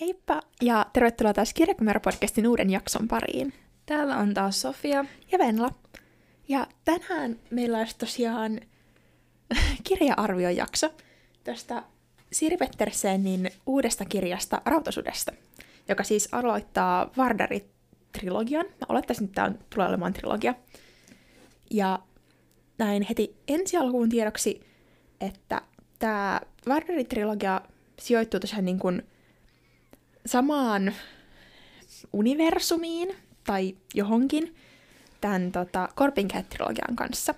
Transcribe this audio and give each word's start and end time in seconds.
Heippa 0.00 0.42
ja 0.62 0.86
tervetuloa 0.92 1.34
taas 1.34 1.54
Kirjakumero-podcastin 1.54 2.48
uuden 2.48 2.70
jakson 2.70 3.08
pariin. 3.08 3.52
Täällä 3.86 4.16
on 4.16 4.34
taas 4.34 4.60
Sofia. 4.60 5.04
Ja 5.32 5.38
Venla. 5.38 5.70
Ja 6.48 6.66
tänään 6.84 7.36
meillä 7.50 7.78
olisi 7.78 7.98
tosiaan 7.98 8.60
kirja-arviojakso 9.88 10.94
tästä 11.44 11.82
Siri 12.32 12.56
Pettersenin 12.56 13.50
uudesta 13.66 14.04
kirjasta 14.04 14.62
Rautasudesta, 14.64 15.32
joka 15.88 16.04
siis 16.04 16.28
aloittaa 16.32 17.10
Vardari-trilogian. 17.16 18.66
Mä 18.66 18.86
olettaisin, 18.88 19.24
että 19.24 19.34
tämä 19.34 19.54
tulee 19.74 19.88
olemaan 19.88 20.12
trilogia. 20.12 20.54
Ja 21.70 21.98
näin 22.78 23.06
heti 23.08 23.36
ensi 23.48 23.76
alkuun 23.76 24.08
tiedoksi, 24.08 24.60
että 25.20 25.62
tämä 25.98 26.40
Vardari-trilogia 26.68 27.60
sijoittuu 28.00 28.40
tosiaan 28.40 28.64
niin 28.64 28.78
kuin 28.78 29.02
samaan 30.26 30.94
universumiin 32.12 33.16
tai 33.44 33.76
johonkin 33.94 34.56
tämän 35.20 35.52
tota, 35.52 35.88
Corpin 35.96 36.28
Cat-trilogian 36.28 36.94
kanssa, 36.94 37.34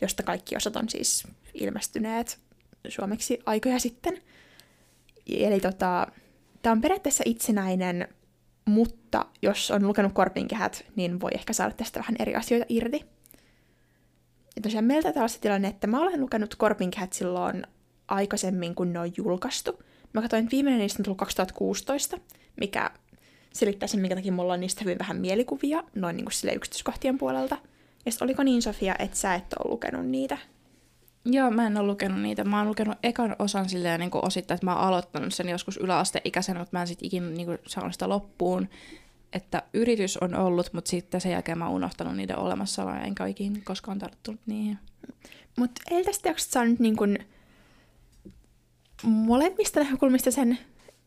josta 0.00 0.22
kaikki 0.22 0.56
osat 0.56 0.76
on 0.76 0.88
siis 0.88 1.26
ilmestyneet 1.54 2.38
suomeksi 2.88 3.38
aikoja 3.46 3.78
sitten. 3.78 4.22
Eli 5.26 5.60
tota, 5.60 6.06
tämä 6.62 6.72
on 6.72 6.80
periaatteessa 6.80 7.24
itsenäinen, 7.26 8.08
mutta 8.64 9.26
jos 9.42 9.70
on 9.70 9.86
lukenut 9.86 10.12
Korpin 10.12 10.48
kehät, 10.48 10.84
niin 10.96 11.20
voi 11.20 11.30
ehkä 11.34 11.52
saada 11.52 11.74
tästä 11.74 12.00
vähän 12.00 12.16
eri 12.18 12.34
asioita 12.34 12.66
irti. 12.68 13.04
Ja 14.56 14.62
tosiaan 14.62 14.84
meiltä 14.84 15.12
täällä 15.12 15.28
se 15.28 15.40
tilanne, 15.40 15.68
että 15.68 15.86
mä 15.86 16.00
olen 16.00 16.20
lukenut 16.20 16.54
Korpin 16.54 16.90
kehät 16.90 17.12
silloin 17.12 17.66
aikaisemmin, 18.08 18.74
kun 18.74 18.92
ne 18.92 18.98
on 18.98 19.12
julkaistu. 19.16 19.82
Mä 20.12 20.22
katsoin, 20.22 20.44
että 20.44 20.50
viimeinen 20.52 20.80
niistä 20.80 21.00
on 21.00 21.04
tullut 21.04 21.18
2016, 21.18 22.18
mikä 22.60 22.90
selittää 23.52 23.86
sen, 23.86 24.00
minkä 24.00 24.16
takia 24.16 24.32
mulla 24.32 24.52
on 24.52 24.60
niistä 24.60 24.84
hyvin 24.84 24.98
vähän 24.98 25.16
mielikuvia, 25.16 25.84
noin 25.94 26.16
niin 26.16 26.24
kuin 26.24 26.32
sille 26.32 26.54
yksityiskohtien 26.54 27.18
puolelta. 27.18 27.58
Ja 28.06 28.12
oliko 28.20 28.42
niin, 28.42 28.62
Sofia, 28.62 28.94
että 28.98 29.16
sä 29.16 29.34
et 29.34 29.52
ole 29.64 29.70
lukenut 29.70 30.06
niitä? 30.06 30.38
Joo, 31.24 31.50
mä 31.50 31.66
en 31.66 31.76
ole 31.76 31.86
lukenut 31.86 32.20
niitä. 32.20 32.44
Mä 32.44 32.58
oon 32.58 32.68
lukenut 32.68 32.98
ekan 33.02 33.36
osan 33.38 33.68
silleen 33.68 34.00
niin 34.00 34.10
kuin 34.10 34.26
osittain, 34.26 34.56
että 34.56 34.66
mä 34.66 34.76
oon 34.76 34.84
aloittanut 34.84 35.34
sen 35.34 35.48
joskus 35.48 35.76
yläasteikäisenä, 35.76 36.58
mutta 36.58 36.76
mä 36.76 36.80
en 36.80 36.86
sit 36.86 37.02
ikinä 37.02 37.30
niin 37.30 37.46
kuin, 37.46 37.58
saanut 37.66 37.92
sitä 37.92 38.08
loppuun. 38.08 38.68
Että 39.32 39.62
yritys 39.74 40.16
on 40.16 40.34
ollut, 40.34 40.72
mutta 40.72 40.90
sitten 40.90 41.20
sen 41.20 41.32
jälkeen 41.32 41.58
mä 41.58 41.66
oon 41.66 41.74
unohtanut 41.74 42.16
niiden 42.16 42.38
olemassaoloa, 42.38 43.00
enkä 43.00 43.26
ikinä 43.26 43.60
koskaan 43.64 43.98
tarttunut 43.98 44.40
niihin. 44.46 44.78
Mutta 45.58 45.82
ei 45.90 46.04
tästä 46.04 46.28
jaksosta 46.28 46.52
saanut 46.52 46.78
niin 46.78 46.96
kuin 46.96 47.18
molemmista 49.02 49.80
näkökulmista 49.80 50.30
sen, 50.30 50.58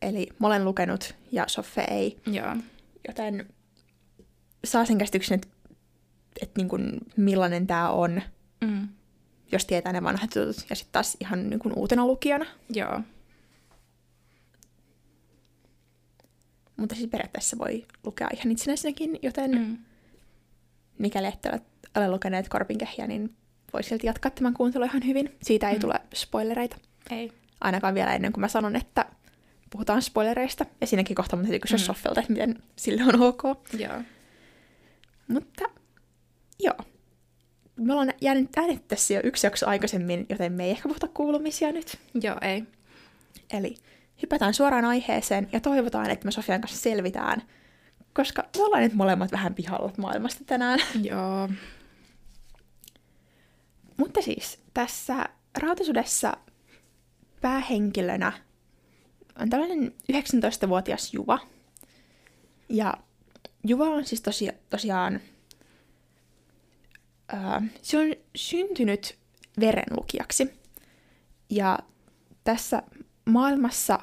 eli 0.02 0.28
mä 0.40 0.48
olen 0.48 0.66
lukenut 0.66 1.16
ja 1.32 1.44
Soffe 1.48 1.82
ei. 1.92 2.20
Joo. 2.26 2.56
Joten 3.08 3.46
saa 4.66 4.86
sen 4.86 4.98
käsityksen, 4.98 5.36
että, 5.36 5.48
että 6.42 6.60
niin 6.60 6.70
kuin 6.70 6.92
millainen 7.18 7.68
tämä 7.68 7.90
on, 7.90 8.22
Mm. 8.62 8.88
jos 9.52 9.66
tietää 9.66 9.94
ne 9.94 10.04
vanhat 10.04 10.36
jutut, 10.36 10.66
ja 10.70 10.76
sitten 10.76 10.92
taas 10.92 11.18
ihan 11.20 11.50
niin 11.50 11.60
kuin 11.60 11.74
uutena 11.78 12.08
lukijana. 12.08 12.46
Joo. 12.70 13.02
Mutta 16.78 16.96
siis 16.96 17.10
periaatteessa 17.10 17.58
voi 17.58 17.86
lukea 18.04 18.30
ihan 18.36 18.52
itsenäisenäkin, 18.52 19.20
joten 19.22 19.52
mm. 19.52 19.78
Mikäli 20.98 21.28
ette 21.28 21.50
ole, 21.50 21.62
ole 21.98 22.10
lukeneet 22.12 22.50
Korpinkehiä, 22.50 23.08
niin 23.08 23.36
voi 23.74 23.84
silti 23.84 24.08
jatkaa 24.08 24.32
tämän 24.32 24.54
kuuntelua 24.54 24.86
ihan 24.86 25.06
hyvin. 25.06 25.36
Siitä 25.42 25.70
ei 25.70 25.76
Mm. 25.76 25.82
tule 25.82 26.00
spoilereita. 26.14 26.78
Ei. 27.10 27.32
Ainakaan 27.64 27.96
vielä 27.96 28.14
ennen 28.14 28.34
kuin 28.34 28.42
mä 28.42 28.48
sanon, 28.48 28.76
että 28.76 29.06
puhutaan 29.70 30.02
spoilereista. 30.02 30.66
Ja 30.82 30.88
siinäkin 30.88 31.16
kohtaa 31.16 31.38
mun 31.38 31.46
täytyy 31.46 31.60
kysyä 31.60 31.78
mm. 31.78 31.82
Mm. 31.82 31.86
Soffelta, 31.86 32.20
että 32.20 32.34
miten 32.34 32.64
sille 32.76 33.04
on 33.04 33.22
ok. 33.22 33.44
Joo. 33.80 34.02
Mutta 35.28 35.66
joo. 36.60 36.76
Me 37.76 37.94
ollaan 37.94 38.14
jäänyt 38.22 38.58
äänet 38.58 38.88
tässä 38.88 39.14
jo 39.14 39.22
yksi 39.24 39.48
jakso 39.48 39.68
aikaisemmin, 39.68 40.26
joten 40.30 40.54
me 40.54 40.64
ei 40.64 40.72
ehkä 40.72 40.90
puhuta 40.90 41.08
kuulumisia 41.08 41.72
nyt. 41.72 42.00
Joo, 42.22 42.36
ei. 42.42 42.64
Eli 43.54 43.76
hypätään 44.22 44.54
suoraan 44.54 44.86
aiheeseen 44.86 45.50
ja 45.52 45.60
toivotaan, 45.60 46.10
että 46.10 46.26
me 46.26 46.32
Sofian 46.32 46.62
kanssa 46.62 46.78
selvitään, 46.82 47.42
koska 48.14 48.44
me 48.58 48.64
ollaan 48.64 48.84
nyt 48.84 48.94
molemmat 48.94 49.32
vähän 49.32 49.54
pihalla 49.54 49.92
maailmasta 49.98 50.44
tänään. 50.46 50.80
Joo. 51.02 51.50
Mutta 53.98 54.22
siis 54.22 54.60
tässä 54.74 55.26
Rautasudessa 55.58 56.38
päähenkilönä 57.44 58.32
on 59.42 59.50
tällainen 59.50 59.94
19-vuotias 60.12 61.14
Juva. 61.14 61.40
Ja 62.70 62.94
Juva 63.64 63.86
on 63.86 64.06
siis 64.06 64.22
tosi, 64.22 64.50
tosiaan, 64.70 65.20
ää, 67.28 67.62
se 67.82 67.98
on 67.98 68.16
syntynyt 68.36 69.18
verenlukijaksi. 69.60 70.54
Ja 71.50 71.80
tässä 72.44 72.84
maailmassa 73.26 74.00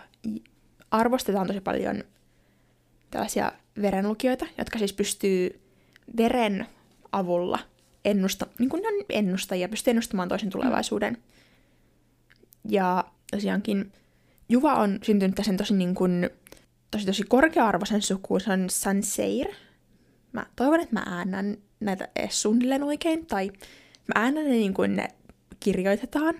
arvostetaan 0.91 1.47
tosi 1.47 1.61
paljon 1.61 2.05
tällaisia 3.11 3.53
verenlukijoita, 3.83 4.47
jotka 4.59 4.79
siis 4.79 4.93
pystyy 4.93 5.61
veren 6.17 6.67
avulla 7.13 7.59
ennusta, 8.05 8.47
niin 8.59 8.71
kuin 8.71 8.83
ne 8.83 8.89
on 8.89 9.05
ennustajia, 9.09 9.69
pystyy 9.69 9.91
ennustamaan 9.91 10.29
toisen 10.29 10.51
tulevaisuuden. 10.51 11.19
Ja 12.69 13.05
tosiaankin 13.31 13.93
Juva 14.49 14.75
on 14.75 14.99
syntynyt 15.03 15.35
tässä 15.35 15.53
tosi, 15.57 15.75
niin 15.75 15.95
kuin, 15.95 16.31
tosi, 16.91 17.07
tosi 17.07 17.23
korkea-arvoisen 17.23 18.03
sukuun, 18.03 18.41
se 18.41 18.53
on 18.53 18.71
Sanseir. 18.71 19.47
Mä 20.33 20.47
toivon, 20.57 20.81
että 20.81 20.95
mä 20.95 21.03
äännän 21.07 21.57
näitä 21.81 22.09
edes 22.17 22.43
suunnilleen 22.43 22.83
oikein, 22.83 23.27
tai 23.27 23.51
mä 24.07 24.13
äännän 24.15 24.45
ne 24.45 24.51
niin 24.51 24.75
kuin 24.75 24.97
ne 24.97 25.09
kirjoitetaan, 25.61 26.35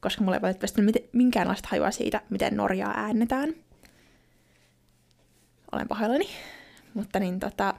koska 0.00 0.22
mulla 0.24 0.36
ei 0.36 0.42
valitettavasti 0.42 1.08
minkäänlaista 1.12 1.68
hajua 1.70 1.90
siitä, 1.90 2.20
miten 2.30 2.56
Norjaa 2.56 2.94
äännetään. 2.96 3.54
Olen 5.72 5.88
pahoillani. 5.88 6.28
Mutta 6.94 7.20
niin 7.20 7.40
tota, 7.40 7.74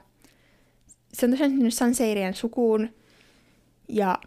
se 1.12 1.26
on 1.26 1.30
tosiaan 1.30 1.50
syntynyt 1.50 1.74
Sanseirien 1.74 2.34
sukuun, 2.34 2.90
ja 3.88 4.18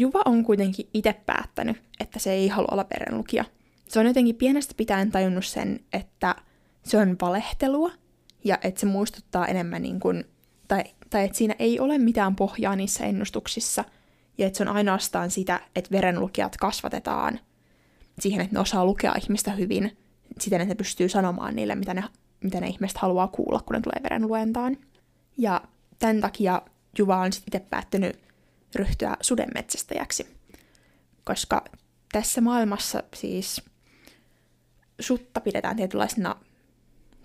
Juva 0.00 0.22
on 0.24 0.44
kuitenkin 0.44 0.88
itse 0.94 1.12
päättänyt, 1.12 1.76
että 2.00 2.18
se 2.18 2.32
ei 2.32 2.48
halua 2.48 2.68
olla 2.70 2.86
verenlukija. 2.90 3.44
Se 3.88 4.00
on 4.00 4.06
jotenkin 4.06 4.34
pienestä 4.34 4.74
pitäen 4.76 5.10
tajunnut 5.10 5.44
sen, 5.44 5.80
että 5.92 6.34
se 6.82 6.98
on 6.98 7.16
valehtelua 7.20 7.90
ja 8.44 8.58
että 8.62 8.80
se 8.80 8.86
muistuttaa 8.86 9.46
enemmän 9.46 9.82
niin 9.82 10.00
kuin, 10.00 10.24
tai, 10.68 10.84
tai 11.10 11.24
että 11.24 11.38
siinä 11.38 11.54
ei 11.58 11.80
ole 11.80 11.98
mitään 11.98 12.36
pohjaa 12.36 12.76
niissä 12.76 13.04
ennustuksissa 13.04 13.84
ja 14.38 14.46
että 14.46 14.56
se 14.56 14.62
on 14.62 14.76
ainoastaan 14.76 15.30
sitä, 15.30 15.60
että 15.76 15.90
verenlukijat 15.90 16.56
kasvatetaan 16.56 17.40
siihen, 18.20 18.40
että 18.40 18.54
ne 18.54 18.60
osaa 18.60 18.84
lukea 18.84 19.14
ihmistä 19.22 19.50
hyvin 19.50 19.98
siten, 20.40 20.60
että 20.60 20.74
ne 20.74 20.76
pystyy 20.76 21.08
sanomaan 21.08 21.56
niille, 21.56 21.74
mitä 21.74 21.94
ne, 21.94 22.04
mitä 22.44 22.60
ne 22.60 22.66
ihmiset 22.66 22.98
haluaa 22.98 23.28
kuulla, 23.28 23.60
kun 23.60 23.74
ne 23.74 23.80
tulee 23.80 24.02
verenluentaan. 24.02 24.76
Ja 25.36 25.60
tämän 25.98 26.20
takia 26.20 26.62
Juva 26.98 27.16
on 27.16 27.32
sitten 27.32 27.60
itse 27.60 27.70
päättänyt 27.70 28.27
ryhtyä 28.74 29.16
sudenmetsästäjäksi. 29.20 30.38
Koska 31.24 31.64
tässä 32.12 32.40
maailmassa 32.40 33.02
siis 33.14 33.62
sutta 35.00 35.40
pidetään 35.40 35.76
tietynlaisena, 35.76 36.36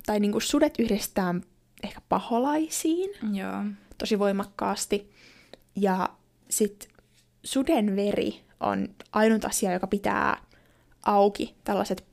tai 0.06 0.20
niinku 0.20 0.40
sudet 0.40 0.80
yhdistetään 0.80 1.44
ehkä 1.84 2.02
paholaisiin 2.10 3.10
Joo. 3.36 3.64
tosi 3.98 4.20
voimakkaasti. 4.20 5.12
Ja 5.76 6.10
sitten 6.50 6.90
suden 7.44 7.96
veri 7.96 8.44
on 8.60 8.96
ainut 9.12 9.46
asia, 9.46 9.74
joka 9.74 9.88
pitää 9.88 10.38
auki 11.06 11.56
tällaiset 11.64 12.06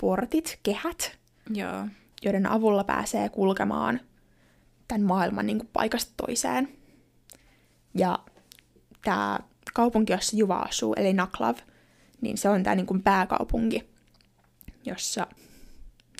portit, 0.00 0.58
kehät, 0.62 1.18
Joo. 1.54 1.86
joiden 2.22 2.46
avulla 2.46 2.84
pääsee 2.84 3.28
kulkemaan 3.28 4.00
tämän 4.88 5.02
maailman 5.06 5.46
niin 5.46 5.58
kuin 5.58 5.70
paikasta 5.72 6.12
toiseen. 6.16 6.68
Ja 7.94 8.18
tämä 9.04 9.38
kaupunki, 9.74 10.12
jossa 10.12 10.36
Juva 10.36 10.56
asuu, 10.58 10.94
eli 10.94 11.12
Naklav, 11.12 11.56
niin 12.20 12.38
se 12.38 12.48
on 12.48 12.62
tämä 12.62 12.76
niin 12.76 12.86
kuin 12.86 13.02
pääkaupunki, 13.02 13.90
jossa, 14.84 15.26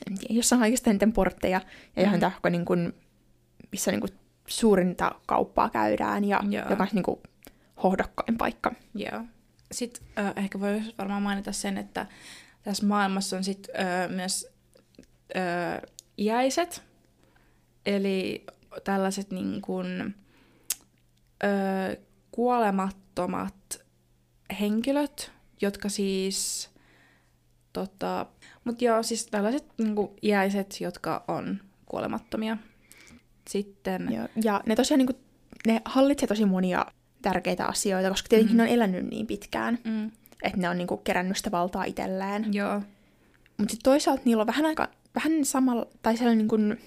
en 0.07 0.19
tiedä, 0.19 0.35
jossa 0.35 0.57
on 0.57 0.63
oikeastaan 0.63 0.93
eniten 0.93 1.13
portteja, 1.13 1.61
ja 1.97 2.03
johon 2.03 2.17
Mm. 2.19 2.21
tämä 2.21 2.51
niin 2.51 2.65
kuin, 2.65 2.93
missä 3.73 3.91
niin 3.91 4.01
kuin 4.01 4.13
suurinta 4.47 5.15
kauppaa 5.27 5.71
käydään, 5.71 6.25
ja 6.25 6.41
Joo. 6.51 6.71
joka 6.71 6.83
on 6.83 6.89
niin 6.93 7.03
kuin 7.03 7.21
hohdokkain 7.83 8.39
paikka. 8.39 8.73
Joo. 8.95 9.21
Sitten 9.73 10.03
äh, 10.19 10.33
ehkä 10.37 10.61
voi 10.61 10.83
varmaan 10.99 11.23
mainita 11.23 11.53
sen, 11.53 11.79
että 11.79 12.07
tässä 12.63 12.87
maailmassa 12.87 13.37
on 13.37 13.45
sit, 13.45 13.69
äh, 13.81 14.11
myös 14.11 14.47
äh, 15.37 15.83
iäiset, 16.19 16.83
eli 17.87 18.45
tällaiset 18.85 19.31
niin 19.31 19.63
kuin, 19.63 20.15
äh, 21.44 21.97
kuolemattomat 22.31 23.83
henkilöt, 24.61 25.33
jotka 25.61 25.89
siis 25.89 26.73
Tota, 27.73 28.27
Mutta 28.65 28.85
joo, 28.85 29.03
siis 29.03 29.27
tällaiset 29.27 29.65
niinku, 29.79 30.17
iäiset, 30.23 30.81
jotka 30.81 31.25
on 31.29 31.61
kuolemattomia. 31.87 32.56
Sitten... 33.49 34.09
Joo. 34.12 34.29
Ja 34.44 34.61
ne 34.67 34.77
tosiaan 34.77 34.99
niin 34.99 35.06
kuin, 35.06 35.17
ne 35.67 35.83
hallitsee 35.85 36.27
tosi 36.27 36.44
monia 36.44 36.87
tärkeitä 37.23 37.67
asioita, 37.67 38.11
koska 38.11 38.29
tietenkin 38.29 38.55
mm. 38.55 38.56
ne 38.56 38.62
on 38.62 38.69
elänyt 38.69 39.11
niin 39.11 39.27
pitkään, 39.27 39.79
Mm, 39.85 40.11
että 40.43 40.59
ne 40.59 40.69
on 40.69 40.79
niin 40.79 40.89
kuin, 40.89 41.00
kerännyt 41.05 41.37
sitä 41.37 41.50
valtaa 41.50 41.85
itselleen. 41.85 42.55
joo. 42.55 42.83
Mutta 43.59 43.73
sitten 43.73 43.85
toisaalta 43.91 44.23
niillä 44.25 44.41
on 44.41 44.47
vähän 44.47 44.67
aika, 44.67 44.89
vähän 45.15 45.44
samalla, 45.44 45.87
tai 46.03 46.17
sellainen 46.17 46.39
niin 46.39 46.49
kuin, 46.49 46.81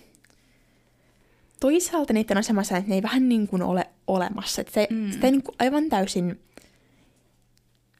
toisaalta 1.60 2.14
niiden 2.14 2.38
asemassa, 2.38 2.78
että 2.78 2.90
ne 2.90 2.96
ei 2.96 3.04
vähän 3.04 3.30
niin 3.30 3.48
kuin 3.48 3.62
ole 3.64 3.90
olemassa. 4.08 4.62
Että 4.62 4.74
se, 4.74 4.88
Mm. 4.92 5.12
sitä 5.12 5.28
ei 5.28 5.32
niin 5.32 5.44
kuin 5.44 5.56
aivan 5.60 5.90
täysin, 5.90 6.40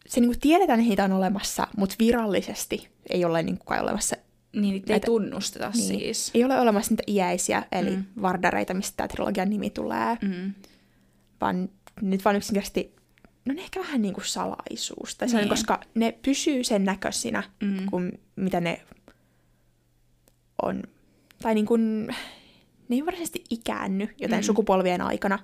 se 0.08 0.20
niin 0.22 0.30
kuin 0.30 0.40
tiedetään, 0.40 0.80
että 0.80 0.90
niitä 0.90 1.04
on 1.04 1.12
olemassa, 1.12 1.68
mutta 1.78 1.96
virallisesti 2.00 2.88
ei 3.10 3.26
ole 3.26 3.44
niin 3.44 3.58
kuin 3.58 3.66
kai 3.66 3.80
olemassa, 3.80 4.16
Niin 4.54 4.72
niitä 4.74 4.94
ei 4.94 5.00
tunnusteta 5.00 5.70
Niin. 5.76 5.88
siis. 5.88 6.32
ei 6.34 6.44
ole 6.44 6.60
olemassa 6.60 6.92
niitä 6.92 7.04
iäisiä, 7.08 7.64
eli 7.72 7.96
Mm. 7.96 8.04
vardareita, 8.22 8.74
mistä 8.74 8.94
tämä 8.98 9.08
trilogian 9.08 9.50
nimi 9.50 9.70
tulee, 9.70 10.18
Mm. 10.22 10.54
vaan 11.42 11.70
nyt 12.02 12.26
vaan 12.26 12.36
yksinkertaisesti, 12.36 12.96
no 13.46 13.54
ne 13.54 13.62
ehkä 13.62 13.80
vähän 13.80 14.02
niin 14.02 14.14
kuin 14.14 14.26
salaisuus, 14.26 15.16
tai 15.16 15.28
Niin. 15.28 15.38
niin. 15.38 15.50
koska 15.50 15.80
ne 15.96 16.12
pysyy 16.22 16.64
sen 16.64 16.84
näköisinä, 16.86 17.44
Mm. 17.64 17.86
kuin 17.86 18.20
mitä 18.36 18.62
ne 18.62 18.82
on. 20.62 20.84
Tai 21.42 21.54
niin 21.56 21.66
kuin, 21.66 22.16
ne 22.90 22.96
ei 22.96 23.06
varsinaisesti 23.06 23.44
ikäänny, 23.50 24.08
joten 24.18 24.40
Mm. 24.40 24.44
sukupolvien 24.44 25.02
aikana, 25.02 25.40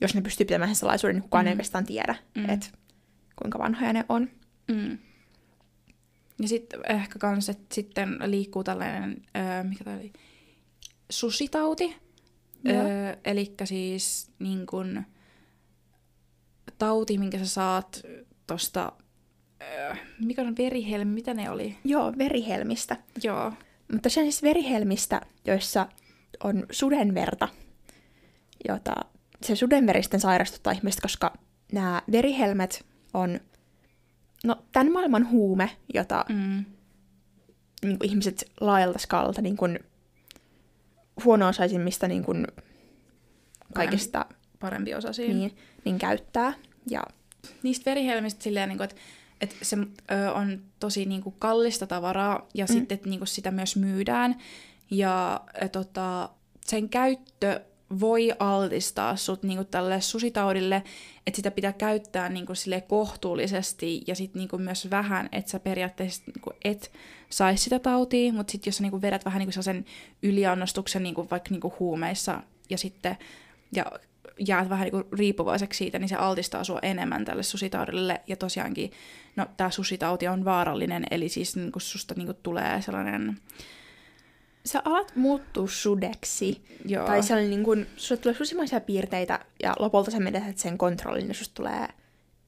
jos 0.00 0.14
ne 0.14 0.20
pystyy 0.20 0.46
pitämään 0.46 0.68
sen 0.68 0.76
salaisuuden, 0.76 1.14
niin 1.16 1.22
kukaan 1.22 1.44
mm. 1.44 1.46
ei 1.46 1.52
oikeastaan 1.52 1.86
tiedä, 1.86 2.14
Mm. 2.34 2.48
että 2.50 2.66
kuinka 3.42 3.58
vanhoja 3.58 3.92
ne 3.92 4.04
on. 4.08 4.30
Mm. 4.68 4.98
Ja 6.42 6.48
sitten 6.48 6.80
ehkä 6.88 7.18
kans, 7.18 7.48
että 7.48 7.74
sitten 7.74 8.18
liikkuu 8.26 8.64
tällainen, 8.64 9.22
öö, 9.36 9.62
mikä 9.62 9.84
tämä 9.84 9.96
oli, 9.96 10.12
susitauti. 11.10 11.96
Öö, 12.68 13.16
Eli 13.24 13.54
siis 13.64 14.30
niin 14.38 14.66
kun, 14.66 15.02
tauti, 16.78 17.18
minkä 17.18 17.38
sä 17.38 17.46
saat 17.46 18.02
tosta, 18.46 18.92
öö, 19.62 19.94
mikä 20.20 20.42
on 20.42 20.56
verihelmi, 20.58 21.12
mitä 21.14 21.34
ne 21.34 21.50
oli? 21.50 21.76
Joo, 21.84 22.12
verihelmistä. 22.18 22.96
Joo. 23.22 23.52
Mutta 23.94 24.08
se 24.08 24.20
on 24.20 24.26
siis 24.26 24.42
verihelmistä, 24.42 25.20
joissa 25.44 25.86
on 26.44 26.66
sudenverta, 26.70 27.48
jota 28.68 28.94
se 29.42 29.56
sudenveri 29.56 30.02
sitten 30.02 30.20
sairastuttaa 30.20 30.72
ihmistä, 30.72 31.02
koska 31.02 31.32
nämä 31.72 32.02
verihelmet 32.12 32.86
on 33.14 33.40
no, 34.44 34.56
tämän 34.72 34.92
maailman 34.92 35.30
huume, 35.30 35.70
jota 35.94 36.24
Mm. 36.28 36.64
niin 37.82 37.98
kuin 37.98 38.10
ihmiset 38.10 38.50
laajalta 38.60 38.98
skaalalta 38.98 39.42
niin 39.42 39.56
kuin 39.56 39.78
huono-osaisimmista 41.24 42.08
niin 42.08 42.24
kuin 42.24 42.46
kaikista 43.74 44.26
Parempi 44.60 44.94
osa 44.94 45.12
siinä. 45.12 45.34
niin, 45.34 45.56
niin 45.84 45.98
käyttää. 45.98 46.52
Ja 46.90 47.02
niistä 47.62 47.90
verihelmistä 47.90 48.42
silleen, 48.42 48.68
niin 48.68 48.78
kuin, 48.78 48.84
että, 48.84 49.00
että 49.44 49.64
se 49.64 49.76
ö, 49.76 50.32
on 50.32 50.62
tosi 50.80 51.04
niin 51.04 51.22
kuin, 51.22 51.34
kallista 51.38 51.86
tavaraa 51.86 52.48
ja 52.54 52.64
mm. 52.64 52.72
Sitten 52.72 52.94
että, 52.94 53.08
niin 53.08 53.20
kuin, 53.20 53.28
sitä 53.28 53.50
myös 53.50 53.76
myydään. 53.76 54.36
Ja 54.90 55.40
ö, 55.62 55.68
tota, 55.68 56.30
sen 56.60 56.88
käyttö 56.88 57.60
voi 58.00 58.32
altistaa 58.38 59.16
sut 59.16 59.42
niin 59.42 59.56
kuin, 59.56 59.66
tälle 59.66 60.00
susitaudille, 60.00 60.82
että 61.26 61.36
sitä 61.36 61.50
pitää 61.50 61.72
käyttää 61.72 62.28
niin 62.28 62.46
kuin, 62.46 62.56
silleen, 62.56 62.82
kohtuullisesti 62.82 64.02
ja 64.06 64.14
sitten 64.14 64.40
niin 64.40 64.48
kuin, 64.48 64.62
myös 64.62 64.90
vähän, 64.90 65.28
että 65.32 65.50
sä 65.50 65.60
periaatteessa 65.60 66.22
niin 66.26 66.42
kuin, 66.42 66.56
et 66.64 66.92
saisi 67.30 67.64
sitä 67.64 67.78
tautia, 67.78 68.32
mutta 68.32 68.50
sitten 68.50 68.68
jos 68.70 68.76
sä 68.76 68.82
niin 68.82 68.90
kuin, 68.90 69.02
vedät 69.02 69.24
vähän 69.24 69.38
niin 69.38 69.52
kuin, 69.52 69.64
sen 69.64 69.84
yliannostuksen 70.22 71.02
niin 71.02 71.14
kuin, 71.14 71.30
vaikka 71.30 71.50
niin 71.50 71.60
kuin, 71.60 71.74
huumeissa 71.78 72.42
ja 72.70 72.78
sitten 72.78 73.16
ja 73.72 73.84
jäät 74.38 74.68
vähän 74.68 74.88
niin 74.88 75.04
riippuvaiseksi 75.12 75.78
siitä, 75.78 75.98
niin 75.98 76.08
se 76.08 76.16
altistaa 76.16 76.64
sua 76.64 76.78
enemmän 76.82 77.24
tälle 77.24 77.42
susitaudille. 77.42 78.20
Ja 78.26 78.36
tosiaankin, 78.36 78.90
no 79.36 79.46
tämä 79.56 79.70
susitauti 79.70 80.28
on 80.28 80.44
vaarallinen, 80.44 81.04
eli 81.10 81.28
siis 81.28 81.56
niin 81.56 81.72
kuin 81.72 81.82
susta 81.82 82.14
niin 82.16 82.26
kuin 82.26 82.38
tulee 82.42 82.82
sellainen... 82.82 83.38
sä 84.66 84.82
alat 84.84 85.16
muuttua 85.16 85.68
sudeksi. 85.68 86.64
Joo, 86.84 87.06
Tai 87.06 87.22
sellainen 87.22 87.50
niin 87.50 87.64
kuin, 87.64 87.86
sulle 87.96 88.20
tulee 88.20 88.34
susimaisia 88.34 88.80
piirteitä 88.80 89.44
ja 89.62 89.74
lopulta 89.78 90.10
sä 90.10 90.20
menetät 90.20 90.58
sen 90.58 90.78
kontrollin 90.78 91.28
ja 91.28 91.34
susta 91.34 91.54
tulee 91.54 91.88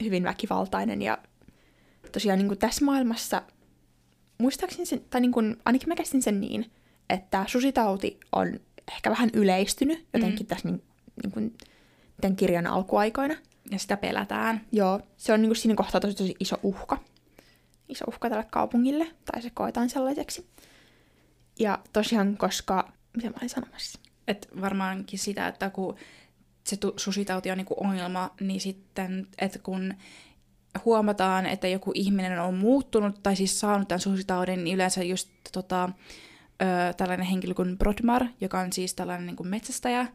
hyvin 0.05 0.25
väkivaltainen. 0.25 1.03
Ja 1.03 1.19
tosiaan 2.13 2.39
niin 2.39 2.49
kuin 2.49 2.59
tässä 2.59 2.85
maailmassa, 2.85 3.43
muistaakseni 4.39 4.87
sen, 4.87 5.01
tai 5.11 5.21
niin 5.21 5.33
kuin, 5.33 5.57
ainakin 5.65 5.89
mä 5.89 5.95
käsitin 5.95 6.23
sen 6.23 6.41
niin, 6.41 6.71
että 7.11 7.45
susitauti 7.49 8.21
on 8.33 8.61
ehkä 8.93 9.11
vähän 9.11 9.31
yleistynyt 9.33 10.07
jotenkin 10.13 10.47
mm. 10.47 10.49
tässä 10.49 10.69
niin, 10.69 10.83
niin 11.23 11.33
kuin, 11.33 11.55
tämän 12.21 12.37
kirjan 12.37 12.67
alkuaikoina. 12.67 13.35
ja 13.71 13.79
sitä 13.79 13.97
pelätään. 13.97 14.61
Joo, 14.73 15.01
se 15.17 15.33
on 15.33 15.43
niin 15.43 15.49
kuin 15.49 15.57
siinä 15.57 15.75
kohtaa 15.75 16.01
tosi, 16.01 16.17
tosi 16.17 16.35
iso 16.41 16.57
uhka. 16.63 16.99
Iso 17.89 18.05
uhka 18.09 18.29
tälle 18.31 18.47
kaupungille, 18.51 19.07
tai 19.33 19.43
se 19.43 19.51
koetaan 19.51 19.91
sellaiseksi. 19.91 20.47
Ja 21.59 21.79
tosiaan, 21.93 22.37
koska... 22.37 22.93
Mitä 23.17 23.29
mä 23.29 23.37
olin 23.39 23.49
sanomassa? 23.49 23.99
Et 24.29 24.49
varmaankin 24.61 25.19
sitä, 25.19 25.49
että 25.49 25.71
kun 25.71 25.97
se 26.65 26.77
tu- 26.77 26.95
susitauti 26.97 27.51
on 27.51 27.57
niinku 27.57 27.75
ongelma, 27.81 28.35
niin 28.41 28.61
sitten, 28.61 29.27
että 29.39 29.59
kun 29.59 29.95
huomataan, 30.85 31.47
että 31.47 31.69
joku 31.69 31.93
ihminen 31.95 32.41
on 32.41 32.55
muuttunut 32.55 33.23
tai 33.23 33.37
siis 33.37 33.61
saanut 33.61 33.89
tämän 33.89 34.01
susitaudin, 34.01 34.65
niin 34.65 34.75
yleensä 34.75 35.03
just 35.03 35.31
tota, 35.53 35.85
ö, 35.85 36.93
tällainen 36.97 37.27
henkilö 37.27 37.55
kuin 37.55 37.79
Brodmar, 37.79 38.27
joka 38.41 38.61
on 38.61 38.73
siis 38.73 38.95
tällainen 38.95 39.27
niin 39.27 39.37
kuin 39.37 39.49
metsästäjä, 39.49 40.07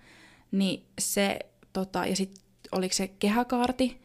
niin 0.51 0.86
se, 1.00 1.39
tota, 1.74 2.06
ja 2.06 2.16
sitten 2.16 2.44
oliko 2.72 2.94
se 2.94 3.08
kehäkaarti, 3.08 4.02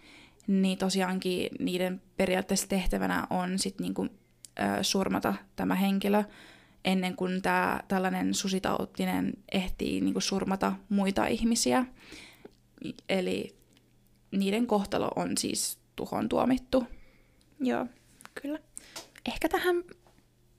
niin 0.47 0.79
tosiaankin 0.79 1.51
niiden 1.59 2.03
periaatteessa 2.17 2.69
tehtävänä 2.69 3.27
on 3.31 3.59
sitten 3.59 3.85
niinku, 3.85 4.05
ö, 4.05 4.83
surmata 4.83 5.35
tämä 5.57 5.75
henkilö 5.75 6.25
ennen 6.85 7.17
kuin 7.17 7.43
tämä 7.43 7.81
tällainen 7.89 8.35
susitautinen 8.35 9.33
ehtii 9.53 10.01
niinku 10.01 10.21
surmata 10.21 10.73
muita 10.89 11.27
ihmisiä. 11.27 11.85
Eli 13.09 13.57
niiden 14.31 14.67
kohtalo 14.67 15.09
on 15.17 15.39
siis 15.39 15.79
tuhon 15.97 16.29
tuomittu. 16.29 16.87
Joo, 17.61 17.87
kyllä. 18.43 18.59
Ehkä 19.29 19.49
tähän, 19.49 19.85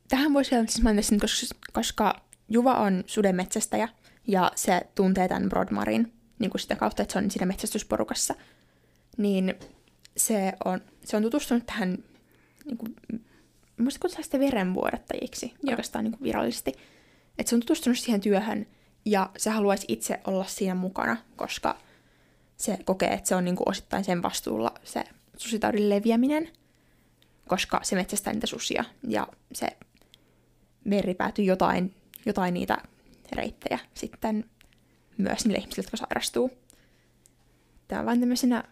tähän 0.07 0.33
voisi 0.33 0.51
vielä 0.51 0.65
siis 0.67 0.83
mainita 0.83 1.15
koska, 1.21 1.55
koska 1.73 2.21
Juva 2.49 2.73
on 2.73 3.03
sudenmetsästäjä 3.05 3.89
ja 4.27 4.51
se 4.55 4.81
tuntee 4.95 5.27
tämän 5.27 5.49
Brodmarin 5.49 6.16
niin 6.39 6.49
kuin 6.49 6.61
sitä 6.61 6.75
kautta, 6.75 7.01
että 7.01 7.13
se 7.13 7.19
on 7.19 7.31
siinä 7.31 7.45
metsästysporukassa, 7.45 8.35
niin 9.17 9.55
se 10.17 10.53
on, 10.65 10.81
se 11.03 11.17
on 11.17 11.23
tutustunut 11.23 11.65
tähän, 11.65 11.97
niin 12.65 12.77
kuin, 12.77 12.95
muista 13.77 13.99
kutsutaan 13.99 14.23
sitä 14.23 14.39
verenvuodattajiksi 14.39 15.45
Joo. 15.45 15.71
oikeastaan 15.71 16.03
niin 16.03 16.11
kuin 16.11 16.23
virallisesti. 16.23 16.73
Että 17.37 17.49
se 17.49 17.55
on 17.55 17.61
tutustunut 17.61 17.99
siihen 17.99 18.21
työhön 18.21 18.67
ja 19.05 19.29
se 19.37 19.49
haluaisi 19.49 19.85
itse 19.87 20.19
olla 20.27 20.45
siinä 20.45 20.75
mukana, 20.75 21.17
koska 21.35 21.77
se 22.57 22.77
kokee, 22.85 23.13
että 23.13 23.29
se 23.29 23.35
on 23.35 23.45
niin 23.45 23.55
kuin 23.55 23.69
osittain 23.69 24.03
sen 24.03 24.23
vastuulla 24.23 24.73
se 24.83 25.03
susitaudin 25.37 25.89
leviäminen, 25.89 26.49
koska 27.47 27.79
se 27.83 27.95
metsästää 27.95 28.33
niitä 28.33 28.47
susia 28.47 28.83
ja 29.07 29.27
se 29.53 29.67
veri 30.89 31.13
päätyy 31.13 31.45
jotain, 31.45 31.95
jotain 32.25 32.53
niitä 32.53 32.77
reittejä 33.31 33.79
sitten 33.93 34.45
myös 35.17 35.45
niille 35.45 35.57
ihmisille, 35.57 35.85
jotka 35.85 35.97
sairastuu. 35.97 36.51
Tämä 37.87 37.99
on 37.99 38.05
vain 38.05 38.19
tämmöisenä 38.19 38.63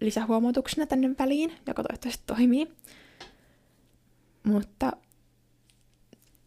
lisähuomautuksena 0.00 0.86
tänne 0.86 1.10
väliin, 1.18 1.52
joka 1.66 1.82
toivottavasti 1.82 2.22
toimii. 2.26 2.72
Mutta 4.42 4.92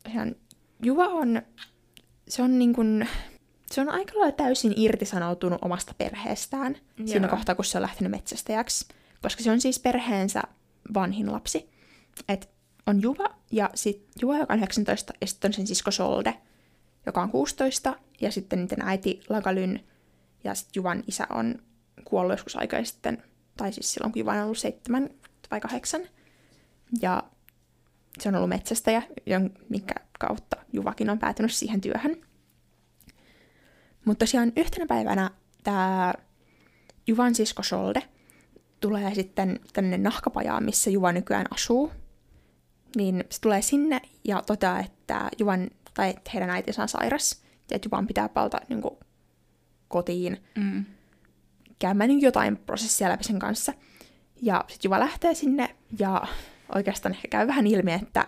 ihan 0.08 0.36
Juva 0.84 1.08
on, 1.08 1.42
se 2.28 2.42
on 2.42 2.60
niin 2.60 2.74
kuin, 2.74 3.08
se 3.72 3.82
on 3.82 3.90
aika 3.90 4.20
lailla 4.20 4.36
täysin 4.36 4.74
irtisanoutunut 4.76 5.60
omasta 5.62 5.94
perheestään 5.98 6.78
Joo. 6.98 7.08
siinä 7.08 7.28
kohtaa, 7.28 7.56
kun 7.56 7.66
se 7.66 7.78
on 7.78 7.82
lähtenyt 7.82 8.12
metsästäjäksi. 8.12 8.88
Koska 9.22 9.44
se 9.44 9.52
on 9.52 9.62
siis 9.62 9.80
perheensä 9.80 10.44
vanhin 10.94 11.32
lapsi. 11.32 11.70
Et 12.30 12.50
on 12.88 13.02
Juva 13.02 13.36
ja 13.52 13.70
sitten 13.76 14.10
Juva, 14.22 14.38
joka 14.38 14.54
on 14.54 14.60
19, 14.60 15.14
ja 15.22 15.28
sitten 15.28 15.50
on 15.50 15.54
sen 15.54 15.68
sisko 15.68 15.92
Solde, 15.92 16.34
joka 17.08 17.22
on 17.22 17.32
16, 17.32 17.96
ja 18.22 18.32
sitten 18.32 18.60
niiden 18.60 18.82
äiti 18.82 19.22
Lagalyn, 19.30 19.80
ja 20.44 20.56
sitten 20.56 20.72
Juvan 20.76 21.04
isä 21.08 21.28
on 21.30 21.56
kuollut 22.06 22.34
joskus 22.34 22.56
aikaa 22.56 22.84
sitten, 22.84 23.24
tai 23.58 23.74
siis 23.74 23.94
silloin, 23.94 24.12
kun 24.14 24.20
Juva 24.20 24.34
on 24.34 24.44
ollut 24.44 24.58
seitsemän 24.58 25.10
vai 25.52 25.60
kahdeksan. 25.60 26.02
Ja 27.02 27.24
se 28.20 28.30
on 28.30 28.36
ollut 28.36 28.50
metsästäjä, 28.50 29.04
minkä 29.70 29.94
kautta 30.20 30.58
Juvakin 30.74 31.10
on 31.10 31.20
päätynyt 31.20 31.54
siihen 31.54 31.82
työhön. 31.82 32.22
Mutta 34.06 34.26
tosiaan 34.26 34.52
yhtenä 34.56 34.86
päivänä 34.86 35.32
tämä 35.64 36.14
Juvan 37.08 37.36
sisko 37.36 37.64
Solde 37.64 38.04
tulee 38.80 39.16
sitten 39.16 39.60
tänne 39.74 39.98
nahkapajaan, 39.98 40.64
missä 40.64 40.90
Juva 40.90 41.12
nykyään 41.12 41.46
asuu. 41.54 41.92
niin 42.96 43.24
se 43.30 43.42
tulee 43.42 43.62
sinne 43.62 44.02
ja 44.24 44.42
toteaa, 44.46 44.80
että 44.80 45.30
Juvan, 45.40 45.70
tai 45.98 46.10
että 46.10 46.32
heidän 46.34 46.50
äitinsä 46.50 46.82
on 46.82 46.88
sairas, 46.89 47.42
ja 47.72 47.75
että 47.75 47.88
Juvan 47.88 48.08
pitää 48.08 48.30
palata 48.30 48.58
niin 48.70 48.82
kuin, 48.82 48.98
kotiin 49.88 50.44
Mm. 50.58 50.86
käymään 51.80 52.08
niin 52.08 52.22
jotain 52.22 52.58
prosessia 52.58 53.10
läpi 53.10 53.24
sen 53.24 53.39
kanssa. 53.39 53.74
Ja 54.42 54.66
sitten 54.68 54.89
Juva 54.89 55.00
lähtee 55.00 55.34
sinne, 55.34 55.75
ja 56.00 56.22
oikeastaan 56.75 57.16
ehkä 57.16 57.27
käy 57.27 57.48
vähän 57.48 57.68
ilmi, 57.68 57.92
että 57.94 58.27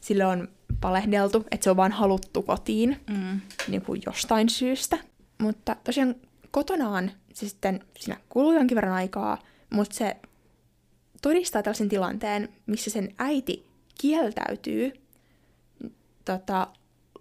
sille 0.00 0.26
on 0.26 0.48
palehdeltu, 0.80 1.44
että 1.50 1.64
se 1.64 1.70
on 1.70 1.76
vaan 1.76 1.92
haluttu 1.92 2.42
kotiin 2.42 3.00
Mm. 3.10 3.40
niin 3.68 3.82
kuin 3.82 4.02
jostain 4.06 4.48
syystä. 4.48 4.98
Mutta 5.38 5.76
tosiaan 5.84 6.14
kotonaan 6.50 7.10
se 7.34 7.48
sitten, 7.48 7.80
siinä 7.98 8.20
kuluu 8.28 8.52
jonkin 8.52 8.76
verran 8.76 8.94
aikaa, 8.94 9.38
mutta 9.70 9.94
se 9.96 10.16
todistaa 11.22 11.62
tällaisen 11.62 11.88
tilanteen, 11.88 12.48
missä 12.66 12.90
sen 12.90 13.14
äiti 13.18 13.66
kieltäytyy 14.00 14.92
tota, 16.24 16.66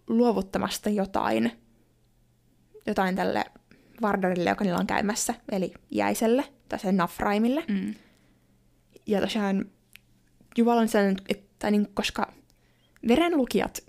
luovuttamasta 0.08 0.90
jotain, 0.90 1.52
jotain 2.88 3.16
tälle 3.16 3.46
Vardarille, 4.02 4.50
joka 4.50 4.64
niillä 4.64 4.80
on 4.80 4.88
käymässä, 4.88 5.34
eli 5.52 5.74
jäiselle, 5.92 6.44
tai 6.70 6.80
sen 6.80 6.98
Nafraimille. 6.98 7.64
Mm. 7.68 7.94
Ja 9.06 9.22
tosiaan 9.22 9.66
Juval 10.58 10.78
on 10.78 10.88
sellainen, 10.88 11.18
että 11.30 11.72
niin, 11.72 11.88
koska 11.94 12.34
verenlukijat 13.08 13.80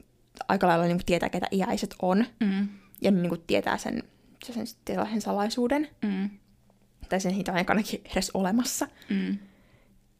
aika 0.49 0.67
lailla 0.67 0.85
niin 0.87 1.01
tietää, 1.07 1.29
ketä 1.29 1.47
iäiset 1.53 1.95
on, 2.03 2.25
Mm. 2.41 2.69
ja 3.01 3.11
niin 3.11 3.29
kuin 3.29 3.43
tietää 3.47 3.79
sen, 3.79 4.03
sen, 4.45 4.67
sen 4.67 5.21
salaisuuden, 5.21 5.89
Mm. 6.03 6.31
tai 7.09 7.21
sen 7.21 7.35
on 7.49 7.55
aikanakin 7.55 8.01
edes 8.13 8.31
olemassa, 8.35 8.89
Mm. 9.11 9.39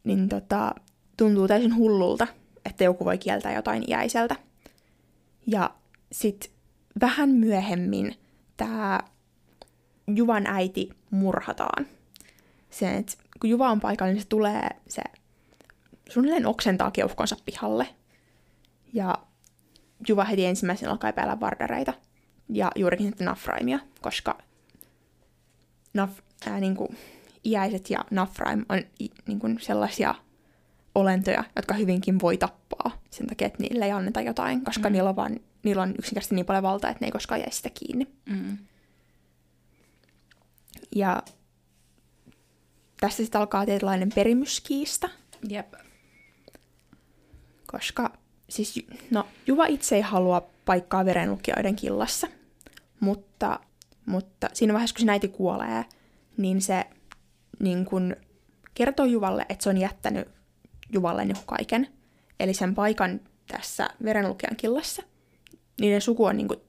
niin 0.03 0.29
tota, 0.29 0.75
tuntuu 1.17 1.47
täysin 1.47 1.75
hullulta, 1.75 2.27
että 2.65 2.83
joku 2.83 3.05
voi 3.05 3.17
kieltää 3.17 3.53
jotain 3.55 3.83
iäiseltä. 3.89 4.35
Ja 5.47 5.73
sitten 6.11 6.51
vähän 7.01 7.29
myöhemmin 7.29 8.15
tämä 8.57 8.99
Juvan 10.07 10.47
äiti 10.47 10.89
murhataan. 11.11 11.87
Sen, 12.69 12.93
että 12.93 13.13
kun 13.41 13.49
Juva 13.49 13.69
on 13.69 13.79
paikalla, 13.79 14.13
niin 14.13 14.21
se 14.21 14.27
tulee, 14.27 14.69
se 14.87 15.01
suunnilleen 16.09 16.45
oksentaa 16.45 16.91
keuhkonsa 16.91 17.35
pihalle. 17.45 17.87
Ja 18.93 19.17
Juva 20.07 20.23
heti 20.23 20.45
ensimmäisenä 20.45 20.91
alkaa 20.91 21.09
epäillä 21.09 21.39
vardareita. 21.39 21.93
Ja 22.49 22.71
juurikin 22.75 23.07
sitten 23.07 23.25
Nafraimia, 23.25 23.79
koska 24.01 24.37
Naf, 25.93 26.19
ää, 26.45 26.59
niin 26.59 26.75
kuin, 26.75 26.97
iäiset 27.45 27.89
ja 27.89 28.05
Nafraim 28.11 28.65
on 28.69 28.81
niin 29.27 29.39
kuin 29.39 29.59
sellaisia 29.61 30.15
olentoja, 30.95 31.43
jotka 31.55 31.73
hyvinkin 31.73 32.19
voi 32.21 32.37
tappaa 32.37 33.01
sen 33.09 33.27
takia, 33.27 33.47
että 33.47 33.63
niille 33.63 33.85
ei 33.85 33.91
anneta 33.91 34.21
jotain, 34.21 34.63
koska 34.63 34.89
mm. 34.89 34.93
niillä, 34.93 35.09
on 35.09 35.15
vaan, 35.15 35.39
niillä 35.67 35.81
on 35.81 35.89
yksinkertaisesti 35.89 36.35
niin 36.35 36.45
paljon 36.45 36.63
valtaa, 36.63 36.89
että 36.89 37.03
ne 37.03 37.07
ei 37.07 37.11
koskaan 37.11 37.41
jäisi 37.41 37.57
sitä 37.57 37.69
kiinni. 37.69 38.07
Mm. 38.25 38.57
Ja 40.95 41.23
tässä 42.99 43.23
sitten 43.23 43.41
alkaa 43.41 43.65
tietynlainen 43.65 44.09
perimyskiista, 44.15 45.09
Jep. 45.49 45.73
koska 47.67 48.17
siis, 48.49 48.85
no, 49.11 49.27
Juva 49.47 49.65
itse 49.65 49.95
ei 49.95 50.01
halua 50.01 50.49
paikkaa 50.65 51.05
verenlukijoiden 51.05 51.75
killassa, 51.75 52.27
mutta, 52.99 53.59
mutta 54.05 54.49
siinä 54.53 54.73
vaiheessa, 54.73 54.95
kun 54.95 55.05
se 55.05 55.11
äiti 55.11 55.27
kuolee, 55.27 55.85
niin 56.37 56.61
se 56.61 56.85
niin 57.59 57.85
kun 57.85 58.15
kertoo 58.73 59.05
Juvalle, 59.05 59.45
että 59.49 59.63
se 59.63 59.69
on 59.69 59.77
jättänyt 59.77 60.27
Juvalle 60.93 61.25
niin 61.25 61.37
kaiken. 61.45 61.87
Eli 62.39 62.53
sen 62.53 62.75
paikan 62.75 63.19
tässä 63.47 63.89
verenlukijan 64.03 64.55
killassa. 64.55 65.03
Niiden 65.81 66.01
suku 66.01 66.25
on 66.25 66.37
niin 66.37 66.47
kuin 66.47 66.59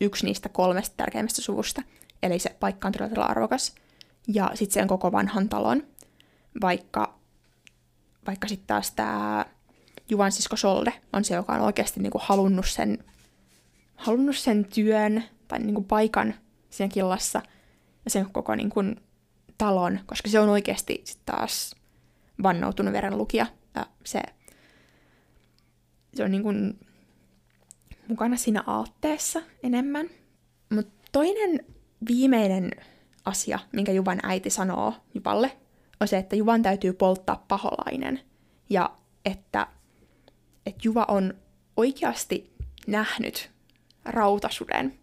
yksi 0.00 0.26
niistä 0.26 0.48
kolmesta 0.48 0.96
tärkeimmästä 0.96 1.42
suvusta. 1.42 1.82
Eli 2.22 2.38
se 2.38 2.56
paikka 2.60 2.88
on 2.88 2.92
todella, 2.92 3.24
arvokas. 3.24 3.74
Ja 4.28 4.50
sitten 4.54 4.74
sen 4.74 4.88
koko 4.88 5.12
vanhan 5.12 5.48
talon. 5.48 5.86
Vaikka, 6.60 7.18
vaikka 8.26 8.48
sitten 8.48 8.66
taas 8.66 8.90
tämä 8.90 9.46
Juvan 10.08 10.32
sisko 10.32 10.56
Solde 10.56 10.92
on 11.12 11.24
se, 11.24 11.34
joka 11.34 11.52
on 11.52 11.60
oikeasti 11.60 12.00
niin 12.00 12.10
kuin 12.10 12.22
halunnut, 12.24 12.66
sen, 12.68 13.04
halunnut 13.96 14.36
sen 14.36 14.64
työn 14.64 15.24
tai 15.48 15.58
niin 15.58 15.74
kuin 15.74 15.84
paikan 15.84 16.34
siinä 16.70 16.92
killassa 16.92 17.42
ja 18.04 18.10
sen 18.10 18.30
koko 18.32 18.54
niin 18.54 18.70
kuin, 18.70 19.00
talon, 19.58 20.00
koska 20.06 20.28
se 20.28 20.40
on 20.40 20.48
oikeasti 20.48 21.00
sit 21.04 21.20
taas 21.26 21.74
vannoutunut 22.42 22.92
verenlukija. 22.92 23.46
Ja 23.74 23.86
se, 24.04 24.20
se 26.14 26.24
on 26.24 26.30
niin 26.30 26.42
kuin 26.42 26.78
mukana 28.08 28.36
siinä 28.36 28.64
aatteessa 28.66 29.42
enemmän. 29.62 30.10
Mutta 30.70 31.08
toinen 31.12 31.66
viimeinen 32.08 32.70
asia, 33.24 33.58
minkä 33.72 33.92
Juvan 33.92 34.18
äiti 34.22 34.50
sanoo 34.50 34.94
Juvalle, 35.14 35.56
on 36.00 36.08
se, 36.08 36.18
että 36.18 36.36
Juvan 36.36 36.62
täytyy 36.62 36.92
polttaa 36.92 37.44
paholainen. 37.48 38.20
Ja 38.70 38.90
että, 39.24 39.66
että 40.66 40.80
Juva 40.84 41.04
on 41.08 41.34
oikeasti 41.76 42.52
nähnyt 42.86 43.50
rautasuden 44.04 44.98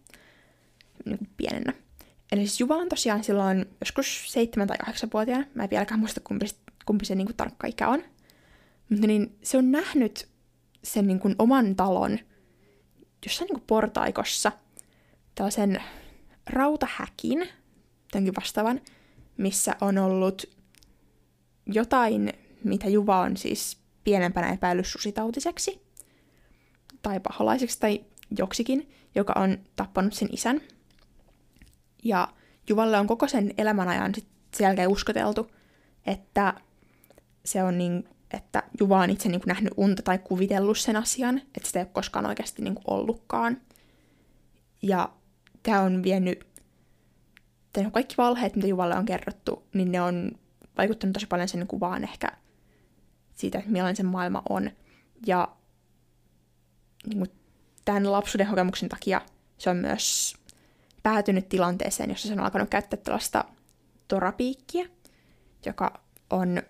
niin 1.04 1.28
pienenä. 1.36 1.72
Eli 2.32 2.40
siis 2.40 2.60
Juva 2.60 2.76
on 2.76 2.88
tosiaan 2.88 3.24
silloin 3.24 3.66
joskus 3.80 4.34
7- 4.62 4.66
tai 4.66 4.76
8-vuotiaana, 4.86 5.46
mä 5.54 5.62
en 5.62 5.70
vieläkään 5.70 6.00
muista 6.00 6.20
kumpi, 6.20 6.46
kumpi 6.86 7.04
se 7.04 7.14
niin 7.14 7.36
tarkka 7.36 7.66
ikä 7.66 7.88
on, 7.88 8.02
mutta 8.88 9.06
niin 9.06 9.38
se 9.42 9.58
on 9.58 9.70
nähnyt 9.70 10.28
sen 10.84 11.06
niin 11.06 11.20
kuin 11.20 11.34
oman 11.38 11.76
talon 11.76 12.18
jossain 13.26 13.48
niin 13.48 13.64
portaikossa 13.66 14.52
tällaisen 15.34 15.82
rautahäkin, 16.50 17.48
tämänkin 18.10 18.34
vastaavan, 18.36 18.80
missä 19.36 19.76
on 19.80 19.98
ollut 19.98 20.44
jotain, 21.66 22.32
mitä 22.64 22.88
Juva 22.88 23.20
on 23.20 23.36
siis 23.36 23.78
pienempänä 24.04 24.52
epäillyt 24.52 24.86
susitautiseksi 24.86 25.82
tai 27.02 27.20
paholaiseksi 27.20 27.80
tai 27.80 28.04
joksikin, 28.38 28.92
joka 29.14 29.32
on 29.36 29.58
tappanut 29.76 30.12
sen 30.12 30.28
isän. 30.32 30.60
Ja 32.04 32.28
Juvalle 32.68 32.98
on 32.98 33.06
koko 33.06 33.28
sen 33.28 33.54
elämän 33.58 33.88
ajan 33.88 34.14
sit 34.14 34.26
sen 34.54 34.64
jälkeen 34.64 34.88
uskoteltu, 34.88 35.50
että 36.06 36.54
se 37.44 37.62
on 37.62 37.78
niin, 37.78 38.08
että 38.32 38.62
Juva 38.80 39.00
on 39.00 39.10
itse 39.10 39.28
niin 39.28 39.40
kuin 39.40 39.48
nähnyt 39.48 39.72
unta 39.76 40.02
tai 40.02 40.18
kuvitellut 40.18 40.78
sen 40.78 40.96
asian, 40.96 41.38
että 41.38 41.66
sitä 41.66 41.78
ei 41.78 41.82
ole 41.82 41.90
koskaan 41.92 42.26
oikeasti 42.26 42.62
niin 42.62 42.74
kuin 42.74 42.84
ollutkaan. 42.86 43.60
Ja 44.82 45.12
tämä 45.62 45.80
on 45.80 46.02
vienyt, 46.02 46.46
tai 47.72 47.90
kaikki 47.92 48.14
valheet, 48.18 48.56
mitä 48.56 48.68
Juvalle 48.68 48.96
on 48.96 49.04
kerrottu, 49.04 49.66
niin 49.74 49.92
ne 49.92 50.02
on 50.02 50.32
vaikuttanut 50.78 51.12
tosi 51.14 51.26
paljon 51.26 51.48
sen 51.48 51.66
kuvaan 51.66 52.04
ehkä 52.04 52.28
siitä, 53.34 53.58
että 53.58 53.70
millainen 53.70 53.96
se 53.96 54.02
maailma 54.02 54.42
on. 54.48 54.70
Ja 55.26 55.48
niin 57.06 57.18
kuin 57.18 57.30
tämän 57.84 58.12
lapsuuden 58.12 58.46
kokemuksen 58.46 58.88
takia 58.88 59.20
se 59.58 59.70
on 59.70 59.76
myös 59.76 60.34
päätynyt 61.02 61.48
tilanteeseen, 61.48 62.10
jossa 62.10 62.28
se 62.28 62.34
on 62.34 62.40
alkanut 62.40 62.70
käyttää 62.70 63.00
tällaista 63.04 63.44
torapiikkiä, 64.08 64.86
joka 65.66 66.00
on, 66.30 66.62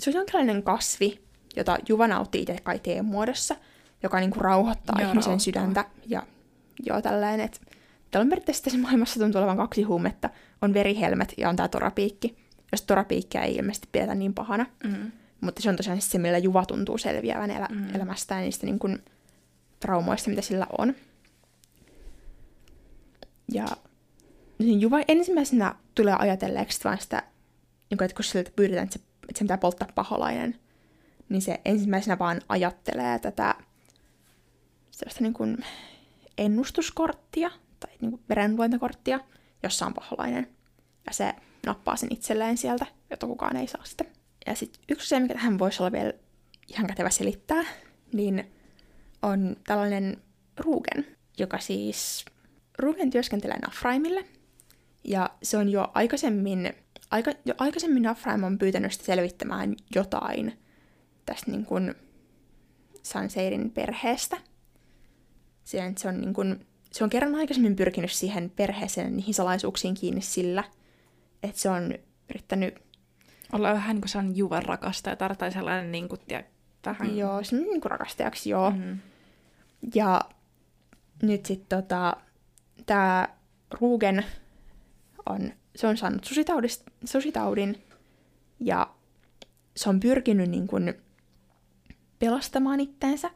se 0.00 0.10
on 0.10 0.16
jonkinlainen 0.16 0.62
kasvi, 0.62 1.20
jota 1.56 1.78
Juva 1.88 2.08
nauttii 2.08 2.40
itse 2.42 2.56
kai 2.62 2.78
teen 2.78 3.04
muodossa, 3.04 3.56
joka 4.02 4.20
niin 4.20 4.30
kuin 4.30 4.40
rauhoittaa 4.40 4.96
Joo, 5.00 5.08
ihmisen 5.10 5.30
rauhoittaa. 5.30 5.44
sydäntä. 5.44 5.84
Ja 6.06 6.22
joo, 6.86 7.02
tällainen, 7.02 7.40
että 7.46 7.60
täällä 8.10 8.24
on 8.24 8.28
periaatteessa 8.30 8.64
tässä 8.64 8.78
maailmassa 8.78 9.20
tuntuu 9.20 9.38
olevan 9.38 9.56
kaksi 9.56 9.82
huumetta. 9.82 10.30
On 10.62 10.74
verihelmet 10.74 11.34
ja 11.36 11.48
on 11.48 11.56
tämä 11.56 11.68
torapiikki. 11.68 12.36
Jos 12.72 12.82
torapiikkiä 12.82 13.42
ei 13.42 13.54
ilmeisesti 13.56 13.88
pidetä 13.92 14.14
niin 14.14 14.34
pahana. 14.34 14.66
Mm. 14.84 15.12
Mutta 15.40 15.62
se 15.62 15.68
on 15.68 15.76
tosiaan 15.76 16.00
se, 16.00 16.18
millä 16.18 16.38
Juva 16.38 16.66
tuntuu 16.66 16.98
selviävän 16.98 17.50
elä- 17.50 17.68
Mm. 17.70 17.76
mm. 17.76 17.94
elämästään 17.94 18.40
ja 18.40 18.44
niistä 18.44 18.66
niin 18.66 18.78
kuin, 18.78 19.04
traumoista, 19.80 20.30
mitä 20.30 20.42
sillä 20.42 20.66
on. 20.78 20.94
Ja 23.52 23.66
niin 24.58 24.80
Juva 24.80 24.98
ensimmäisenä 25.08 25.74
tulee 25.94 26.14
ajatelleeksi 26.18 26.84
vaan 26.84 26.98
sitä, 26.98 27.22
niin 27.90 27.98
kuin, 27.98 28.04
että 28.06 28.14
kun 28.16 28.24
siltä 28.24 28.50
pyydetään, 28.56 28.84
että 28.84 28.98
se, 28.98 29.04
että 29.28 29.38
se 29.38 29.44
pitää 29.44 29.58
polttaa 29.58 29.88
paholainen, 29.94 30.58
niin 31.28 31.42
se 31.42 31.60
ensimmäisenä 31.64 32.18
vaan 32.18 32.40
ajattelee 32.48 33.18
tätä 33.18 33.54
sellaista 34.90 35.22
niin 35.22 35.34
kuin 35.34 35.64
ennustuskorttia 36.38 37.50
tai 37.80 37.90
niin 38.00 38.10
kuin 38.10 38.22
verenluentakorttia, 38.28 39.20
jossa 39.62 39.86
on 39.86 39.94
paholainen. 39.94 40.48
Ja 41.06 41.12
se 41.12 41.34
nappaa 41.66 41.96
sen 41.96 42.12
itselleen 42.12 42.56
sieltä, 42.56 42.86
jotta 43.10 43.26
kukaan 43.26 43.56
ei 43.56 43.66
saa 43.66 43.84
sitä. 43.84 44.04
Ja 44.46 44.54
sitten 44.54 44.82
yksi 44.88 45.06
asia, 45.06 45.20
mikä 45.20 45.34
tähän 45.34 45.58
voisi 45.58 45.82
olla 45.82 45.92
vielä 45.92 46.12
ihan 46.68 46.86
kätevä 46.86 47.10
selittää, 47.10 47.64
niin 48.12 48.52
on 49.22 49.56
tällainen 49.66 50.22
Rugen, 50.56 51.06
joka 51.38 51.58
siis... 51.58 52.24
Rugen 52.78 53.10
työskentelee 53.10 53.58
Nafraimille, 53.58 54.24
ja 55.04 55.30
se 55.42 55.56
on 55.56 55.68
jo 55.68 55.90
aikaisemmin, 55.94 56.74
aika, 57.12 57.32
jo 57.44 57.54
aikaisemmin 57.58 58.02
Nafraim 58.02 58.44
on 58.44 58.58
pyytänyt 58.58 58.92
sitä 58.92 59.04
selvittämään 59.04 59.74
jotain 59.94 60.58
tästä 61.26 61.50
niin 61.50 61.64
kuin 61.66 61.94
Sanseirin 63.02 63.70
perheestä. 63.70 64.36
Sen, 65.64 65.98
se, 65.98 66.08
on 66.08 66.20
niin 66.20 66.34
kuin, 66.34 66.66
se 66.92 67.04
on 67.04 67.10
kerran 67.10 67.34
aikaisemmin 67.34 67.76
pyrkinyt 67.76 68.12
siihen 68.12 68.50
perheeseen, 68.50 69.16
niihin 69.16 69.34
salaisuuksiin 69.34 69.94
kiinni 69.94 70.20
sillä, 70.20 70.64
että 71.42 71.60
se 71.60 71.70
on 71.70 71.94
yrittänyt... 72.30 72.74
Olla 73.52 73.72
vähän 73.72 73.96
niin 73.96 74.00
kuin 74.00 74.08
sellainen 74.08 74.36
juvan 74.36 74.62
rakastaja, 74.62 75.16
tai 75.16 75.52
sellainen 75.52 75.92
niin 75.92 76.08
kuin, 76.08 76.20
tiedä, 76.28 76.44
vähän... 76.86 77.16
Joo, 77.16 77.44
se 77.44 77.56
niin 77.56 77.80
kuin 77.80 77.90
rakastajaksi, 77.90 78.50
joo. 78.50 78.70
Mm-hmm. 78.70 78.98
Ja 79.94 80.20
nyt 81.22 81.46
sitten 81.46 81.78
tota, 81.78 82.16
tämä 82.86 83.28
Rugen 83.70 84.24
on, 85.26 85.52
se 85.76 85.86
on 85.86 85.96
saanut 85.96 86.28
susitaudin 87.04 87.82
ja 88.60 88.90
se 89.76 89.88
on 89.88 90.00
pyrkinyt 90.00 90.50
niin 90.50 90.66
kuin 90.66 90.94
pelastamaan 92.18 92.80
itteensä 92.80 93.30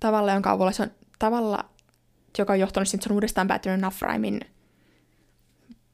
tavalla, 0.00 0.32
jonka 0.32 0.50
avulla 0.50 0.72
se 0.72 0.82
on 0.82 0.90
tavalla, 1.18 1.70
joka 2.38 2.52
on 2.52 2.60
johtanut 2.60 2.88
siihen, 2.88 2.98
että 2.98 3.08
se 3.08 3.12
on 3.12 3.14
uudestaan 3.14 3.48
päätynyt 3.48 3.80
Nafraimin 3.80 4.40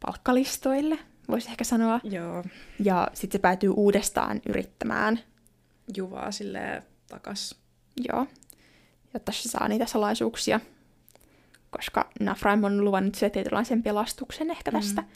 palkkalistoille, 0.06 0.98
voisi 1.28 1.50
ehkä 1.50 1.64
sanoa. 1.64 2.00
Joo. 2.04 2.44
Ja 2.84 3.08
sitten 3.14 3.38
se 3.38 3.42
päätyy 3.42 3.70
uudestaan 3.70 4.40
yrittämään. 4.48 5.20
Juvaa 5.96 6.32
sille 6.32 6.82
takas. 7.08 7.54
Joo. 8.08 8.26
Jotta 9.14 9.32
se 9.32 9.48
saa 9.48 9.68
niitä 9.68 9.86
salaisuuksia. 9.86 10.60
Koska 11.70 12.10
Nafraim 12.20 12.64
on 12.64 12.84
luvannut 12.84 13.14
sille 13.14 13.30
tietynlaisen 13.30 13.82
pelastuksen 13.82 14.50
ehkä 14.50 14.72
tästä. 14.72 15.02
Mm. 15.02 15.08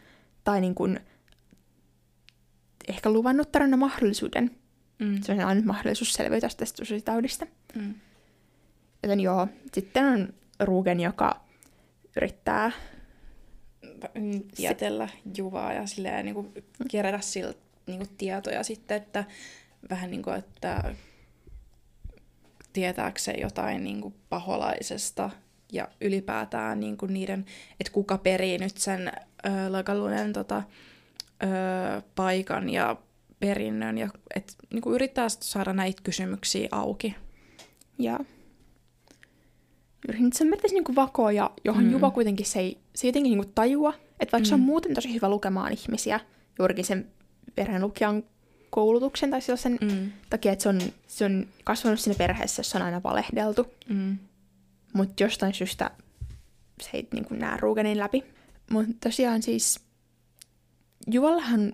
Tai 0.44 0.60
niin 0.60 0.74
kuin, 0.74 1.00
ehkä 2.88 3.10
luvannut 3.10 3.52
tarjota 3.52 3.76
mahdollisuuden. 3.76 4.50
Mm. 4.98 5.22
Se 5.22 5.32
on 5.32 5.40
ainut 5.40 5.64
mahdollisuus 5.64 6.12
selviytyä 6.12 6.48
tästä 6.56 6.82
taudista. 7.04 7.46
Mm. 7.74 7.94
Joten 9.02 9.20
joo, 9.20 9.48
sitten 9.72 10.04
on 10.04 10.34
Rugen, 10.60 11.00
joka 11.00 11.40
yrittää 12.16 12.72
tietellä 14.56 15.08
Juvaa 15.36 15.72
ja 15.72 15.86
silleen, 15.86 16.24
niin 16.24 16.34
kuin, 16.34 16.52
kerätä 16.90 17.20
siltä 17.20 17.58
niin 17.86 17.98
kuin, 17.98 18.10
tietoja 18.18 18.62
sitten, 18.62 18.96
että 18.96 19.24
vähän 19.90 20.10
niin 20.10 20.22
kuin, 20.22 20.36
että 20.36 20.94
tietääkseen 22.72 23.40
jotain 23.40 23.84
niin 23.84 24.00
kuin, 24.00 24.14
paholaisesta 24.28 25.30
ja 25.74 25.88
ylipäätään 26.00 26.80
niin 26.80 26.96
kuin, 26.96 27.14
niiden, 27.14 27.44
että 27.80 27.92
kuka 27.92 28.18
perii 28.18 28.58
nyt 28.58 28.76
sen 28.76 29.08
ö, 29.08 29.50
Lagalunen 29.68 30.32
tota, 30.32 30.62
ö, 31.42 31.46
paikan 32.14 32.70
ja 32.70 32.96
perinnön 33.40 33.98
ja 33.98 34.08
et, 34.34 34.54
niin 34.72 34.82
kuin, 34.82 34.94
yrittää 34.94 35.28
saada 35.28 35.72
näitä 35.72 36.02
kysymyksiä 36.02 36.68
auki. 36.72 37.14
Ja 37.98 38.20
Juuri 40.08 40.18
se 40.18 40.24
on 40.24 40.32
periaatteessa 40.32 40.74
niin 40.74 40.96
vakoja, 40.96 41.50
johon 41.64 41.84
mm. 41.84 41.92
Juva 41.92 42.10
kuitenkin 42.10 42.46
se 42.46 42.60
ei, 42.60 42.78
se 42.94 43.06
jotenkin 43.06 43.38
niin 43.38 43.52
tajua, 43.54 43.94
että 44.20 44.32
vaikka 44.32 44.38
mm. 44.38 44.48
se 44.48 44.54
on 44.54 44.60
mm. 44.60 44.66
muuten 44.66 44.94
tosi 44.94 45.14
hyvä 45.14 45.28
lukemaan 45.28 45.72
ihmisiä, 45.72 46.20
juurikin 46.58 46.84
sen 46.84 47.06
verenlukijan 47.56 48.24
koulutuksen 48.70 49.30
tai 49.30 49.40
sen 49.40 49.78
mm. 49.80 50.12
takia, 50.30 50.52
että 50.52 50.62
se 50.62 50.68
on, 50.68 50.80
se 51.06 51.24
on 51.24 51.46
kasvanut 51.64 52.00
siinä 52.00 52.18
perheessä, 52.18 52.60
jossa 52.60 52.78
on 52.78 52.84
aina 52.84 53.02
valehdeltu. 53.02 53.66
Mm. 53.88 54.18
Mutta 54.94 55.22
jostain 55.22 55.54
syystä 55.54 55.90
se 56.82 56.90
ei 56.92 57.08
niin 57.12 57.24
kuin, 57.24 57.40
näe 57.40 57.56
Rugenin 57.56 57.98
läpi. 57.98 58.24
Mutta 58.70 58.92
tosiaan 59.00 59.42
siis 59.42 59.80
Juvallahan 61.10 61.72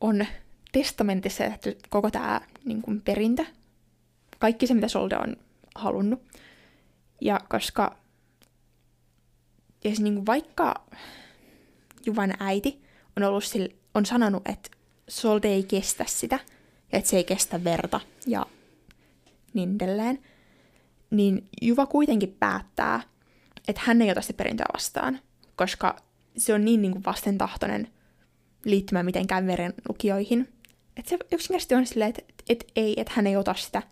on 0.00 0.26
testamentissa 0.72 1.44
tehty 1.44 1.78
koko 1.88 2.10
tämä 2.10 2.40
niin 2.64 3.02
perintö. 3.04 3.44
Kaikki 4.38 4.66
se, 4.66 4.74
mitä 4.74 4.88
Solde 4.88 5.16
on 5.16 5.36
halunnut. 5.74 6.22
Ja 7.20 7.40
koska 7.48 7.96
ja 9.84 9.90
siis 9.90 10.00
niin 10.00 10.14
kuin 10.14 10.26
vaikka 10.26 10.74
Juvan 12.06 12.34
äiti 12.40 12.82
on, 13.16 13.22
ollut 13.22 13.44
sille, 13.44 13.68
on 13.94 14.06
sanonut, 14.06 14.48
että 14.48 14.70
Solde 15.08 15.48
ei 15.48 15.62
kestä 15.62 16.04
sitä, 16.08 16.38
ja 16.92 16.98
että 16.98 17.10
se 17.10 17.16
ei 17.16 17.24
kestä 17.24 17.64
verta, 17.64 18.00
ja 18.26 18.46
niin 19.54 19.76
edelleen, 19.76 20.18
niin 21.10 21.48
Juva 21.62 21.86
kuitenkin 21.86 22.36
päättää, 22.40 23.00
että 23.68 23.82
hän 23.84 24.02
ei 24.02 24.10
ota 24.10 24.20
sitä 24.20 24.36
perintöä 24.36 24.66
vastaan, 24.74 25.18
koska 25.56 25.96
se 26.36 26.54
on 26.54 26.64
niin, 26.64 26.82
niin 26.82 26.92
kuin 26.92 27.04
vastentahtoinen 27.04 27.88
liittymään 28.64 29.06
mitenkään 29.06 29.46
verenlukijoihin. 29.46 30.48
Että 30.96 31.10
se 31.10 31.18
yksinkertaisesti 31.32 31.74
on 31.74 31.86
silleen, 31.86 32.08
että, 32.08 32.22
että 32.48 32.64
ei, 32.76 33.00
että 33.00 33.12
hän 33.16 33.26
ei 33.26 33.36
ota 33.36 33.54
sitä, 33.54 33.82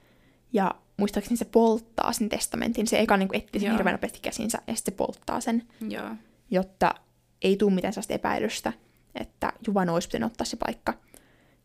ja 0.52 0.74
muistaakseni 0.96 1.36
se 1.36 1.44
polttaa 1.44 2.12
sen 2.12 2.28
testamentin. 2.28 2.86
Se 2.86 3.00
eka 3.00 3.16
niin 3.16 3.28
etsii 3.32 3.60
sen 3.60 3.72
hirveän 3.72 3.94
nopeasti 3.94 4.18
käsinsä 4.22 4.58
ja 4.66 4.74
sitten 4.74 4.92
se 4.92 4.96
polttaa 4.96 5.40
sen, 5.40 5.62
Joo. 5.88 6.10
jotta 6.50 6.94
ei 7.42 7.56
tule 7.56 7.72
mitään 7.74 7.92
sellaista 7.92 8.14
epäilystä, 8.14 8.72
että 9.14 9.52
Juvan 9.66 9.88
olisi 9.88 10.08
pitänyt 10.08 10.26
ottaa 10.32 10.44
se 10.44 10.56
paikka. 10.56 10.94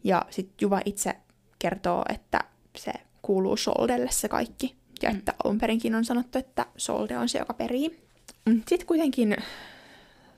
Ja 0.03 0.25
sitten 0.29 0.55
Juva 0.61 0.81
itse 0.85 1.15
kertoo, 1.59 2.05
että 2.09 2.39
se 2.77 2.93
kuuluu 3.21 3.57
Soldelle 3.57 4.11
se 4.11 4.29
kaikki. 4.29 4.75
Ja 5.01 5.09
mm. 5.09 5.17
että 5.17 5.33
alun 5.43 5.57
perinkin 5.57 5.95
on 5.95 6.05
sanottu, 6.05 6.37
että 6.37 6.65
Solde 6.77 7.17
on 7.17 7.29
se, 7.29 7.39
joka 7.39 7.53
perii. 7.53 7.99
Sitten 8.47 8.87
kuitenkin 8.87 9.37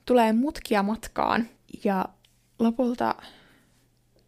tulee 0.05 0.33
mutkia 0.33 0.83
matkaan. 0.83 1.47
Ja 1.83 2.05
lopulta 2.59 3.15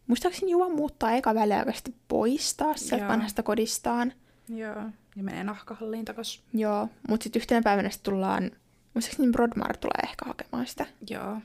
muistaakseni 0.06 0.50
Juva 0.50 0.68
muuttaa 0.68 1.12
eka 1.12 1.34
väliaikaisesti 1.34 1.94
pois 2.08 2.54
taas 2.54 2.88
sieltä 2.88 3.08
vanhasta 3.08 3.42
kodistaan– 3.42 4.12
Joo, 4.48 4.82
ja 5.16 5.22
menee 5.22 5.44
nahkahalliin 5.44 6.04
takas. 6.04 6.42
Joo, 6.52 6.88
mutta 7.08 7.24
sitten 7.24 7.40
yhtenä 7.40 7.62
päivänä 7.62 7.90
sit 7.90 8.02
tullaan, 8.02 8.50
muistaakseni 8.94 9.32
Brodmar 9.32 9.76
tulee 9.76 10.00
ehkä 10.02 10.24
hakemaan 10.26 10.66
sitä. 10.66 10.86
Joo. 11.10 11.38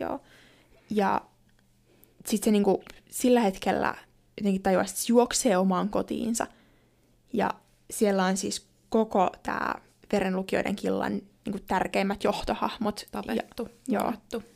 Joo. 0.00 0.20
Ja 0.90 1.20
sitten 2.26 2.44
se 2.44 2.50
niinku 2.50 2.82
sillä 3.10 3.40
hetkellä 3.40 3.94
jotenkin 4.36 4.62
tajuaa, 4.62 4.84
että 4.84 4.96
se 4.96 5.06
juoksee 5.08 5.56
omaan 5.56 5.88
kotiinsa. 5.88 6.46
Ja 7.32 7.50
siellä 7.90 8.24
on 8.24 8.36
siis 8.36 8.68
koko 8.88 9.30
tämä 9.42 9.74
verenlukijoiden 10.12 10.76
killan 10.76 11.22
niinku 11.44 11.58
tärkeimmät 11.66 12.24
johtohahmot. 12.24 13.06
Tapettu, 13.12 13.68
ja, 13.88 14.00
murhattu. 14.00 14.36
Joo. 14.42 14.52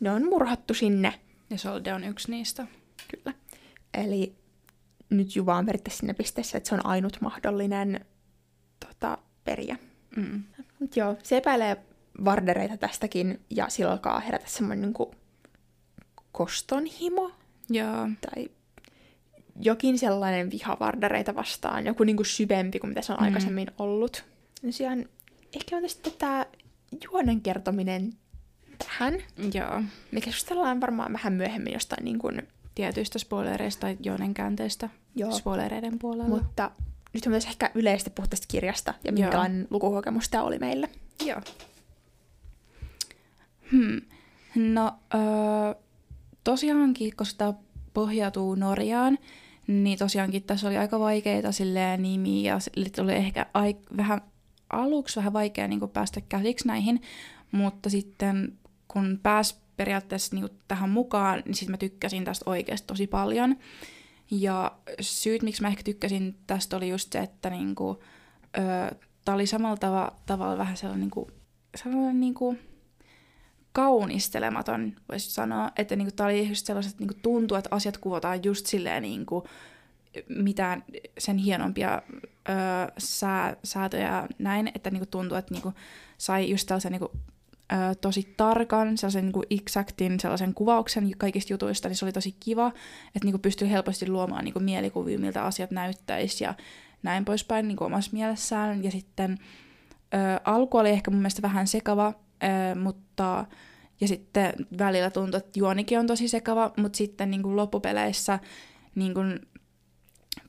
Ne 0.00 0.10
on 0.10 0.24
murhattu 0.24 0.74
sinne. 0.74 1.20
Ja 1.50 1.58
Solde 1.58 1.94
on 1.94 2.04
yksi 2.04 2.30
niistä. 2.30 2.66
Kyllä. 3.08 3.36
Eli 3.94 4.34
nyt 5.10 5.36
Juva 5.36 5.56
on 5.56 5.66
periaatteessa 5.66 6.00
siinä 6.00 6.14
pisteessä, 6.14 6.58
että 6.58 6.68
se 6.68 6.74
on 6.74 6.86
ainut 6.86 7.20
mahdollinen 7.20 8.06
tota, 8.86 9.18
periä. 9.44 9.76
Mm. 10.16 10.42
Mut 10.80 10.96
joo, 10.96 11.16
se 11.22 11.36
epäilee 11.36 11.76
vardereita 12.24 12.76
tästäkin 12.76 13.40
ja 13.50 13.68
sillä 13.68 13.92
alkaa 13.92 14.20
herätä 14.20 14.46
semmoinen 14.48 14.92
niin 14.98 15.16
kostonhimo. 16.32 17.30
Joo. 17.70 18.08
Tai 18.20 18.50
jokin 19.60 19.98
sellainen 19.98 20.50
viha 20.50 20.76
vardereita 20.80 21.34
vastaan, 21.34 21.86
joku 21.86 22.04
niin 22.04 22.16
kuin 22.16 22.26
syvempi 22.26 22.78
kuin 22.78 22.88
mitä 22.88 23.02
se 23.02 23.12
on 23.12 23.18
mm. 23.18 23.24
aikaisemmin 23.24 23.68
ollut. 23.78 24.24
Tosiaan 24.66 25.08
ehkä 25.56 25.76
on 25.76 25.82
tästä 25.82 26.10
tämä 26.18 26.46
juonen 27.04 27.40
kertominen 27.40 28.12
tähän. 28.78 29.14
Joo. 29.54 29.82
Me 30.12 30.20
keskustellaan 30.20 30.80
varmaan 30.80 31.12
vähän 31.12 31.32
myöhemmin 31.32 31.72
jostain 31.72 32.04
niin 32.04 32.18
kuin 32.18 32.42
tietyistä 32.74 33.18
spoilereista 33.18 33.80
tai 33.80 33.96
joiden 34.02 34.34
käänteistä 34.34 34.88
Joo. 35.14 35.30
spoilereiden 35.30 35.98
puolella. 35.98 36.28
Mutta 36.28 36.70
nyt 37.12 37.26
on 37.26 37.30
myös 37.30 37.46
ehkä 37.46 37.70
yleisesti 37.74 38.10
puhua 38.10 38.26
tästä 38.28 38.46
kirjasta 38.50 38.94
ja 39.04 39.12
minkälainen 39.12 39.58
Joo. 39.58 39.66
lukukokemus 39.70 40.28
tämä 40.28 40.44
oli 40.44 40.58
meille. 40.58 40.88
Joo. 41.24 41.40
Hmm. 43.72 44.00
No, 44.54 44.92
öö, 45.14 45.82
tosiaankin, 46.44 47.16
koska 47.16 47.38
tämä 47.38 47.54
pohjautuu 47.94 48.54
Norjaan, 48.54 49.18
niin 49.72 49.98
tosiaankin 49.98 50.42
tässä 50.42 50.66
oli 50.66 50.76
aika 50.76 51.00
vaikeita 51.00 51.52
silleen 51.52 52.02
nimiä 52.02 52.52
ja 52.52 52.58
oli 53.02 53.12
ehkä 53.12 53.46
ai- 53.54 53.76
vähän 53.96 54.20
aluksi 54.70 55.16
vähän 55.16 55.32
vaikea 55.32 55.68
niin 55.68 55.90
päästä 55.92 56.20
käsiksi 56.20 56.68
näihin, 56.68 57.02
mutta 57.52 57.90
sitten 57.90 58.58
kun 58.88 59.20
pääsi 59.22 59.54
periaatteessa 59.76 60.36
niin 60.36 60.48
tähän 60.68 60.90
mukaan, 60.90 61.42
niin 61.44 61.54
sitten 61.54 61.70
mä 61.70 61.76
tykkäsin 61.76 62.24
tästä 62.24 62.50
oikeasti 62.50 62.86
tosi 62.86 63.06
paljon. 63.06 63.56
Ja 64.30 64.72
syyt, 65.00 65.42
miksi 65.42 65.62
mä 65.62 65.68
ehkä 65.68 65.82
tykkäsin 65.82 66.34
tästä, 66.46 66.76
oli 66.76 66.88
just 66.88 67.12
se, 67.12 67.18
että 67.18 67.50
niin 67.50 67.74
kuin, 67.74 67.98
ö, 68.58 68.94
tää 69.24 69.34
oli 69.34 69.46
samalla 69.46 69.76
tava- 69.76 70.14
tavalla 70.26 70.58
vähän 70.58 70.76
sellainen, 70.76 71.00
niin 71.00 71.10
kuin, 71.10 71.26
sellainen 71.76 72.20
niin 72.20 72.34
kuin, 72.34 72.58
kaunistelematon, 73.72 74.92
voisi 75.08 75.30
sanoa. 75.30 75.70
Että 75.76 75.96
niin 75.96 76.06
kuin, 76.06 76.16
tää 76.16 76.26
oli 76.26 76.48
just 76.48 76.66
sellaiset, 76.66 76.98
niin 76.98 77.08
kuin, 77.08 77.22
tuntuu, 77.22 77.56
että 77.56 77.76
asiat 77.76 77.98
kuvataan 77.98 78.44
just 78.44 78.66
silleen 78.66 79.02
niin 79.02 79.26
kuin, 79.26 79.44
mitään 80.28 80.84
sen 81.18 81.38
hienompia 81.38 82.02
ö, 82.48 82.52
sää, 82.98 83.56
säätöjä 83.64 84.26
näin, 84.38 84.70
että 84.74 84.90
niinku 84.90 85.06
tuntuu, 85.06 85.36
että 85.36 85.54
niinku 85.54 85.72
sai 86.18 86.50
just 86.50 86.66
tällaisen 86.66 86.92
niinku 86.92 87.10
ö, 87.72 87.94
tosi 88.00 88.34
tarkan, 88.36 88.98
sellaisen 88.98 89.24
niin 89.24 89.32
kuin 89.32 89.46
exactin, 89.50 90.20
sellaisen 90.20 90.54
kuvauksen 90.54 91.10
kaikista 91.18 91.52
jutuista, 91.52 91.88
niin 91.88 91.96
se 91.96 92.04
oli 92.04 92.12
tosi 92.12 92.36
kiva, 92.40 92.66
että 93.06 93.24
niin 93.24 93.32
kuin 93.32 93.42
pystyi 93.42 93.70
helposti 93.70 94.08
luomaan 94.08 94.44
niin 94.44 94.52
kuin 94.52 94.64
mielikuvia, 94.64 95.18
miltä 95.18 95.44
asiat 95.44 95.70
näyttäisi 95.70 96.44
ja 96.44 96.54
näin 97.02 97.24
poispäin 97.24 97.68
niin 97.68 97.76
kuin 97.76 97.86
omassa 97.86 98.10
mielessään. 98.12 98.84
Ja 98.84 98.90
sitten 98.90 99.38
ö, 100.14 100.40
alku 100.44 100.78
oli 100.78 100.90
ehkä 100.90 101.10
mun 101.10 101.20
mielestä 101.20 101.42
vähän 101.42 101.66
sekava, 101.66 102.14
mutta 102.82 103.46
ja 104.00 104.08
sitten 104.08 104.52
välillä 104.78 105.10
tuntui, 105.10 105.38
että 105.38 105.58
juonikin 105.58 105.98
on 105.98 106.06
tosi 106.06 106.28
sekava, 106.28 106.72
mutta 106.76 106.96
sitten 106.96 107.30
niin 107.30 107.42
kuin 107.42 107.56
loppupeleissä 107.56 108.38
niin 108.94 109.14
kuin 109.14 109.40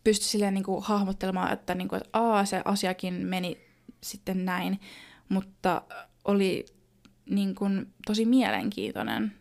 pystyi 0.03 0.27
silleen 0.27 0.53
niin 0.53 0.63
kuin 0.63 0.83
hahmottelemaan, 0.83 1.53
että, 1.53 1.75
niin 1.75 1.87
kuin, 1.87 1.97
että 1.97 2.19
aa, 2.19 2.45
se 2.45 2.61
asiakin 2.65 3.13
meni 3.13 3.57
sitten 4.03 4.45
näin, 4.45 4.79
mutta 5.29 5.81
oli 6.25 6.65
niin 7.29 7.55
kuin, 7.55 7.93
tosi 8.05 8.25
mielenkiintoinen. 8.25 9.33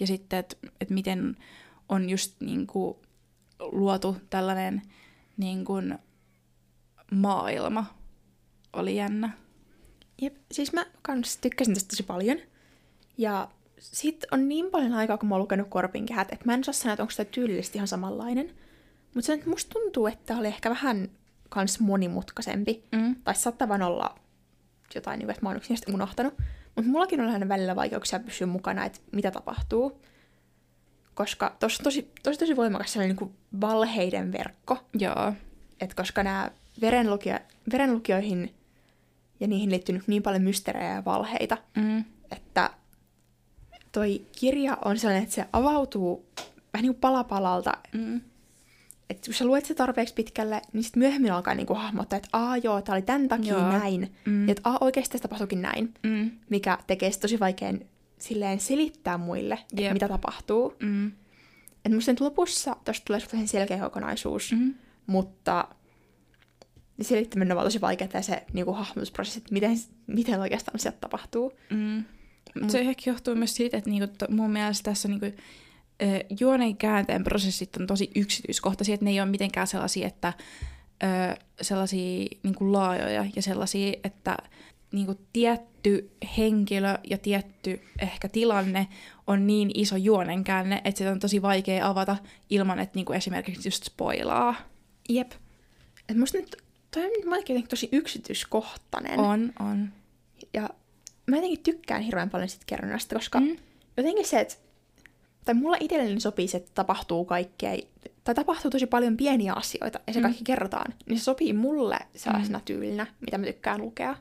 Ja 0.00 0.06
sitten, 0.06 0.38
että, 0.38 0.56
että 0.80 0.94
miten 0.94 1.36
on 1.88 2.10
just 2.10 2.40
niin 2.40 2.66
kuin, 2.66 2.96
luotu 3.60 4.16
tällainen 4.30 4.82
niin 5.36 5.64
kuin, 5.64 5.98
maailma, 7.10 7.86
oli 8.72 8.96
jännä. 8.96 9.45
Jep, 10.22 10.36
siis 10.52 10.72
mä 10.72 10.86
kans 11.02 11.36
tykkäsin 11.36 11.74
tästä 11.74 11.88
tosi 11.88 12.02
paljon. 12.02 12.38
Ja 13.18 13.48
sit 13.78 14.24
on 14.30 14.48
niin 14.48 14.70
paljon 14.70 14.92
aikaa, 14.92 15.18
kun 15.18 15.28
mä 15.28 15.34
oon 15.34 15.42
lukenut 15.42 15.68
Korpin 15.68 16.06
kehät, 16.06 16.32
että 16.32 16.44
mä 16.44 16.54
en 16.54 16.64
saa 16.64 16.74
sanoa, 16.74 16.92
että 16.92 17.02
onko 17.02 17.12
tämä 17.16 17.30
tyylisesti 17.30 17.78
ihan 17.78 17.88
samanlainen. 17.88 18.54
Mutta 19.14 19.26
se 19.26 19.42
musta 19.46 19.72
tuntuu, 19.72 20.06
että 20.06 20.36
oli 20.36 20.46
ehkä 20.46 20.70
vähän 20.70 21.08
kans 21.48 21.80
monimutkaisempi. 21.80 22.84
Mm. 22.92 23.16
Tai 23.24 23.34
saattaa 23.34 23.68
vaan 23.68 23.82
olla 23.82 24.18
jotain, 24.94 25.18
niin 25.18 25.30
että 25.30 25.42
mä 25.42 25.48
oon 25.48 25.56
yksinkertaisesti 25.56 25.92
unohtanut. 25.92 26.34
Mutta 26.76 26.90
mullakin 26.90 27.20
on 27.20 27.28
aina 27.28 27.48
välillä 27.48 27.76
vaikeuksia 27.76 28.20
pysyä 28.20 28.46
mukana, 28.46 28.84
että 28.84 28.98
mitä 29.12 29.30
tapahtuu. 29.30 30.02
Koska 31.14 31.56
tuossa 31.60 31.80
on 31.80 31.84
tosi, 31.84 32.12
tosi, 32.22 32.38
tosi 32.38 32.56
voimakas 32.56 32.92
sellainen 32.92 33.16
niin 33.16 33.28
kuin 33.28 33.60
valheiden 33.60 34.32
verkko. 34.32 34.78
Joo. 34.98 35.32
Et 35.80 35.94
koska 35.94 36.22
nämä 36.22 36.50
verenlukio, 36.80 37.38
verenlukioihin 37.72 38.54
ja 39.40 39.46
niihin 39.46 39.70
liittynyt 39.70 40.08
niin 40.08 40.22
paljon 40.22 40.42
mysteerejä 40.42 40.92
ja 40.94 41.04
valheita, 41.04 41.58
Mm. 41.76 42.04
että 42.30 42.70
toi 43.92 44.26
kirja 44.38 44.78
on 44.84 44.98
sellainen, 44.98 45.22
että 45.22 45.34
se 45.34 45.46
avautuu 45.52 46.26
vähän 46.72 46.82
niin 46.82 46.92
kuin 46.94 47.00
pala 47.00 47.24
palalta. 47.24 47.72
Mm. 47.92 48.20
Että 49.10 49.24
kun 49.26 49.34
sä 49.34 49.44
luet 49.44 49.64
se 49.66 49.74
tarpeeksi 49.74 50.14
pitkälle, 50.14 50.62
niin 50.72 50.82
sitten 50.84 50.98
myöhemmin 51.00 51.32
alkaa 51.32 51.54
niin 51.54 51.66
kuin 51.66 51.78
hahmottaa, 51.78 52.16
että 52.16 52.28
aa 52.32 52.56
joo, 52.56 52.82
tää 52.82 52.92
oli 52.94 53.02
tämän 53.02 53.28
takia 53.28 53.54
Joo. 53.54 53.72
näin. 53.72 54.14
Mm. 54.24 54.48
Ja 54.48 54.52
että 54.52 54.70
aa 54.70 54.78
oikeasti 54.80 55.12
tässä 55.12 55.22
tapahtuikin 55.28 55.62
näin. 55.62 55.94
Mm. 56.02 56.30
Mikä 56.50 56.78
tekee 56.86 57.10
sit 57.12 57.20
tosi 57.20 57.40
vaikean 57.40 57.80
silleen 58.18 58.60
selittää 58.60 59.18
muille, 59.18 59.54
että 59.54 59.82
Jep. 59.82 59.92
mitä 59.92 60.08
tapahtuu. 60.08 60.74
Mm. 60.82 61.12
Et 61.84 61.92
musta 61.92 62.12
nyt 62.12 62.20
lopussa 62.20 62.76
tosta 62.84 63.04
tulee 63.06 63.46
selkeä 63.46 63.78
kokonaisuus, 63.78 64.52
Mm. 64.52 64.74
mutta 65.06 65.68
selittäminen 67.04 67.56
on 67.56 67.64
tosi 67.64 67.80
vaikeaa 67.80 68.10
ja 68.14 68.22
se 68.22 68.44
niinku, 68.52 68.72
hahmotusprosessi, 68.72 69.38
että 69.38 69.52
miten, 69.52 69.76
miten 70.06 70.40
oikeastaan 70.40 70.78
sieltä 70.78 70.98
tapahtuu. 71.00 71.52
Mm. 71.70 72.04
Mut 72.60 72.70
se 72.70 72.78
ehkä 72.78 73.10
johtuu 73.10 73.34
myös 73.34 73.56
siitä, 73.56 73.76
että 73.76 73.90
niinku, 73.90 74.14
to, 74.18 74.26
mun 74.30 74.50
mielestä 74.50 74.90
tässä 74.90 75.08
niinku, 75.08 75.26
ö, 75.26 75.34
juonen 76.40 76.76
käänteen 76.76 77.24
prosessit 77.24 77.76
on 77.76 77.86
tosi 77.86 78.10
yksityiskohtaisia, 78.14 78.94
että 78.94 79.04
ne 79.04 79.10
ei 79.10 79.20
ole 79.20 79.30
mitenkään 79.30 79.66
sellaisia, 79.66 80.06
että 80.06 80.32
ö, 81.02 81.36
sellaisia 81.60 82.28
niinku, 82.42 82.72
laajoja 82.72 83.26
ja 83.36 83.42
sellaisia, 83.42 83.92
että 84.04 84.36
niinku, 84.92 85.20
tietty 85.32 86.10
henkilö 86.38 86.98
ja 87.10 87.18
tietty 87.18 87.80
ehkä 88.02 88.28
tilanne 88.28 88.88
on 89.26 89.46
niin 89.46 89.70
iso 89.74 89.96
juonenkäänne, 89.96 90.80
että 90.84 90.98
sitä 90.98 91.12
on 91.12 91.20
tosi 91.20 91.42
vaikea 91.42 91.88
avata 91.88 92.16
ilman, 92.50 92.78
että 92.78 92.96
niinku, 92.96 93.12
esimerkiksi 93.12 93.68
just 93.68 93.84
spoilaa. 93.84 94.54
Jep. 95.08 95.32
Et 96.08 96.16
musta 96.16 96.38
nyt 96.38 96.65
toi 96.96 97.04
on 97.04 97.10
nyt 97.10 97.48
jotenkin 97.48 97.68
tosi 97.68 97.88
yksityiskohtainen. 97.92 99.18
On, 99.20 99.52
on. 99.60 99.88
Ja 100.54 100.70
mä 101.26 101.36
jotenkin 101.36 101.62
tykkään 101.62 102.02
hirveän 102.02 102.30
paljon 102.30 102.48
sit 102.48 102.62
kerronnasta, 102.66 103.14
koska 103.14 103.40
Mm. 103.40 103.46
mm. 103.46 103.56
jotenkin 103.96 104.26
se, 104.26 104.40
että 104.40 104.54
tai 105.44 105.54
mulla 105.54 105.76
itselleni 105.80 106.20
sopii 106.20 106.48
se, 106.48 106.56
että 106.56 106.70
tapahtuu 106.74 107.24
kaikkea, 107.24 107.76
tai 108.24 108.34
tapahtuu 108.34 108.70
tosi 108.70 108.86
paljon 108.86 109.16
pieniä 109.16 109.52
asioita, 109.52 110.00
ja 110.06 110.12
se 110.12 110.18
Mm. 110.18 110.22
kaikki 110.22 110.44
kerrotaan, 110.44 110.94
niin 111.06 111.18
se 111.18 111.24
sopii 111.24 111.52
mulle 111.52 111.98
sellaisena 112.16 112.60
tyylinä, 112.64 113.06
mitä 113.20 113.38
mä 113.38 113.46
tykkään 113.46 113.80
lukea. 113.80 114.16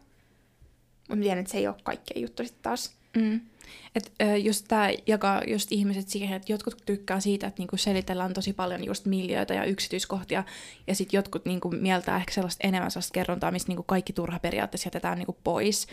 Mutta 0.99 1.15
mä 1.15 1.21
tiedän, 1.21 1.39
että 1.39 1.51
se 1.51 1.57
ei 1.57 1.67
ole 1.67 1.75
kaikkea 1.83 2.21
juttu 2.21 2.43
sitten 2.43 2.63
taas. 2.63 2.95
Mm. 3.17 3.41
Et, 3.95 4.12
ö, 4.21 4.38
just 4.38 4.65
tää 4.67 4.91
jakaa 5.08 5.41
just 5.47 5.71
ihmiset 5.71 6.10
siihen, 6.10 6.36
että 6.36 6.51
jotkut 6.51 6.78
tykkää 6.86 7.19
siitä, 7.19 7.47
että 7.47 7.62
niinku 7.62 7.78
selitellään 7.78 8.34
tosi 8.34 8.54
paljon 8.54 8.86
just 8.86 9.06
miljöitä 9.06 9.54
ja 9.54 9.63
yksityiskohtia, 9.63 10.43
ja 10.88 10.95
sitten 10.95 11.17
jotkut 11.17 11.45
niinku 11.45 11.71
mieltää 11.71 12.17
ehkä 12.17 12.32
sellaista 12.32 12.67
enemmän 12.67 12.91
sellaista 12.91 13.13
kerrontaa, 13.13 13.51
mistä 13.51 13.69
niinku 13.69 13.84
kaikki 13.84 14.13
turha 14.13 14.39
periaatteessa 14.39 14.88
jätetään 14.88 15.17
niinku 15.17 15.38
pois. 15.43 15.88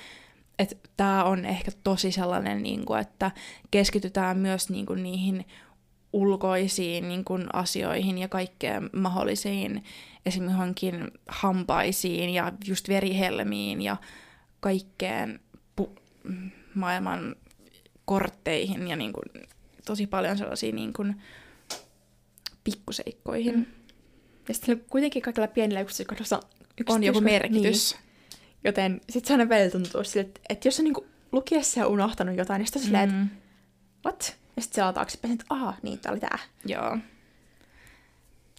Tämä 0.96 1.24
on 1.24 1.44
ehkä 1.44 1.70
tosi 1.84 2.12
sellainen, 2.12 2.62
niinku, 2.62 2.94
että 2.94 3.30
keskitytään 3.70 4.38
myös 4.38 4.70
niinku 4.70 4.94
niihin 4.94 5.44
ulkoisiin 6.12 7.08
niinku, 7.08 7.38
asioihin 7.52 8.18
ja 8.18 8.28
kaikkeen 8.28 8.90
mahdollisiin, 8.92 9.84
esimerkiksi 10.26 10.54
johonkin 10.54 11.10
hampaisiin 11.28 12.30
ja 12.30 12.52
just 12.66 12.88
verihelmiin 12.88 13.82
ja 13.82 13.96
kaikkeen 14.60 15.40
pu- 15.80 16.00
maailman 16.74 17.36
kortteihin 18.04 18.88
ja 18.88 18.96
niin 18.96 19.12
kuin, 19.12 19.46
tosi 19.86 20.06
paljon 20.06 20.38
sellaisia 20.38 20.72
niin 20.72 20.92
kuin, 20.92 21.22
pikkuseikkoihin. 22.64 23.54
Mm. 23.56 23.66
Ja 24.48 24.54
sitten 24.54 24.84
kuitenkin 24.90 25.22
kaikilla 25.22 25.46
pienillä 25.48 25.80
yksityiskohdilla 25.80 26.40
On 26.88 27.02
joku 27.04 27.20
merkitys. 27.20 27.92
Niin. 27.94 28.02
Joten 28.64 29.00
sitten 29.10 29.28
se 29.28 29.34
aina 29.34 29.48
välillä 29.48 29.70
tuntuu 29.70 30.04
sille, 30.04 30.26
että, 30.26 30.40
että 30.48 30.68
jos 30.68 30.78
on 30.78 30.84
niinku 30.84 31.06
lukiessa 31.32 31.80
ja 31.80 31.86
unohtanut 31.86 32.36
jotain, 32.36 32.58
niin 32.58 32.66
sitten 32.66 32.80
on 32.80 32.84
silleen, 32.86 33.04
että 33.04 33.16
Mm. 33.16 33.28
what? 34.04 34.36
Ja 34.56 34.62
sitten 34.62 34.76
selaa 34.76 34.92
taaksepäin, 34.92 35.32
että 35.32 35.44
aha, 35.48 35.74
niin, 35.82 35.98
tää 35.98 36.12
oli 36.12 36.20
tää. 36.20 36.38
Joo. 36.66 36.98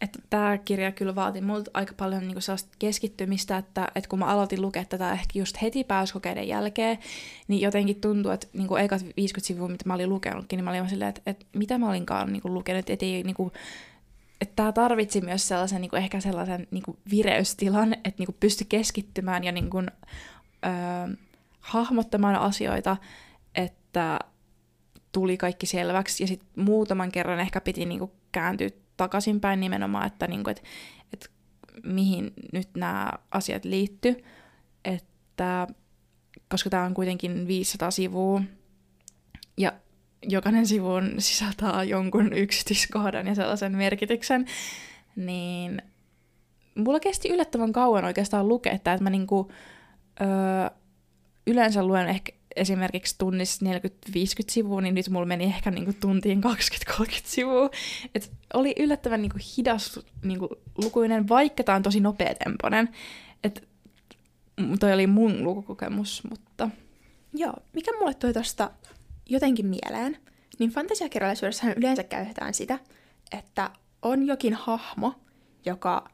Että 0.02 0.20
tämä 0.30 0.58
kirja 0.58 0.92
kyllä 0.92 1.16
vaati 1.16 1.42
multa 1.42 1.72
aika 1.74 1.94
paljon 1.98 2.22
niinku 2.22 2.42
sellaista 2.42 2.76
keskittymistä, 2.80 3.58
että, 3.58 3.88
että 3.96 4.10
kun 4.10 4.20
mä 4.20 4.26
aloitin 4.26 4.62
lukea 4.62 4.86
tätä 4.86 5.12
ehkä 5.12 5.40
just 5.40 5.62
heti 5.62 5.84
pääsykokeiden 5.84 6.48
jälkeen, 6.48 6.98
niin 7.48 7.62
jotenkin 7.62 8.02
tuntuu, 8.02 8.32
että 8.32 8.48
niinku 8.54 8.76
ekat 8.76 9.02
50 9.18 9.48
sivua, 9.48 9.68
mitä 9.68 9.84
mä 9.86 9.94
olin 9.94 10.10
lukenutkin, 10.10 10.58
niin 10.58 10.64
mä 10.64 10.70
olin 10.70 10.90
silleen, 10.90 11.10
että, 11.10 11.22
että 11.26 11.46
mitä 11.56 11.78
mä 11.78 11.90
olinkaan 11.90 12.34
niinku 12.34 12.54
lukenut, 12.54 12.90
että 12.90 13.06
ei 13.06 13.24
niinku, 13.24 13.52
että 14.42 14.56
tämä 14.56 14.72
tarvitsi 14.72 15.22
myös 15.22 15.48
sellaisen 15.48 15.82
niinku 15.82 15.96
ehkä 15.96 16.20
sellaisen 16.20 16.68
niinku 16.72 16.98
vireystilan, 17.12 17.94
että 17.94 18.14
niinku 18.18 18.36
pystyi 18.40 18.68
keskittymään 18.70 19.44
ja 19.44 19.52
niinku, 19.52 19.78
öö, 19.78 21.16
hahmottamaan 21.60 22.36
asioita, 22.36 22.98
että 23.56 24.20
tuli 25.12 25.38
kaikki 25.38 25.66
selväksi. 25.66 26.24
Ja 26.24 26.28
sitten 26.28 26.50
muutaman 26.56 27.12
kerran 27.12 27.40
ehkä 27.40 27.62
piti 27.62 27.86
niinku 27.86 28.12
kääntyä 28.32 28.70
takaisinpäin 28.98 29.60
nimenomaan, 29.60 30.08
että 30.08 30.28
niinku, 30.28 30.50
et, 30.50 30.64
et 31.14 31.32
mihin 31.84 32.34
nyt 32.54 32.70
nämä 32.78 33.12
asiat 33.32 33.66
liitty. 33.66 34.24
Että, 34.86 35.68
koska 36.50 36.70
tämä 36.70 36.84
on 36.84 36.94
kuitenkin 36.94 37.48
500 37.48 37.92
sivua 37.92 38.42
ja 39.58 39.74
jokainen 40.28 40.68
sivu 40.68 40.90
sisältää 41.18 41.84
jonkun 41.84 42.34
yksityiskohdan 42.34 43.28
ja 43.28 43.36
sellaisen 43.36 43.78
merkityksen, 43.78 44.46
niin 45.16 45.82
mulla 46.76 47.00
kesti 47.00 47.30
yllättävän 47.30 47.74
kauan 47.74 48.06
oikeastaan 48.06 48.48
lukea, 48.48 48.74
että 48.74 48.98
mä 49.02 49.10
niinku, 49.10 49.52
öö, 50.22 50.28
yleensä 51.48 51.86
luen 51.86 52.08
ehkä 52.08 52.32
esimerkiksi 52.56 53.16
tunnissa 53.18 53.66
40-50 53.66 53.70
sivua, 54.50 54.82
niin 54.82 54.96
nyt 54.96 55.10
mulla 55.10 55.26
meni 55.26 55.44
ehkä 55.44 55.72
niinku 55.72 55.94
tuntiin 56.00 56.42
20-30 56.92 57.06
sivua. 57.24 57.70
Et 58.16 58.32
oli 58.54 58.76
yllättävän 58.80 59.22
niinku 59.22 59.38
hidas 59.58 60.00
niinku 60.24 60.50
lukuinen, 60.84 61.30
vaikka 61.30 61.64
tämä 61.64 61.76
on 61.76 61.84
tosi 61.84 62.00
nopeatempoinen. 62.00 62.90
Et 63.44 63.68
toi 64.80 64.94
oli 64.94 65.08
mun 65.08 65.44
lukukokemus, 65.44 66.24
mutta 66.30 66.70
Joo, 67.34 67.54
mikä 67.74 67.92
mulle 68.00 68.14
tuli 68.14 68.34
tosta 68.34 68.72
jotenkin 69.30 69.66
mieleen, 69.66 70.18
niin 70.60 70.70
fantasiakirjallisuudessahan 70.70 71.74
yleensä 71.78 72.04
käytetään 72.04 72.54
sitä, 72.54 72.80
että 73.38 73.70
on 74.02 74.28
jokin 74.28 74.54
hahmo, 74.54 75.14
joka 75.66 76.10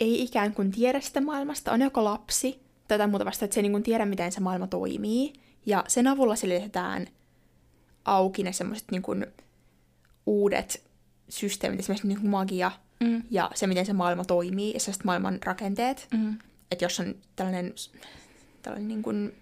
ei 0.00 0.22
ikään 0.22 0.54
kuin 0.54 0.70
tiedä 0.70 1.00
sitä 1.00 1.20
maailmasta, 1.20 1.72
on 1.72 1.80
joko 1.80 2.04
lapsi 2.04 2.60
tai 2.88 3.08
muuta 3.08 3.24
vasta, 3.24 3.44
että 3.44 3.54
se 3.54 3.60
ei 3.60 3.62
niin 3.62 3.72
kuin 3.72 3.82
tiedä, 3.82 4.06
miten 4.06 4.32
se 4.32 4.40
maailma 4.40 4.66
toimii, 4.66 5.32
ja 5.66 5.84
sen 5.88 6.06
avulla 6.06 6.36
selitetään 6.36 7.06
auki 8.04 8.42
ne 8.42 8.52
semmoiset 8.52 8.90
niin 8.90 9.02
kuin 9.02 9.26
uudet 10.26 10.84
systeemit, 11.28 11.80
esimerkiksi 11.80 12.08
niin 12.08 12.20
kuin 12.20 12.30
magia 12.30 12.72
mm. 13.00 13.22
ja 13.30 13.50
se, 13.54 13.66
miten 13.66 13.86
se 13.86 13.92
maailma 13.92 14.24
toimii 14.24 14.74
ja 14.74 14.80
sellaiset 14.80 15.04
maailman 15.04 15.38
rakenteet. 15.44 16.08
Mm. 16.10 16.38
Että 16.70 16.84
jos 16.84 17.00
on 17.00 17.14
tällainen, 17.36 17.74
tällainen 18.62 18.88
niin 18.88 19.02
kuin, 19.02 19.34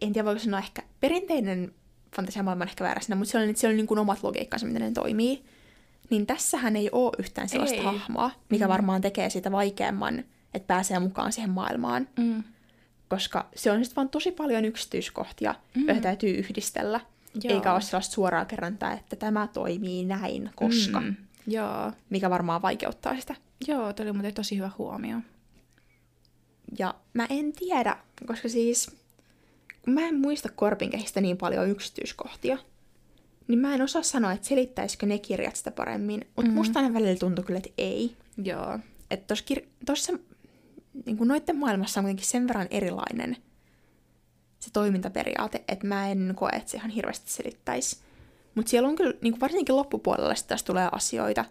en 0.00 0.12
tiedä 0.12 0.24
voiko 0.26 0.40
sanoa 0.40 0.58
ehkä 0.58 0.82
perinteinen 1.00 1.72
fantasiamaailma 2.16 2.62
on 2.64 2.68
ehkä 2.68 2.84
väärä 2.84 3.00
sana, 3.00 3.16
mutta 3.16 3.30
siellä 3.30 3.48
on, 3.48 3.56
siellä 3.56 3.72
on 3.72 3.76
niin 3.76 3.86
kuin 3.86 3.98
omat 3.98 4.22
logiikkansa, 4.22 4.66
miten 4.66 4.82
ne 4.82 4.90
toimii. 4.90 5.44
niin 6.10 6.26
tässähän 6.26 6.76
ei 6.76 6.88
ole 6.92 7.12
yhtään 7.18 7.48
sellaista 7.48 7.76
Ei. 7.76 7.82
hahmoa, 7.84 8.30
mikä 8.50 8.64
Mm. 8.66 8.68
varmaan 8.68 9.00
tekee 9.00 9.30
sitä 9.30 9.52
vaikeamman, 9.52 10.24
että 10.54 10.66
pääsee 10.66 10.98
mukaan 10.98 11.32
siihen 11.32 11.50
maailmaan, 11.50 12.08
Mm. 12.18 12.44
Koska 13.08 13.48
se 13.56 13.70
on 13.70 13.84
sitten 13.84 13.96
vaan 13.96 14.08
tosi 14.08 14.32
paljon 14.32 14.64
yksityiskohtia, 14.64 15.54
mm. 15.74 15.86
joita 15.86 16.00
täytyy 16.02 16.30
yhdistellä, 16.30 17.00
Joo. 17.42 17.54
eikä 17.54 17.72
ole 17.72 17.80
sellaista 17.80 18.14
suoraa 18.14 18.44
kerrontaa, 18.44 18.92
että 18.92 19.16
tämä 19.16 19.48
toimii 19.52 20.04
näin, 20.04 20.50
koska, 20.54 21.00
mm. 21.00 21.14
Joo. 21.46 21.92
mikä 22.10 22.30
varmaan 22.30 22.62
vaikeuttaa 22.62 23.20
sitä. 23.20 23.34
Joo, 23.68 23.92
toi 23.92 24.04
oli 24.06 24.12
muuten 24.12 24.34
tosi 24.34 24.56
hyvä 24.56 24.70
huomio. 24.78 25.16
Ja 26.78 26.94
mä 27.14 27.26
en 27.30 27.52
tiedä, 27.52 27.96
koska 28.26 28.48
siis, 28.48 28.96
mä 29.86 30.00
en 30.08 30.20
muista 30.20 30.48
korpinkehistä 30.48 31.20
niin 31.20 31.36
paljon 31.36 31.68
yksityiskohtia, 31.70 32.58
niin 33.48 33.58
mä 33.58 33.74
en 33.74 33.82
osaa 33.82 34.02
sanoa, 34.02 34.32
että 34.32 34.46
selittäisikö 34.48 35.06
ne 35.06 35.18
kirjat 35.18 35.56
sitä 35.56 35.70
paremmin, 35.70 36.20
mutta 36.26 36.42
Mhm. 36.42 36.50
mm. 36.50 36.54
musta 36.54 36.80
aina 36.80 36.94
välillä 36.94 37.18
tuntui 37.18 37.44
kyllä, 37.44 37.58
että 37.58 37.70
ei. 37.78 38.16
Joo. 38.44 38.78
Että 39.10 39.26
tuossa 39.26 39.44
kir- 39.54 39.66
tossa, 39.86 40.12
niin 41.06 41.16
kuin 41.16 41.28
noiden 41.28 41.56
maailmassa 41.56 42.00
on 42.00 42.04
kuitenkin 42.04 42.26
sen 42.26 42.48
verran 42.48 42.66
erilainen 42.70 43.36
se 44.58 44.70
toimintaperiaate, 44.72 45.64
että 45.68 45.86
mä 45.86 46.08
en 46.08 46.32
koe, 46.36 46.50
että 46.50 46.70
se 46.70 46.76
ihan 46.76 46.90
hirveästi 46.90 47.30
selittäisi. 47.30 47.98
Mutta 48.54 48.70
siellä 48.70 48.88
on 48.88 48.96
kyllä, 48.96 49.14
niin 49.20 49.32
kuin 49.32 49.40
varsinkin 49.40 49.76
loppupuolella 49.76 50.34
tässä 50.48 50.66
tulee 50.66 50.88
asioita, 50.92 51.44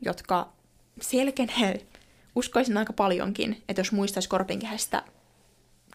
jotka 0.00 0.52
selkenee, 1.00 1.86
uskoisin 2.36 2.76
aika 2.76 2.92
paljonkin, 2.92 3.62
että 3.68 3.80
jos 3.80 3.92
muistaisi 3.92 4.28
Korpinkehästä 4.28 5.02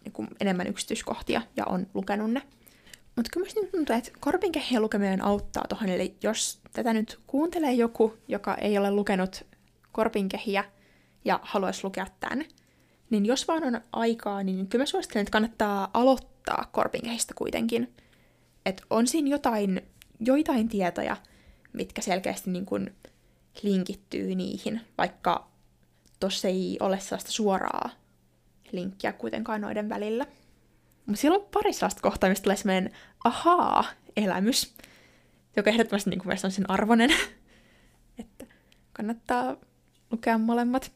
niin 0.03 0.13
kuin 0.13 0.27
enemmän 0.39 0.67
yksityiskohtia 0.67 1.41
ja 1.55 1.65
on 1.65 1.87
lukenut 1.93 2.31
ne. 2.31 2.41
Mutta 3.15 3.29
kyllä 3.33 3.45
musta 3.45 3.61
nyt 3.61 3.71
tuntuu, 3.71 3.95
että 3.95 4.11
Korpinkehien 4.19 4.81
lukeminen 4.81 5.23
auttaa 5.23 5.63
tuohon, 5.69 5.89
eli 5.89 6.15
jos 6.23 6.59
tätä 6.73 6.93
nyt 6.93 7.19
kuuntelee 7.27 7.73
joku, 7.73 8.17
joka 8.27 8.55
ei 8.55 8.77
ole 8.77 8.91
lukenut 8.91 9.45
Korpinkehiä 9.91 10.63
ja 11.25 11.39
haluaisi 11.43 11.83
lukea 11.83 12.07
tämän, 12.19 12.45
niin 13.13 13.25
jos 13.25 13.47
vaan 13.47 13.63
on 13.63 13.81
aikaa, 13.91 14.43
niin 14.43 14.67
kyllä 14.67 14.81
mä 14.81 14.85
suosittelen, 14.85 15.21
että 15.21 15.31
kannattaa 15.31 15.89
aloittaa 15.93 16.69
Korpinkehistä 16.71 17.33
kuitenkin. 17.37 17.93
Että 18.65 18.83
on 18.89 19.07
siinä 19.07 19.29
jotain, 19.29 19.81
joitain 20.19 20.69
tietoja, 20.69 21.17
mitkä 21.73 22.01
selkeästi 22.01 22.49
niin 22.49 22.65
kuin 22.65 22.95
linkittyy 23.61 24.35
niihin, 24.35 24.81
vaikka 24.97 25.47
tossa 26.19 26.47
ei 26.47 26.77
ole 26.79 26.99
sellaista 26.99 27.31
suoraa 27.31 27.89
linkkiä 28.71 29.13
kuitenkaan 29.13 29.61
noiden 29.61 29.89
välillä. 29.89 30.25
Mutta 31.05 31.21
siellä 31.21 31.37
on 31.37 31.47
pari 31.53 31.73
sellaista 31.73 32.01
kohtaa, 32.01 32.29
mistä 32.29 32.43
tulee 32.43 32.57
semmoinen 32.57 32.91
ahaa-elämys, 33.23 34.75
joka 35.55 35.69
ehdottomasti 35.69 36.09
niin 36.09 36.19
kuin 36.19 36.37
on 36.43 36.51
sen 36.51 36.69
arvoinen. 36.69 37.09
että 38.19 38.45
kannattaa 38.93 39.55
lukea 40.11 40.37
molemmat. 40.37 40.91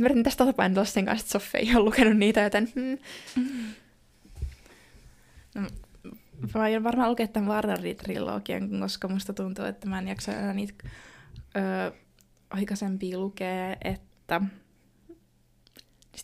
Yritin 0.00 0.22
tästä 0.22 0.44
tasapainotella 0.44 0.84
sen 0.84 1.06
kanssa, 1.06 1.24
että 1.24 1.32
Soffe 1.32 1.58
ei 1.58 1.76
ole 1.76 1.84
lukenut 1.84 2.16
niitä, 2.16 2.40
joten 2.40 2.68
hmm. 2.74 2.98
Mä 6.54 6.60
aion 6.60 6.84
varmaan 6.84 7.10
lukea 7.10 7.28
tämän 7.28 7.48
Varnari-trilogian, 7.48 8.80
koska 8.80 9.08
musta 9.08 9.32
tuntuu, 9.32 9.64
että 9.64 9.88
mä 9.88 9.98
en 9.98 10.08
jaksa 10.08 10.32
enää 10.32 10.54
niitä 10.54 10.74
öö, 11.56 11.90
aikaisempia 12.50 13.18
lukea, 13.18 13.76
että... 13.84 14.40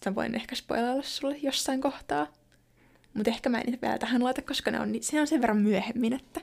Mä 0.06 0.14
voin 0.14 0.34
ehkä 0.34 0.54
spoilailla 0.54 1.02
sulle 1.02 1.36
jossain 1.36 1.80
kohtaa. 1.80 2.26
Mutta 3.14 3.30
ehkä 3.30 3.48
mä 3.48 3.58
en 3.58 3.66
niitä 3.66 3.86
vielä 3.86 3.98
tähän 3.98 4.24
laita, 4.24 4.42
koska 4.42 4.70
ne 4.70 4.80
on, 4.80 4.94
se 5.00 5.20
on 5.20 5.26
sen 5.26 5.40
verran 5.40 5.56
myöhemmin, 5.56 6.12
että 6.12 6.40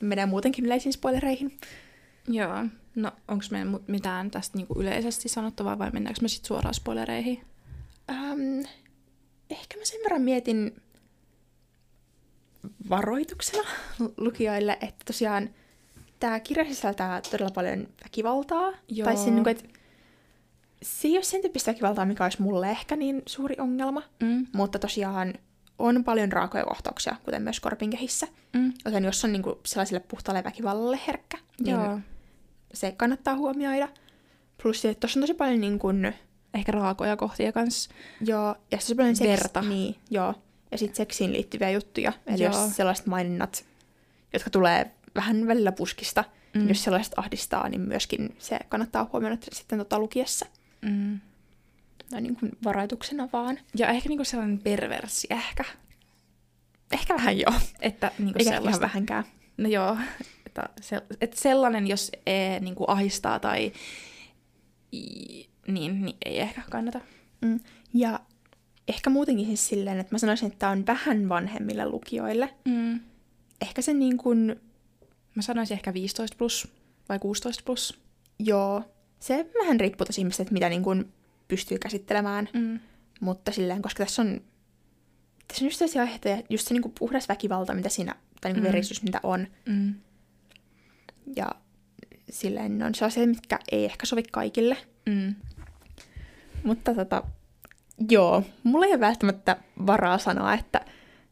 ne 0.00 0.08
menee 0.08 0.26
muutenkin 0.26 0.66
yleisiin 0.66 0.92
spoilereihin. 0.92 1.58
Joo. 2.28 2.64
No, 2.94 3.12
onko 3.28 3.44
meillä 3.50 3.78
mitään 3.86 4.30
tästä 4.30 4.58
niinku 4.58 4.80
yleisesti 4.80 5.28
sanottavaa 5.28 5.78
vai 5.78 5.90
mennäänkö 5.90 6.20
me 6.22 6.28
sitten 6.28 6.48
suoraan 6.48 6.74
spoilereihin? 6.74 7.44
Ähm, 8.10 8.60
ehkä 9.50 9.78
mä 9.78 9.84
sen 9.84 10.00
verran 10.04 10.22
mietin 10.22 10.82
varoituksena 12.90 13.68
lukijoille, 14.16 14.78
että 14.80 15.04
tosiaan 15.04 15.50
tämä 16.20 16.40
kirja 16.40 16.64
sisältää 16.64 17.20
todella 17.30 17.50
paljon 17.50 17.88
väkivaltaa. 18.04 18.72
Joo. 18.88 19.04
Tai 19.04 19.16
sen, 19.16 19.34
niin 19.34 19.44
kuin, 19.44 19.56
että 19.56 19.78
se 20.82 21.08
ei 21.08 21.16
ole 21.16 21.22
sen 21.22 21.40
tyyppistä 21.40 21.70
väkivaltaa, 21.70 22.04
mikä 22.04 22.24
olisi 22.24 22.42
mulle 22.42 22.70
ehkä 22.70 22.96
niin 22.96 23.22
suuri 23.26 23.56
ongelma. 23.58 24.02
Mm. 24.22 24.46
Mutta 24.52 24.78
tosiaan 24.78 25.34
on 25.78 26.04
paljon 26.04 26.32
raakoja 26.32 26.64
kohtauksia, 26.64 27.16
kuten 27.24 27.42
myös 27.42 27.60
korpinkehissä. 27.60 28.26
Mm. 28.52 28.72
Joten 28.84 29.04
jos 29.04 29.24
on 29.24 29.32
niin 29.32 29.42
kuin, 29.42 29.56
sellaiselle 29.66 30.04
puhtaalle 30.08 30.44
väkivallalle 30.44 31.00
herkkä, 31.06 31.38
niin 31.60 31.76
Joo. 31.76 32.00
Se 32.72 32.92
kannattaa 32.92 33.36
huomioida. 33.36 33.88
Plus 34.62 34.82
se, 34.82 34.90
että 34.90 35.00
tuossa 35.00 35.20
on 35.20 35.22
tosi 35.22 35.34
paljon 35.34 35.60
niin 35.60 35.78
kuin, 35.78 36.14
Ehkä 36.54 36.72
raakoja 36.72 37.16
kohtia 37.16 37.52
kanssa. 37.52 37.90
Joo, 38.20 38.54
ja 38.70 38.78
se 38.78 38.92
on 38.92 38.96
paljon 38.96 39.16
seks... 39.16 39.28
Verta. 39.28 39.62
Niin, 39.62 39.96
joo. 40.10 40.34
Ja 40.70 40.78
sitten 40.78 40.96
seksiin 40.96 41.32
liittyviä 41.32 41.70
juttuja. 41.70 42.12
Eli 42.26 42.42
Joo. 42.42 42.52
jos 42.52 42.76
sellaiset 42.76 43.06
maininnat, 43.06 43.64
jotka 44.32 44.50
tulee 44.50 44.90
vähän 45.14 45.46
välillä 45.46 45.72
puskista, 45.72 46.22
mm. 46.22 46.28
Mm. 46.54 46.58
niin 46.58 46.68
jos 46.68 46.84
sellaiset 46.84 47.14
ahdistaa, 47.16 47.68
niin 47.68 47.80
myöskin 47.80 48.36
se 48.38 48.58
kannattaa 48.68 49.10
huomioida 49.12 49.36
sitten 49.52 49.78
tota 49.78 49.98
lukiessa. 49.98 50.46
Mm. 50.82 51.20
Noin 52.10 52.22
niin 52.22 52.36
kuin 52.36 52.52
varoituksena 52.64 53.28
vaan. 53.32 53.58
Ja 53.74 53.88
ehkä 53.88 54.08
niinku 54.08 54.24
sellainen 54.24 54.58
perversi 54.58 55.26
ehkä. 55.30 55.64
Ehkä 56.92 57.14
vähän 57.14 57.38
joo. 57.38 57.54
Että 57.80 58.10
niinku 58.18 58.38
Eikä 58.38 58.50
ihan 58.50 58.62
sellaista. 58.62 58.82
vähänkään. 58.82 59.24
No 59.56 59.68
joo, 59.68 59.96
että, 60.52 60.68
se, 60.80 61.02
että 61.20 61.40
sellainen, 61.40 61.86
jos 61.86 62.12
ee, 62.26 62.60
niin 62.60 62.74
kuin 62.74 62.90
ahistaa 62.90 63.40
tai 63.40 63.72
i, 64.92 65.48
niin, 65.68 66.02
niin 66.04 66.16
ei 66.24 66.40
ehkä 66.40 66.62
kannata. 66.70 67.00
Mm. 67.40 67.60
Ja 67.94 68.20
ehkä 68.88 69.10
muutenkin 69.10 69.46
siis 69.46 69.68
silleen, 69.68 69.98
että 69.98 70.14
mä 70.14 70.18
sanoisin, 70.18 70.46
että 70.46 70.58
tämä 70.58 70.72
on 70.72 70.86
vähän 70.86 71.28
vanhemmille 71.28 71.88
lukijoille. 71.88 72.54
Mm. 72.64 73.00
Ehkä 73.60 73.82
se 73.82 73.92
niin 73.94 74.16
kuin, 74.16 74.60
Mä 75.34 75.42
sanoisin 75.42 75.74
ehkä 75.74 75.94
15 75.94 76.36
plus 76.38 76.68
vai 77.08 77.18
16 77.18 77.62
plus. 77.66 78.00
joo, 78.38 78.82
se 79.20 79.46
vähän 79.62 79.80
riippuu 79.80 80.04
tosi 80.06 80.20
ihmistä, 80.20 80.42
että 80.42 80.52
mitä 80.52 80.68
niin 80.68 80.82
kuin 80.82 81.12
pystyy 81.48 81.78
käsittelemään. 81.78 82.48
Mm. 82.52 82.80
Mutta 83.20 83.52
silleen, 83.52 83.82
koska 83.82 84.04
tässä 84.04 84.22
on, 84.22 84.40
tässä 85.48 85.64
on 85.64 85.66
just 85.66 85.78
sellaisia 85.78 86.02
aiheita, 86.02 86.28
ja 86.28 86.42
just 86.50 86.68
se 86.68 86.74
niinku 86.74 86.92
puhdas 86.98 87.28
väkivalta, 87.28 87.74
mitä 87.74 87.88
siinä, 87.88 88.14
tai 88.40 88.52
niinku 88.52 88.66
Mm. 88.68 88.72
verisyys, 88.72 89.02
mitä 89.02 89.20
on. 89.22 89.46
Mm. 89.66 89.94
Ja 91.36 91.50
silleen 92.30 92.78
ne 92.78 92.84
on 92.84 92.94
sellaisia, 92.94 93.26
mitkä 93.26 93.58
ei 93.72 93.84
ehkä 93.84 94.06
sovi 94.06 94.22
kaikille. 94.22 94.76
Mm. 95.06 95.34
Mutta 96.64 96.94
tota, 96.94 97.22
joo, 98.10 98.42
mulla 98.62 98.86
ei 98.86 98.92
ole 98.92 99.00
välttämättä 99.00 99.56
varaa 99.86 100.18
sanoa, 100.18 100.54
että 100.54 100.80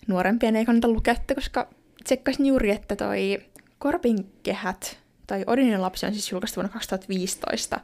nuorempien 0.07 0.57
ei 0.57 0.65
kannata 0.65 0.89
lukea, 0.89 1.15
koska 1.35 1.69
tsekkasin 2.05 2.47
juuri, 2.47 2.71
että 2.71 2.97
toi 2.97 3.39
Korpin 3.79 4.33
kehät, 4.43 4.99
tai 5.27 5.45
Odinin 5.47 5.83
lapsi 5.83 6.07
on 6.07 6.13
siis 6.13 6.33
julkaistu 6.33 6.61
vuonna 6.61 6.73
2015, 6.73 7.81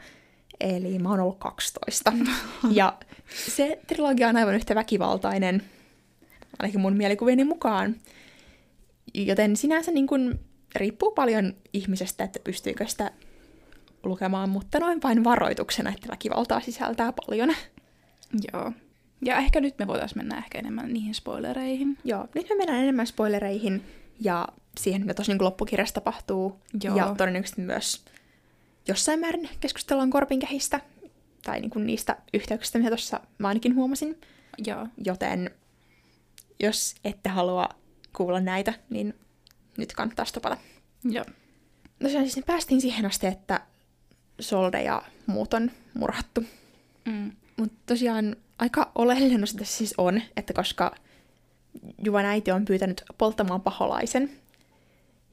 eli 0.60 0.98
mä 0.98 1.10
oon 1.10 1.20
ollut 1.20 1.38
12. 1.38 2.12
ja 2.70 2.98
se 3.46 3.78
trilogia 3.86 4.28
on 4.28 4.36
aivan 4.36 4.54
yhtä 4.54 4.74
väkivaltainen, 4.74 5.62
ainakin 6.58 6.80
mun 6.80 6.96
mielikuvieni 6.96 7.44
mukaan. 7.44 7.96
Joten 9.14 9.56
sinänsä 9.56 9.90
niin 9.90 10.06
kun, 10.06 10.38
riippuu 10.78 11.12
paljon 11.12 11.54
ihmisestä, 11.72 12.24
että 12.24 12.40
pystyykö 12.44 12.86
sitä 12.86 13.10
lukemaan, 14.02 14.50
mutta 14.50 14.78
noin 14.78 15.02
vain 15.02 15.24
varoituksena, 15.24 15.90
että 15.90 16.08
väkivaltaa 16.08 16.60
sisältää 16.60 17.12
paljon. 17.12 17.54
Joo. 18.52 18.72
Ja 19.24 19.36
ehkä 19.36 19.60
nyt 19.60 19.78
me 19.78 19.86
voitaisiin 19.86 20.18
mennä 20.18 20.38
ehkä 20.38 20.58
enemmän 20.58 20.92
niihin 20.92 21.14
spoilereihin. 21.14 21.98
Joo, 22.04 22.28
nyt 22.34 22.48
me 22.48 22.54
mennään 22.56 22.82
enemmän 22.82 23.06
spoilereihin 23.06 23.84
ja 24.20 24.48
siihen, 24.78 25.00
mitä 25.00 25.14
tuossa 25.14 25.32
niin 25.32 25.44
loppukirjassa 25.44 25.94
tapahtuu. 25.94 26.60
Joo. 26.82 26.96
Ja 26.96 27.14
todennäköisesti 27.18 27.60
myös 27.62 28.04
jossain 28.88 29.20
määrin 29.20 29.48
keskustellaan 29.60 30.10
korpinkehistä 30.10 30.80
tai 31.44 31.60
niin 31.60 31.70
kuin 31.70 31.86
niistä 31.86 32.16
yhteyksistä, 32.34 32.78
mitä 32.78 32.90
tuossa 32.90 33.20
mä 33.38 33.48
ainakin 33.48 33.74
huomasin. 33.74 34.20
Joo. 34.66 34.86
Joten 35.04 35.50
jos 36.60 36.94
ette 37.04 37.28
halua 37.28 37.68
kuulla 38.16 38.40
näitä, 38.40 38.74
niin 38.90 39.14
nyt 39.76 39.92
kannattaa 39.92 40.24
stopata. 40.24 40.56
Joo. 41.04 41.24
Tosiaan 42.02 42.24
siis 42.24 42.36
me 42.36 42.42
päästiin 42.46 42.80
siihen 42.80 43.06
asti, 43.06 43.26
että 43.26 43.60
Solde 44.40 44.82
ja 44.82 45.02
muut 45.26 45.54
on 45.54 45.70
murhattu. 45.94 46.44
Mm. 47.04 47.32
Mutta 47.56 47.78
tosiaan 47.86 48.36
aika 48.58 48.92
oleellinen 48.94 49.42
osa 49.42 49.58
tässä 49.58 49.78
siis 49.78 49.94
on, 49.98 50.22
että 50.36 50.52
koska 50.52 50.94
Juvan 52.04 52.24
äiti 52.24 52.50
on 52.50 52.64
pyytänyt 52.64 53.02
polttamaan 53.18 53.60
paholaisen, 53.60 54.30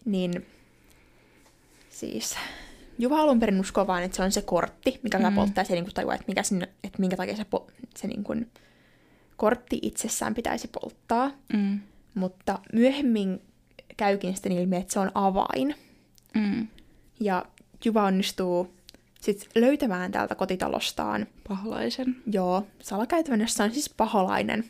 niin 0.06 0.46
siis 1.90 2.36
Juva 3.00 3.22
alun 3.22 3.40
perin 3.40 3.60
uskoo 3.60 3.88
vaan, 3.88 4.04
että 4.04 4.18
se 4.18 4.24
on 4.24 4.32
se 4.32 4.42
kortti, 4.42 5.00
mikä 5.04 5.30
mm. 5.30 5.36
Polttaa 5.36 5.62
ja 5.62 5.66
se 5.66 5.74
niin 5.74 5.94
tajua, 5.94 6.14
että, 6.14 6.26
mikä 6.28 6.44
sinne, 6.44 6.70
että 6.84 7.00
minkä 7.00 7.18
takia 7.18 7.36
se, 7.36 7.44
po- 7.44 7.72
se 7.96 8.08
niin 8.08 8.24
kuin, 8.24 8.52
kortti 9.38 9.80
itsessään 9.82 10.34
pitäisi 10.34 10.68
polttaa. 10.68 11.32
Mm. 11.54 11.80
Mutta 12.14 12.60
myöhemmin 12.74 13.42
käykin 13.98 14.34
sitten 14.34 14.52
ilmi, 14.52 14.76
että 14.78 14.94
se 14.94 15.00
on 15.00 15.12
avain. 15.16 15.76
Mm. 16.34 16.68
Ja 17.20 17.46
Juva 17.86 18.04
onnistuu 18.04 18.74
sit 19.22 19.50
löytämään 19.56 20.12
täältä 20.12 20.36
kotitalostaan, 20.36 21.28
Paholaisen. 21.48 22.16
joo, 22.32 22.68
salakäytävän, 22.82 23.42
jossa 23.42 23.64
on 23.64 23.72
siis 23.74 23.90
paholainen 23.98 24.70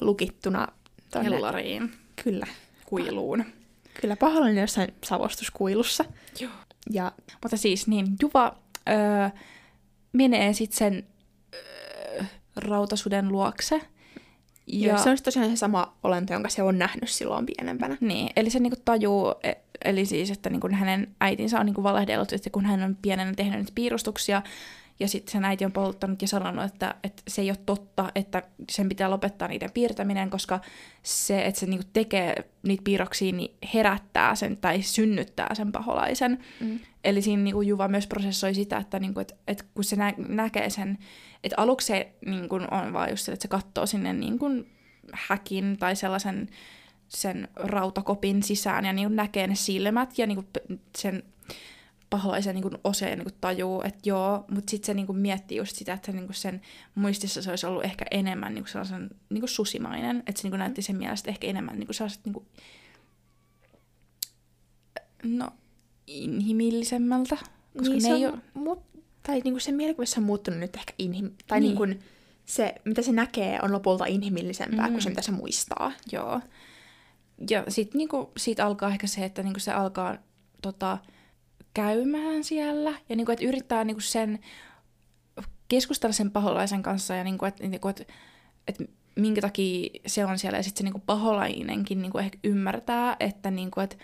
lukittuna 0.00 0.68
tonne, 1.10 1.30
Hellariin. 1.30 1.92
kyllä, 2.24 2.46
Kuiluun. 2.86 3.44
kyllä 4.00 4.16
paholainen 4.16 4.60
jossain 4.60 4.94
savostuskuilussa. 5.04 6.04
Joo. 6.40 6.50
Ja 6.90 7.12
Mutta 7.42 7.56
siis 7.56 7.86
niin, 7.86 8.06
Juva 8.22 8.56
öö, 8.88 9.28
menee 10.12 10.52
sitten 10.52 10.78
sen 10.78 11.06
öö, 11.54 12.24
rautasuden 12.56 13.28
luokse. 13.28 13.80
Ja 14.66 14.98
se 14.98 15.10
on 15.10 15.16
tosiaan 15.24 15.50
se 15.50 15.56
sama 15.56 15.96
olento, 16.02 16.32
jonka 16.32 16.48
se 16.48 16.62
on 16.62 16.78
nähnyt 16.78 17.10
silloin 17.10 17.46
pienempänä. 17.46 17.96
Niin, 18.00 18.30
eli 18.36 18.50
se 18.50 18.58
niinku 18.58 18.80
tajuu, 18.84 19.34
e- 19.42 19.52
eli 19.84 20.06
siis, 20.06 20.30
että 20.30 20.50
niinku 20.50 20.68
hänen 20.72 21.08
äitinsä 21.20 21.60
on 21.60 21.66
niinku 21.66 21.82
valehdellut, 21.82 22.32
että 22.32 22.50
kun 22.50 22.64
hän 22.64 22.82
on 22.82 22.96
pienenä 23.02 23.32
tehnyt 23.34 23.72
piirustuksia, 23.74 24.42
ja 25.00 25.08
sitten 25.08 25.32
sen 25.32 25.44
äiti 25.44 25.64
on 25.64 25.72
polttanut 25.72 26.22
ja 26.22 26.28
sanonut, 26.28 26.64
että, 26.64 26.94
että 27.04 27.22
se 27.28 27.42
ei 27.42 27.50
ole 27.50 27.58
totta, 27.66 28.12
että 28.14 28.42
sen 28.70 28.88
pitää 28.88 29.10
lopettaa 29.10 29.48
niiden 29.48 29.70
piirtäminen, 29.72 30.30
koska 30.30 30.60
se, 31.02 31.44
että 31.44 31.60
se 31.60 31.66
niinku 31.66 31.86
tekee 31.92 32.50
niitä 32.62 32.82
piirroksia, 32.82 33.32
niin 33.32 33.56
herättää 33.74 34.34
sen 34.34 34.56
tai 34.56 34.82
synnyttää 34.82 35.54
sen 35.54 35.72
paholaisen. 35.72 36.38
Mm. 36.60 36.78
Eli 37.04 37.22
siinä 37.22 37.42
niinku 37.42 37.62
Juva 37.62 37.88
myös 37.88 38.06
prosessoi 38.06 38.54
sitä, 38.54 38.76
että, 38.76 38.98
niinku, 38.98 39.20
et, 39.20 39.34
et 39.46 39.66
kun 39.74 39.84
se 39.84 39.96
nä- 39.96 40.14
näkee 40.28 40.70
sen, 40.70 40.98
että 41.44 41.54
aluksi 41.60 41.86
se 41.86 42.12
niinku 42.26 42.54
on 42.54 42.92
vaan 42.92 43.10
just 43.10 43.24
se, 43.24 43.32
että 43.32 43.42
se 43.42 43.48
katsoo 43.48 43.86
sinne 43.86 44.12
niinku 44.12 44.46
häkin 45.12 45.76
tai 45.78 45.96
sellaisen 45.96 46.48
sen 47.08 47.48
rautakopin 47.56 48.42
sisään 48.42 48.84
ja 48.84 48.92
niinku 48.92 49.14
näkee 49.14 49.46
ne 49.46 49.54
silmät 49.54 50.18
ja 50.18 50.26
niinku 52.20 52.20
p- 52.20 52.20
sen 52.20 52.20
paholaisen 52.20 52.54
niinku 52.54 52.70
oseen 52.84 53.18
niinku 53.18 53.36
tajuu, 53.40 53.82
että 53.82 54.00
joo, 54.04 54.44
mutta 54.50 54.70
sitten 54.70 54.86
se 54.86 54.94
niinku 54.94 55.12
miettii 55.12 55.58
just 55.58 55.76
sitä, 55.76 55.92
että 55.92 56.12
niinku 56.12 56.32
sen 56.32 56.60
muistissa 56.94 57.42
se 57.42 57.50
olisi 57.50 57.66
ollut 57.66 57.84
ehkä 57.84 58.04
enemmän 58.10 58.54
niinku 58.54 58.70
sellaisen 58.70 59.10
niinku 59.30 59.46
susimainen, 59.46 60.22
että 60.26 60.40
se 60.40 60.42
niinku 60.42 60.56
näytti 60.56 60.82
sen 60.82 60.96
mielestä 60.96 61.30
ehkä 61.30 61.46
enemmän 61.46 61.78
niinku 61.78 61.92
sellaiset 61.92 62.20
niinku, 62.24 62.46
no, 65.24 65.50
inhimillisemmältä, 66.06 67.36
koska 67.78 67.94
niin 67.94 68.02
ne 68.02 68.08
se 68.08 68.14
ei 68.14 68.26
on, 68.26 68.32
ole... 68.32 68.40
mut, 68.54 68.82
tai 69.22 69.40
niinku 69.40 69.60
se 69.60 69.72
mielikuvissa 69.72 70.20
on 70.20 70.24
muuttunut 70.26 70.60
nyt 70.60 70.76
ehkä 70.76 70.92
inhim... 70.98 71.30
Tai 71.46 71.60
Niin. 71.60 71.74
niin. 71.78 71.88
niinku 71.90 72.04
se, 72.46 72.74
mitä 72.84 73.02
se 73.02 73.12
näkee, 73.12 73.58
on 73.62 73.72
lopulta 73.72 74.06
inhimillisempää 74.06 74.86
Mm. 74.86 74.92
kuin 74.92 75.02
se, 75.02 75.08
mitä 75.08 75.22
se 75.22 75.30
muistaa. 75.30 75.92
Joo. 76.12 76.40
Ja 77.50 77.64
sitten 77.68 77.98
niinku, 77.98 78.32
siitä 78.36 78.66
alkaa 78.66 78.90
ehkä 78.90 79.06
se, 79.06 79.24
että 79.24 79.42
niinku 79.42 79.60
se 79.60 79.72
alkaa 79.72 80.16
tota, 80.62 80.98
käymään 81.74 82.44
siellä. 82.44 82.94
Ja 83.08 83.16
niinku, 83.16 83.32
että 83.32 83.44
yrittää 83.44 83.84
niinku 83.84 84.00
sen 84.00 84.38
keskustella 85.68 86.12
sen 86.12 86.30
paholaisen 86.30 86.82
kanssa 86.82 87.14
ja 87.14 87.24
niinku, 87.24 87.44
että 87.44 87.66
niinku, 87.66 87.88
et, 87.88 88.08
et 88.68 88.76
minkä 89.16 89.40
takia 89.40 89.90
se 90.06 90.24
on 90.24 90.38
siellä. 90.38 90.58
Ja 90.58 90.62
sitten 90.62 90.78
se 90.78 90.84
niinku 90.84 91.02
paholainenkin 91.06 92.02
niinku 92.02 92.18
ehkä 92.18 92.38
ymmärtää, 92.44 93.16
että 93.20 93.50
niinku, 93.50 93.80
et, 93.80 93.98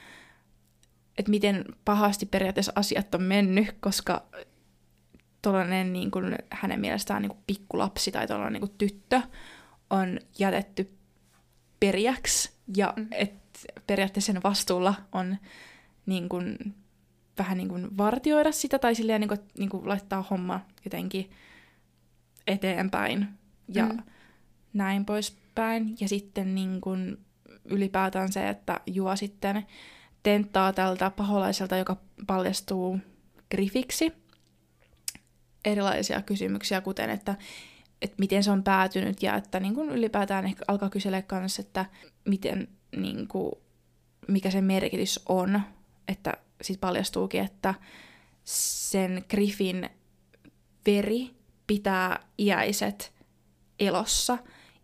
et 1.19 1.29
miten 1.29 1.65
pahasti 1.85 2.27
periaatteessa 2.27 2.73
asiat 2.75 3.15
on 3.15 3.23
mennyt, 3.23 3.77
koska 3.81 4.23
tuollainen 5.43 5.93
niin 5.93 6.11
kuin, 6.11 6.37
hänen 6.51 6.81
mielestään 6.81 7.23
niin 7.23 7.31
kuin 7.31 7.45
pikkulapsi 7.47 8.13
tai 8.13 8.27
tuollainen 8.27 8.53
niin 8.53 8.69
kuin 8.69 8.79
tyttö 8.79 9.23
on 9.91 10.19
jätetty 10.39 10.99
perijäksi 11.81 12.53
ja 12.77 12.95
Mm. 12.97 13.03
mm. 13.03 13.09
että 13.11 13.49
periaatteessa 13.87 14.33
sen 14.33 14.43
vastuulla 14.43 14.95
on 15.13 15.37
niin 16.07 16.29
kuin, 16.29 16.75
vähän 17.39 17.59
niin 17.59 17.69
kuin 17.69 17.97
vartioida 17.97 18.53
sitä 18.53 18.79
tai 18.79 18.95
silleen, 18.95 19.21
niin 19.21 19.29
kuin, 19.29 19.41
niin 19.59 19.69
kuin 19.69 19.89
laittaa 19.89 20.27
homma 20.31 20.61
jotenkin 20.85 21.31
eteenpäin 22.47 23.29
ja 23.69 23.87
Mm. 23.87 23.99
näin 24.73 25.05
poispäin. 25.05 25.97
Ja 26.01 26.09
sitten 26.09 26.55
niin 26.55 26.81
kuin, 26.81 27.19
ylipäätään 27.65 28.33
se, 28.33 28.49
että 28.49 28.81
Juo 28.87 29.17
sitten 29.17 29.67
tenttaa 30.23 30.73
tältä 30.73 31.11
paholaiselta, 31.11 31.77
joka 31.77 31.97
paljastuu 32.27 32.99
Griffiksi, 33.51 34.13
erilaisia 35.65 36.23
kysymyksiä, 36.23 36.81
kuten 36.81 37.11
että, 37.11 37.35
että 38.03 38.17
miten 38.19 38.45
se 38.45 38.51
on 38.51 38.63
päätynyt 38.63 39.23
ja 39.23 39.37
että 39.37 39.61
niin 39.61 39.75
kuin 39.75 39.91
ylipäätään 39.91 40.45
ehkä 40.45 40.65
alkaa 40.69 40.91
kysellä 40.91 41.23
kanssa, 41.23 41.63
että 41.63 41.87
miten, 42.25 42.69
niin 42.97 43.29
kuin, 43.29 43.53
mikä 44.29 44.51
sen 44.51 44.65
merkitys 44.65 45.21
on, 45.29 45.61
että 46.09 46.33
sitten 46.63 46.81
paljastuukin, 46.81 47.45
että 47.45 47.75
sen 48.45 49.25
Griffin 49.31 49.91
veri 50.87 51.31
pitää 51.67 52.21
iäiset 52.39 53.13
elossa. 53.79 54.39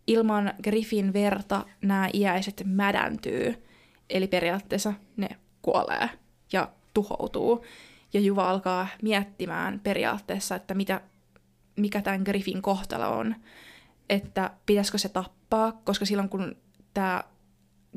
Ilman 0.07 0.53
Griffin 0.63 1.13
verta 1.13 1.65
nämä 1.81 2.09
iäiset 2.13 2.61
mädäntyy, 2.65 3.65
eli 4.09 4.27
periaatteessa 4.27 4.93
ne 5.17 5.29
kuolee 5.61 6.09
ja 6.53 6.69
tuhoutuu. 6.93 7.65
Ja 8.13 8.19
Juva 8.19 8.49
alkaa 8.49 8.87
miettimään 9.01 9.79
periaatteessa, 9.79 10.55
että 10.55 10.73
mitä, 10.73 11.01
mikä 11.75 12.01
tämän 12.01 12.21
Griffin 12.21 12.61
kohtalo 12.61 13.17
on. 13.17 13.35
Että 14.09 14.51
pitäisikö 14.65 14.97
se 14.97 15.09
tappaa, 15.09 15.81
koska 15.83 16.05
silloin 16.05 16.29
kun 16.29 16.55
tämä 16.93 17.23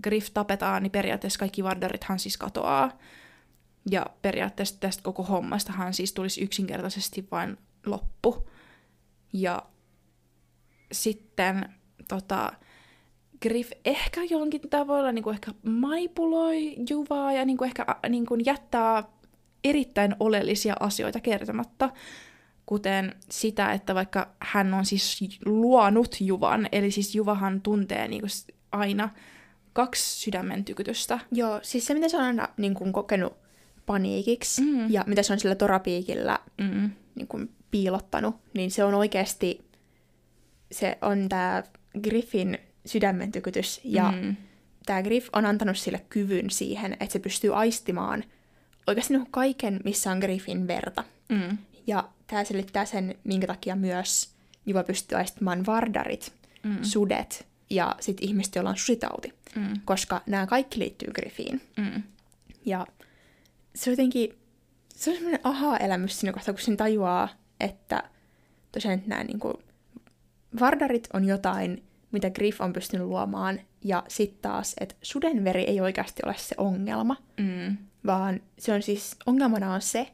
Griff 0.02 0.30
tapetaan, 0.34 0.82
niin 0.82 0.90
periaatteessa 0.90 1.38
kaikki 1.38 1.64
Vardarithan 1.64 2.18
siis 2.18 2.36
katoaa. 2.36 2.92
Ja 3.90 4.06
periaatteessa 4.22 4.80
tästä 4.80 5.02
koko 5.02 5.22
hommastahan 5.22 5.94
siis 5.94 6.12
tulisi 6.12 6.40
yksinkertaisesti 6.40 7.28
vain 7.30 7.58
loppu. 7.86 8.48
Ja 9.32 9.62
sitten 10.92 11.68
tota, 12.08 12.52
Griff 13.42 13.72
ehkä 13.84 14.20
jollakin 14.30 14.60
tavoilla 14.70 15.12
niin 15.12 15.22
kuin 15.22 15.34
ehkä 15.34 15.52
manipuloi 15.62 16.76
Juvaa 16.90 17.32
ja 17.32 17.44
niin 17.44 17.56
kuin 17.56 17.68
ehkä 17.68 17.84
a, 17.86 18.08
niin 18.08 18.26
kuin 18.26 18.42
jättää 18.46 19.04
erittäin 19.64 20.16
oleellisia 20.20 20.74
asioita 20.80 21.20
kertomatta, 21.20 21.90
kuten 22.66 23.14
sitä, 23.30 23.72
että 23.72 23.94
vaikka 23.94 24.28
hän 24.40 24.74
on 24.74 24.84
siis 24.84 25.20
luonut 25.44 26.16
Juvan, 26.20 26.68
eli 26.72 26.90
siis 26.90 27.14
Juvahan 27.14 27.60
tuntee 27.60 28.08
niin 28.08 28.20
kuin 28.20 28.30
aina 28.72 29.08
kaksi 29.72 30.20
sydämen 30.20 30.64
tykytystä. 30.64 31.18
Joo, 31.32 31.60
siis 31.62 31.86
se, 31.86 31.94
mitä 31.94 32.08
se 32.08 32.16
on 32.16 32.22
aina 32.22 32.48
niin 32.56 32.74
kuin, 32.74 32.92
kokenut 32.92 33.47
paniikiksi 33.88 34.62
Mm. 34.62 34.90
ja 34.90 35.04
mitä 35.06 35.22
se 35.22 35.32
on 35.32 35.38
sillä 35.40 35.54
torapiikillä 35.54 36.38
Mm. 36.58 36.90
niin 37.14 37.28
kuin, 37.28 37.50
piilottanut, 37.70 38.36
niin 38.54 38.70
se 38.70 38.84
on 38.84 38.94
oikeasti, 38.94 39.64
se 40.72 40.98
on 41.02 41.28
tämä 41.28 41.62
Griffin 42.02 42.58
sydämen 42.86 43.32
tykytys 43.32 43.80
ja 43.84 44.12
Mm. 44.22 44.36
tämä 44.86 45.02
Griff 45.02 45.28
on 45.32 45.46
antanut 45.46 45.78
sille 45.78 46.00
kyvyn 46.08 46.50
siihen, 46.50 46.92
että 46.92 47.12
se 47.12 47.18
pystyy 47.18 47.56
aistimaan 47.56 48.24
oikeasti 48.86 49.14
niin 49.14 49.22
kuin 49.22 49.32
kaiken, 49.32 49.80
missä 49.84 50.10
on 50.10 50.18
Griffin 50.18 50.66
verta. 50.66 51.04
Mm. 51.28 51.58
Ja 51.86 52.08
tämä 52.26 52.44
selittää 52.44 52.84
sen, 52.84 53.14
minkä 53.24 53.46
takia 53.46 53.76
myös 53.76 54.28
Juva 54.66 54.84
pystyy 54.84 55.18
aistimaan 55.18 55.66
vardarit, 55.66 56.32
Mm. 56.62 56.78
sudet 56.82 57.46
ja 57.70 57.96
sitten 58.00 58.28
ihmiset, 58.28 58.54
joilla 58.54 58.70
on 58.70 58.76
susitauti, 58.76 59.32
Mm. 59.56 59.80
koska 59.84 60.22
nämä 60.26 60.46
kaikki 60.46 60.78
liittyy 60.78 61.08
Griffiin. 61.12 61.60
Mm. 61.76 62.02
Ja 62.64 62.86
se 63.78 63.90
on 63.90 63.92
jotenkin, 63.92 64.38
se 64.94 65.10
on 65.10 65.16
semmoinen 65.16 65.40
aha-elämys 65.44 66.20
siinä 66.20 66.32
kohtaa, 66.32 66.54
kun 66.54 66.62
sen 66.62 66.76
tajuaa, 66.76 67.28
että 67.60 68.02
tosiaan 68.72 69.02
nämä 69.06 69.24
niin 69.24 69.38
kuin, 69.38 69.54
vardarit 70.60 71.08
on 71.12 71.24
jotain, 71.24 71.84
mitä 72.12 72.30
Griff 72.30 72.60
on 72.60 72.72
pystynyt 72.72 73.06
luomaan, 73.06 73.60
ja 73.84 74.02
sitten 74.08 74.42
taas, 74.42 74.74
että 74.80 74.94
sudenveri 75.02 75.62
ei 75.64 75.80
oikeasti 75.80 76.22
ole 76.26 76.34
se 76.38 76.54
ongelma, 76.58 77.16
Mm. 77.40 77.76
vaan 78.06 78.40
se 78.58 78.72
on 78.72 78.82
siis, 78.82 79.16
ongelmana 79.26 79.74
on 79.74 79.80
se, 79.82 80.12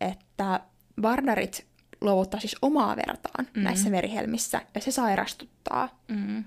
että 0.00 0.60
vardarit 1.02 1.66
luovuttaa 2.00 2.40
siis 2.40 2.56
omaa 2.62 2.96
vertaan 2.96 3.44
Mm. 3.44 3.60
mm. 3.60 3.64
näissä 3.64 3.90
verihelmissä, 3.90 4.60
ja 4.74 4.80
se 4.80 4.90
sairastuttaa. 4.90 6.02
Mm. 6.08 6.44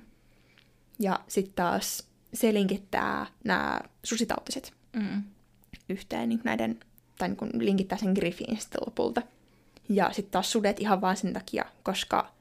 Ja 0.99 1.19
sitten 1.27 1.53
taas 1.55 2.07
se 2.33 2.53
linkittää 2.53 3.25
nämä 3.43 3.79
susitautiset 4.03 4.73
Mm. 4.93 5.23
Yhteen 5.89 6.29
niin 6.29 6.41
näiden, 6.43 6.79
tai 7.17 7.29
niin 7.29 7.65
linkittää 7.65 7.97
sen 7.97 8.13
Griffiin 8.13 8.57
sitten 8.57 8.81
lopulta. 8.85 9.21
Ja 9.89 10.11
sitten 10.11 10.31
taas 10.31 10.51
sudet 10.51 10.79
ihan 10.79 11.01
vaan 11.01 11.17
sen 11.17 11.33
takia, 11.33 11.65
koska 11.83 12.33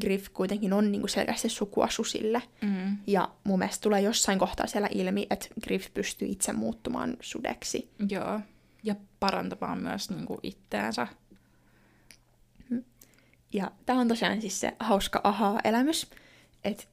Griff 0.00 0.26
kuitenkin 0.32 0.72
on 0.72 0.92
niin 0.92 1.00
kuin 1.00 1.10
selkeästi 1.10 1.48
sukua 1.48 1.88
susille. 1.88 2.42
Mm. 2.62 2.96
Ja 3.06 3.28
mun 3.44 3.58
mielestä 3.58 3.82
tulee 3.82 4.00
jossain 4.00 4.38
kohtaa 4.38 4.66
siellä 4.66 4.88
ilmi, 4.92 5.26
että 5.30 5.46
Griff 5.64 5.94
pystyy 5.94 6.28
itse 6.28 6.52
muuttumaan 6.52 7.16
sudeksi. 7.20 7.90
Joo. 8.08 8.40
Ja 8.82 8.94
parantamaan 9.20 9.78
myös 9.78 10.10
niin 10.10 10.26
kuin 10.26 10.40
itteensä. 10.42 11.06
Ja 13.52 13.70
tämä 13.86 14.00
on 14.00 14.08
tosiaan 14.08 14.40
siis 14.40 14.60
se 14.60 14.76
hauska 14.78 15.20
aha-elämys, 15.24 16.10
että 16.64 16.84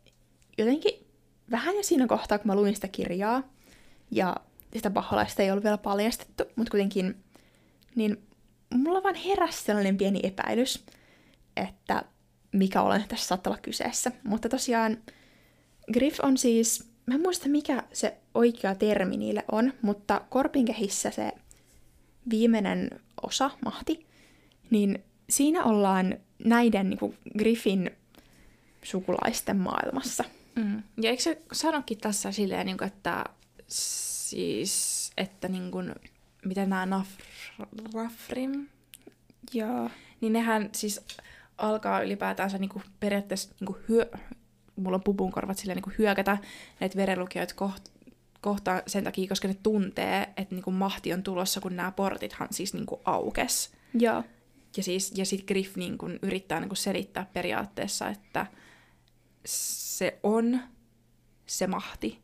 jotenkin 0.57 1.07
vähän 1.51 1.75
jo 1.75 1.83
siinä 1.83 2.07
kohtaa, 2.07 2.37
kun 2.37 2.47
mä 2.47 2.55
luin 2.55 2.75
sitä 2.75 2.87
kirjaa, 2.87 3.43
ja 4.11 4.35
sitä 4.73 4.89
paholaista 4.89 5.43
ei 5.43 5.51
ollut 5.51 5.63
vielä 5.63 5.77
paljastettu, 5.77 6.43
mutta 6.55 6.71
kuitenkin, 6.71 7.23
niin 7.95 8.17
mulla 8.73 9.03
vaan 9.03 9.15
heräsi 9.15 9.63
sellainen 9.63 9.97
pieni 9.97 10.19
epäilys, 10.23 10.85
että 11.57 12.03
mikä 12.51 12.81
olen 12.81 13.03
tässä 13.07 13.27
saattaa 13.27 13.51
olla 13.51 13.61
kyseessä. 13.61 14.11
Mutta 14.23 14.49
tosiaan 14.49 14.97
Griff 15.93 16.19
on 16.23 16.37
siis, 16.37 16.89
mä 17.05 17.15
en 17.15 17.21
muista 17.21 17.49
mikä 17.49 17.83
se 17.93 18.17
oikea 18.33 18.75
termi 18.75 19.17
niille 19.17 19.45
on, 19.51 19.73
mutta 19.81 20.21
korpinkehissä 20.29 21.11
se 21.11 21.31
viimeinen 22.29 22.89
osa, 23.21 23.51
mahti, 23.65 24.07
niin 24.69 25.03
siinä 25.29 25.63
ollaan 25.63 26.17
näiden 26.45 26.89
niin 26.89 26.99
kuin 26.99 27.17
Griffin 27.37 27.91
sukulaisten 28.83 29.57
maailmassa. 29.57 30.23
Mm. 30.55 30.83
Ja 31.01 31.09
eikö 31.09 31.23
se 31.23 31.41
sanokin 31.51 31.97
tässä 31.97 32.31
silleen, 32.31 32.65
niin 32.65 32.77
kuin, 32.77 32.87
että 32.87 33.23
siis, 34.29 35.11
että 35.17 35.47
niin 35.47 35.71
kuin, 35.71 35.95
mitä 36.45 36.65
nämä 36.65 36.85
Nafrim, 37.93 38.67
Joo. 39.53 39.89
niin 40.21 40.33
nehän 40.33 40.69
siis 40.71 41.01
alkaa 41.57 42.01
ylipäätänsä 42.01 42.57
niin 42.57 42.69
kuin 42.69 42.83
periaatteessa 42.99 43.49
niin 43.59 43.65
kuin 43.65 43.79
hyö, 43.89 44.11
mulla 44.75 44.95
on 44.95 45.03
pupun 45.03 45.31
korvat 45.31 45.57
silleen 45.57 45.75
niin 45.75 45.83
kuin 45.83 45.95
hyökätä 45.97 46.37
näitä 46.79 46.97
verenlukijoita 46.97 47.55
koht, 47.55 47.89
kohtaan 48.41 48.81
sen 48.87 49.03
takia, 49.03 49.27
koska 49.27 49.47
ne 49.47 49.55
tuntee, 49.63 50.29
että 50.37 50.55
niin 50.55 50.63
kuin 50.63 50.75
mahti 50.75 51.13
on 51.13 51.23
tulossa, 51.23 51.61
kun 51.61 51.75
nämä 51.75 51.91
portithan 51.91 52.47
siis 52.51 52.73
niin 52.73 52.85
kuin 52.85 53.01
aukes. 53.05 53.71
Joo. 53.93 54.23
Ja, 54.77 54.83
siis, 54.83 55.13
ja 55.15 55.25
sitten 55.25 55.47
Griff 55.47 55.75
niin 55.75 55.97
kuin 55.97 56.19
yrittää 56.21 56.59
niin 56.59 56.69
kuin 56.69 56.77
selittää 56.77 57.27
periaatteessa, 57.33 58.07
että 58.07 58.47
se 59.45 60.19
on 60.23 60.59
se 61.45 61.67
mahti, 61.67 62.19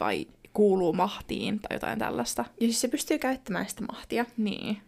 vai 0.00 0.26
kuuluu 0.56 0.92
mahtiin, 0.92 1.60
tai 1.60 1.76
jotain 1.76 1.98
tällaista. 1.98 2.44
Ja 2.60 2.66
siis 2.66 2.80
se 2.80 2.88
pystyy 2.88 3.18
käyttämään 3.18 3.68
sitä 3.68 3.84
mahtia. 3.92 4.24
Niin. 4.36 4.82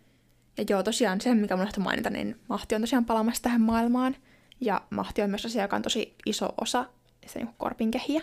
Ja 0.58 0.64
joo, 0.70 0.82
tosiaan 0.82 1.20
se, 1.20 1.34
mikä 1.34 1.56
mun 1.56 1.66
mainita, 1.78 2.10
niin 2.10 2.36
mahti 2.48 2.74
on 2.74 2.80
tosiaan 2.80 3.04
palaamassa 3.04 3.42
tähän 3.42 3.60
maailmaan. 3.60 4.16
Ja 4.60 4.82
mahti 4.90 5.22
on 5.22 5.30
myös 5.30 5.46
asia, 5.46 5.62
joka 5.62 5.76
on 5.76 5.82
tosi 5.82 6.14
iso 6.26 6.48
osa 6.60 6.86
sitä 7.26 7.38
niin 7.38 7.54
korpin 7.58 7.90
kehiä. 7.90 8.22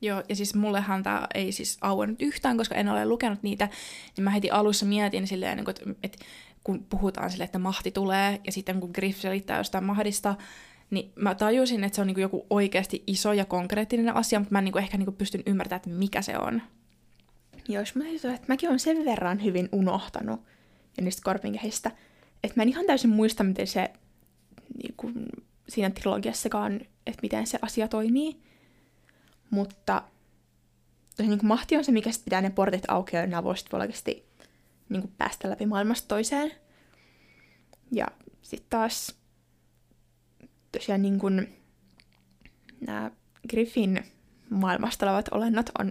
Joo, 0.00 0.22
ja 0.28 0.36
siis 0.36 0.54
mullehan 0.54 1.02
tämä 1.02 1.26
ei 1.34 1.52
siis 1.52 1.78
auennut 1.80 2.22
yhtään, 2.22 2.56
koska 2.56 2.74
en 2.74 2.88
ole 2.88 3.06
lukenut 3.06 3.42
niitä, 3.42 3.68
niin 4.16 4.24
mä 4.24 4.30
heti 4.30 4.50
alussa 4.50 4.86
mietin 4.86 5.26
silleen, 5.26 5.56
niin 5.56 5.70
että, 5.70 5.82
että 6.02 6.18
kun 6.64 6.86
puhutaan 6.90 7.30
silleen, 7.30 7.44
että 7.44 7.58
mahti 7.58 7.90
tulee, 7.90 8.40
ja 8.46 8.52
sitten 8.52 8.80
kun 8.80 8.90
Griff 8.94 9.20
selittää 9.20 9.58
jostain 9.58 9.84
mahdista, 9.84 10.34
niin 10.90 11.12
mä 11.16 11.34
tajusin, 11.34 11.84
että 11.84 11.96
se 11.96 12.00
on 12.00 12.06
niin 12.06 12.20
joku 12.20 12.46
oikeasti 12.50 13.02
iso 13.06 13.32
ja 13.32 13.44
konkreettinen 13.44 14.16
asia, 14.16 14.38
mutta 14.38 14.52
mä 14.52 14.58
en 14.58 14.64
niin 14.64 14.78
ehkä 14.78 14.98
niin 14.98 15.14
pystyn 15.14 15.42
ymmärtämään, 15.46 15.76
että 15.76 15.90
mikä 15.90 16.22
se 16.22 16.38
on. 16.38 16.62
Jos 17.68 17.94
mä 17.94 18.04
ajattelin, 18.04 18.34
että 18.34 18.48
mäkin 18.48 18.68
olen 18.68 18.78
sen 18.78 19.04
verran 19.04 19.44
hyvin 19.44 19.68
unohtanut 19.72 20.40
ja 20.96 21.02
niistä 21.02 21.22
korpinkehistä, 21.24 21.90
että 22.42 22.56
mä 22.56 22.62
en 22.62 22.68
ihan 22.68 22.86
täysin 22.86 23.10
muista, 23.10 23.44
miten 23.44 23.66
se 23.66 23.90
niin 24.82 24.94
kuin, 24.96 25.26
siinä 25.68 25.90
trilogiassakaan, 25.90 26.80
että 27.06 27.22
miten 27.22 27.46
se 27.46 27.58
asia 27.62 27.88
toimii. 27.88 28.42
Mutta 29.50 30.02
niin 31.18 31.38
kuin 31.38 31.46
mahti 31.46 31.76
on 31.76 31.84
se, 31.84 31.92
mikä 31.92 32.10
pitää 32.24 32.40
ne 32.40 32.50
portit 32.50 32.84
auki 32.88 33.16
ja 33.30 33.44
voisit 33.44 33.74
oikeasti 33.74 34.28
niin 34.88 35.02
kuin 35.02 35.12
päästä 35.18 35.50
läpi 35.50 35.66
maailmasta 35.66 36.08
toiseen. 36.08 36.52
Ja 37.92 38.06
sitten 38.42 38.70
taas 38.70 39.17
tosiaan 40.72 41.02
niin 41.02 41.18
kuin, 41.18 41.48
nämä 42.86 43.10
Griffin 43.50 44.04
maailmasta 44.50 45.06
olevat 45.06 45.28
olennot 45.32 45.70
on 45.78 45.86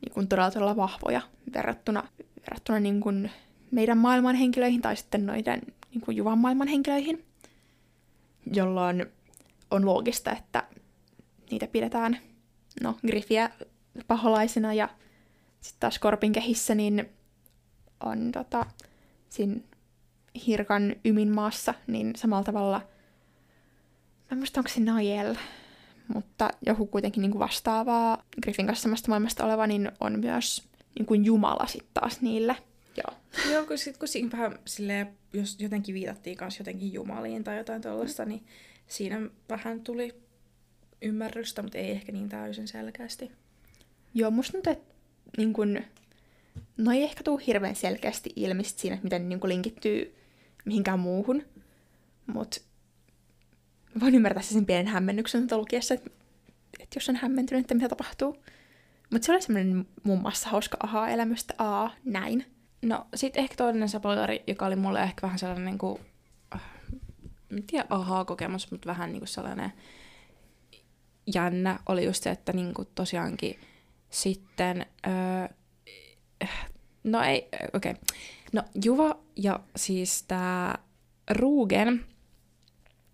niin 0.00 0.12
kuin 0.14 0.28
todella, 0.28 0.50
todella 0.50 0.76
vahvoja 0.76 1.22
verrattuna, 1.54 2.08
verrattuna 2.40 2.80
niin 2.80 3.00
kuin 3.00 3.30
meidän 3.70 3.98
maailman 3.98 4.34
henkilöihin 4.34 4.82
tai 4.82 4.96
sitten 4.96 5.26
noiden 5.26 5.62
niin 5.90 6.00
kuin 6.00 6.16
Juvan 6.16 6.38
maailman 6.38 6.68
henkilöihin, 6.68 7.24
jolloin 8.52 9.06
on 9.70 9.86
loogista, 9.86 10.32
että 10.32 10.62
niitä 11.50 11.66
pidetään 11.66 12.18
no, 12.82 12.96
Griffiä 13.06 13.50
paholaisena 14.06 14.74
ja 14.74 14.88
sitten 15.60 15.80
taas 15.80 15.98
Korpin 15.98 16.32
kehissä 16.32 16.74
niin 16.74 17.08
on 18.00 18.32
tota, 18.32 18.66
siinä 19.28 19.60
Hirkan 20.46 20.96
Ymin 21.04 21.34
maassa, 21.34 21.74
niin 21.86 22.12
samalla 22.16 22.44
tavalla, 22.44 22.82
mä 24.32 24.38
muista 24.38 24.60
onko 24.60 24.68
se 24.68 24.80
Najel, 24.80 25.34
mutta 26.14 26.50
joku 26.66 26.86
kuitenkin 26.86 27.20
niin 27.20 27.30
kuin 27.30 27.40
vastaavaa 27.40 28.24
Griffin 28.42 28.66
kanssa 28.66 28.82
samasta 28.82 29.08
maailmasta 29.08 29.44
oleva, 29.44 29.66
niin 29.66 29.92
on 30.00 30.20
myös 30.20 30.62
niin 30.98 31.06
kuin 31.06 31.24
Jumala 31.24 31.66
sitten 31.66 31.90
taas 31.94 32.20
niille. 32.20 32.56
Joo. 32.96 33.18
Joo, 33.52 33.66
kun, 33.66 33.78
sit, 33.78 33.96
kun 33.96 34.08
siinä 34.08 34.30
vähän 34.32 34.58
silleen, 34.64 35.18
jos 35.32 35.60
jotenkin 35.60 35.94
viitattiin 35.94 36.36
kanssa 36.36 36.60
jotenkin 36.60 36.92
Jumaliin 36.92 37.44
tai 37.44 37.58
jotain 37.58 37.82
tuollaista, 37.82 38.24
niin 38.24 38.46
siinä 38.86 39.20
vähän 39.48 39.80
tuli 39.80 40.14
ymmärrystä, 41.02 41.62
mutta 41.62 41.78
ei 41.78 41.90
ehkä 41.90 42.12
niin 42.12 42.28
täysin 42.28 42.68
selkeästi. 42.68 43.32
Joo, 44.14 44.30
musta 44.30 44.58
nyt, 44.58 44.66
että 44.66 44.94
niin 45.36 45.52
kun, 45.52 45.80
no 46.76 46.92
ei 46.92 47.02
ehkä 47.02 47.22
tule 47.24 47.42
hirveän 47.46 47.76
selkeästi 47.76 48.30
ilmi 48.36 48.64
siinä, 48.64 48.94
että 48.94 49.04
miten 49.04 49.28
niin 49.28 49.40
kun 49.40 49.48
linkittyy 49.48 50.14
mihinkään 50.64 51.00
muuhun. 51.00 51.42
Mutta 52.26 52.60
voin 54.00 54.14
ymmärtää 54.14 54.42
sen 54.42 54.66
pienen 54.66 54.86
hämmennyksen 54.86 55.48
lukiessa, 55.50 55.94
että, 55.94 56.10
että 56.80 56.96
jos 56.96 57.08
on 57.08 57.16
hämmentynyt, 57.16 57.60
että 57.60 57.74
mitä 57.74 57.88
tapahtuu. 57.88 58.36
Mutta 59.12 59.26
se 59.26 59.32
oli 59.32 59.42
semmoinen 59.42 59.86
muun 60.02 60.20
muassa 60.20 60.50
hauska 60.50 60.76
aha-elämystä, 60.82 61.54
aa, 61.58 61.94
näin. 62.04 62.46
No, 62.82 63.06
sitten 63.14 63.42
ehkä 63.42 63.56
toinen 63.56 63.88
spoileri, 63.88 64.42
joka 64.46 64.66
oli 64.66 64.76
mulle 64.76 65.02
ehkä 65.02 65.22
vähän 65.22 65.38
sellainen, 65.38 65.64
niin 65.64 65.78
kuin, 65.78 66.00
äh, 66.54 66.60
en 67.50 67.62
tiedä 67.62 67.86
aha-kokemus, 67.90 68.70
mutta 68.70 68.86
vähän 68.86 69.10
niin 69.12 69.20
kuin 69.20 69.28
sellainen 69.28 69.72
jännä, 71.34 71.78
oli 71.88 72.04
just 72.04 72.22
se, 72.22 72.30
että 72.30 72.52
niin 72.52 72.74
kuin 72.74 72.88
tosiaankin 72.94 73.58
sitten, 74.10 74.86
öö, 75.06 75.56
no 77.04 77.22
ei, 77.22 77.48
okei, 77.74 77.92
okay. 77.92 78.02
no 78.52 78.62
Juva 78.84 79.18
ja 79.36 79.60
siis 79.76 80.22
tämä 80.22 80.74
Rugen, 81.30 82.04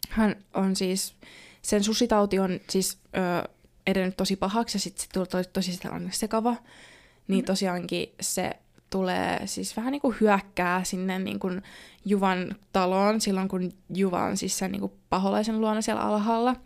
hän 0.09 0.37
on 0.55 0.77
siis, 0.77 1.15
sen 1.63 1.85
susitauti 1.85 2.39
on 2.39 2.61
siis 2.69 2.99
öö, 3.17 3.43
edennyt 3.87 4.17
tosi 4.17 4.37
pahaksi 4.37 4.77
ja 4.77 4.81
sitten 4.81 5.03
sit 5.03 5.11
tuli 5.13 5.27
tosi, 5.27 5.49
tosi 5.53 5.77
sellainen 5.77 6.13
sekava, 6.13 6.51
niin 6.51 6.59
mm-hmm. 7.29 7.45
tosiaankin 7.45 8.09
se 8.21 8.51
tulee 8.91 9.47
siis 9.47 9.77
vähän 9.77 9.93
niin 9.93 10.01
kuin 10.01 10.17
hyökkää 10.21 10.85
sinne 10.85 11.19
niin 11.19 11.39
kuin 11.39 11.63
Juvan 12.05 12.57
taloon 12.73 13.21
silloin, 13.21 13.49
kun 13.49 13.73
Juva 13.95 14.25
on 14.25 14.37
siis 14.37 14.59
sen 14.59 14.73
niin 14.73 14.81
kuin 14.81 14.93
paholaisen 15.11 15.61
luona 15.61 15.83
siellä 15.83 16.03
alhaalla. 16.03 16.57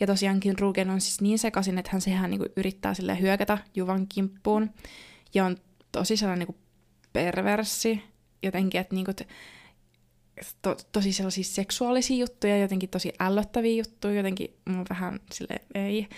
Ja 0.00 0.06
tosiaankin 0.06 0.58
Rugen 0.58 0.90
on 0.90 1.00
siis 1.00 1.20
niin 1.20 1.38
sekaisin, 1.38 1.78
että 1.78 1.90
hän 1.92 2.00
sehän 2.00 2.30
niin 2.30 2.38
kuin 2.38 2.52
yrittää 2.56 2.94
sille 2.94 3.20
hyökätä 3.20 3.58
Juvan 3.74 4.06
kimppuun. 4.06 4.70
Ja 5.34 5.44
on 5.44 5.56
tosi 5.92 6.16
sellainen 6.16 6.38
niin 6.38 6.54
kuin 6.54 6.64
perverssi 7.12 8.02
jotenkin, 8.42 8.80
että 8.80 8.94
niin 8.94 9.04
kuin, 9.04 9.16
to, 10.62 10.76
tosi 10.92 11.12
sellaisia 11.12 11.44
seksuaalisia 11.44 12.16
juttuja, 12.16 12.58
jotenkin 12.58 12.88
tosi 12.88 13.12
ällöttäviä 13.20 13.76
juttuja, 13.76 14.14
jotenkin 14.14 14.56
mun 14.68 14.86
vähän 14.90 15.20
sille 15.32 15.60
ei. 15.74 16.08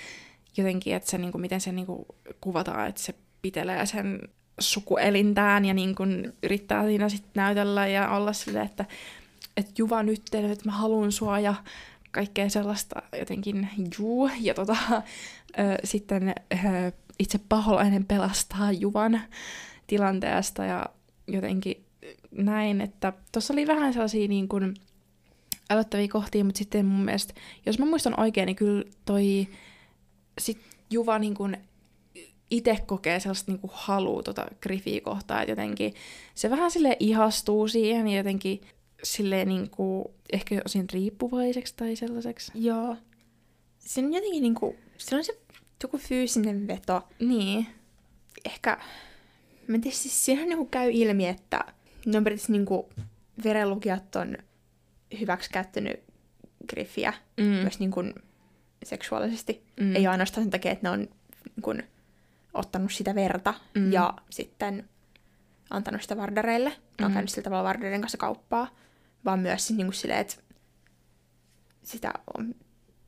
Jotenkin, 0.56 0.94
että 0.94 1.10
se, 1.10 1.18
niin 1.18 1.32
kuin, 1.32 1.42
miten 1.42 1.60
se 1.60 1.72
niin 1.72 1.86
kuin, 1.86 2.06
kuvataan, 2.40 2.88
että 2.88 3.02
se 3.02 3.14
pitelee 3.42 3.86
sen 3.86 4.20
sukuelintään 4.60 5.64
ja 5.64 5.74
niin 5.74 5.94
kun 5.94 6.32
yrittää 6.42 6.86
siinä 6.86 7.08
sitten 7.08 7.30
näytellä 7.34 7.86
ja 7.86 8.10
olla 8.10 8.32
silleen, 8.32 8.66
että, 8.66 8.84
että 9.56 9.72
Juva 9.78 10.02
nyt, 10.02 10.22
että 10.34 10.64
mä 10.64 10.72
haluan 10.72 11.12
sua 11.12 11.38
ja 11.38 11.54
kaikkea 12.10 12.50
sellaista 12.50 13.02
jotenkin 13.18 13.68
juu. 13.98 14.30
Ja 14.40 14.54
tota, 14.54 14.76
ö, 14.92 15.02
sitten 15.84 16.28
ö, 16.28 16.92
itse 17.18 17.40
paholainen 17.48 18.04
pelastaa 18.04 18.72
Juvan 18.72 19.20
tilanteesta 19.86 20.64
ja 20.64 20.86
jotenkin 21.26 21.87
näin, 22.30 22.80
että 22.80 23.12
tuossa 23.32 23.52
oli 23.52 23.66
vähän 23.66 23.92
sellaisia 23.92 24.28
niin 24.28 24.48
kuin 24.48 24.74
aloittavia 25.68 26.08
kohtia, 26.08 26.44
mutta 26.44 26.58
sitten 26.58 26.86
mun 26.86 27.04
mielestä, 27.04 27.34
jos 27.66 27.78
mä 27.78 27.86
muistan 27.86 28.20
oikein, 28.20 28.46
niin 28.46 28.56
kyllä 28.56 28.84
toi 29.04 29.48
sit 30.38 30.58
Juva 30.90 31.18
niin 31.18 31.34
kuin 31.34 31.56
itse 32.50 32.78
kokee 32.86 33.20
sellaista 33.20 33.52
niinku 33.52 33.70
halua 33.72 34.22
tota 34.22 34.46
Griffiä 34.62 35.00
kohtaan, 35.00 35.42
että 35.42 35.52
jotenkin 35.52 35.94
se 36.34 36.50
vähän 36.50 36.70
sille 36.70 36.96
ihastuu 37.00 37.68
siihen 37.68 38.08
ja 38.08 38.16
jotenkin 38.16 38.60
silleen 39.02 39.48
niinku, 39.48 40.14
ehkä 40.32 40.62
osin 40.64 40.86
riippuvaiseksi 40.92 41.74
tai 41.76 41.96
sellaiseksi. 41.96 42.52
Joo. 42.54 42.96
Se 43.78 44.00
on 44.00 44.14
jotenkin 44.14 44.42
niinku, 44.42 44.76
se 44.98 45.16
on 45.16 45.24
se 45.24 45.38
joku 45.82 45.98
fyysinen 45.98 46.66
veto. 46.66 47.02
Niin. 47.20 47.66
Ehkä, 48.44 48.78
mä 49.66 49.74
en 49.74 49.80
tiedä, 49.80 49.96
siis 49.96 50.24
siinähän 50.24 50.48
niinku 50.48 50.66
käy 50.66 50.90
ilmi, 50.92 51.28
että 51.28 51.64
ne 52.06 52.18
on 52.18 52.24
periaatteessa 52.24 52.52
niinku, 52.52 52.88
verenlukijat 53.44 54.16
on 54.16 54.36
hyväksikäyttänyt 55.20 56.00
Griffiä 56.68 57.12
mm. 57.36 57.44
myös 57.44 57.78
niinku 57.78 58.00
seksuaalisesti. 58.84 59.64
Mm. 59.80 59.96
Ei 59.96 60.06
ainoastaan 60.06 60.44
sen 60.44 60.50
takia, 60.50 60.72
että 60.72 60.86
ne 60.88 60.90
on 60.90 61.08
niin 61.66 61.82
ottanut 62.54 62.92
sitä 62.92 63.14
verta 63.14 63.54
mm. 63.74 63.92
ja 63.92 64.14
sitten 64.30 64.88
antanut 65.70 66.02
sitä 66.02 66.16
vardareille. 66.16 66.68
ne 66.98 67.04
on 67.04 67.10
Mm. 67.10 67.14
käynyt 67.14 67.30
sillä 67.30 67.44
tavalla 67.44 67.64
Varderin 67.64 68.00
kanssa 68.00 68.18
kauppaa, 68.18 68.68
vaan 69.24 69.38
myös 69.38 69.66
siis 69.66 69.76
niinku 69.76 69.92
silleen, 69.92 70.20
että 70.20 70.36
sitä 71.82 72.12
on 72.38 72.54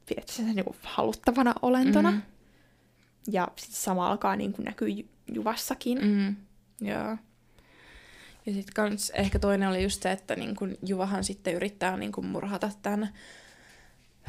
pidetty 0.08 0.32
sen 0.32 0.46
niinku 0.54 0.76
haluttavana 0.82 1.54
olentona. 1.62 2.10
Mm. 2.10 2.22
Ja 3.30 3.48
sitten 3.56 3.76
sama 3.76 4.08
alkaa 4.10 4.36
niinku 4.36 4.62
näkyä 4.62 4.88
Ju- 4.88 5.08
Juvassakin. 5.34 5.98
Mm. 6.04 6.36
Joo. 6.80 7.16
Ja 8.50 8.54
sitten 8.54 8.74
kans 8.74 9.10
ehkä 9.10 9.38
toinen 9.38 9.68
oli 9.68 9.82
just 9.82 10.02
se, 10.02 10.12
että 10.12 10.36
niin 10.36 10.56
kun 10.56 10.76
Juvahan 10.86 11.24
sitten 11.24 11.54
yrittää 11.54 11.96
niin 11.96 12.12
kun 12.12 12.26
murhata 12.26 12.70
tämän 12.82 13.08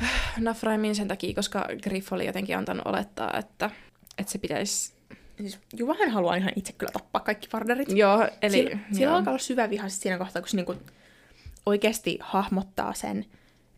Nafraimin 0.37 0.95
sen 0.95 1.07
takia, 1.07 1.33
koska 1.33 1.67
Griff 1.83 2.13
oli 2.13 2.25
jotenkin 2.25 2.57
antanut 2.57 2.87
olettaa, 2.87 3.37
että, 3.39 3.69
että 4.17 4.31
se 4.31 4.37
pitäisi... 4.37 4.93
Siis 5.37 5.59
Juvahan 5.77 6.09
haluaa 6.09 6.35
ihan 6.35 6.51
itse 6.55 6.73
kyllä 6.73 6.91
tappaa 6.91 7.21
kaikki 7.21 7.47
Varderit. 7.53 7.89
Joo, 7.91 8.27
eli... 8.41 8.57
Sillä, 8.57 8.77
sillä 8.91 9.15
alkaa 9.15 9.31
olla 9.31 9.39
syvä 9.39 9.69
viha 9.69 9.89
sit 9.89 10.01
siinä 10.01 10.17
kohtaa, 10.17 10.41
kun 10.41 10.49
se 10.49 10.55
niinku 10.55 10.75
oikeasti 11.65 12.17
hahmottaa 12.21 12.93
sen, 12.93 13.25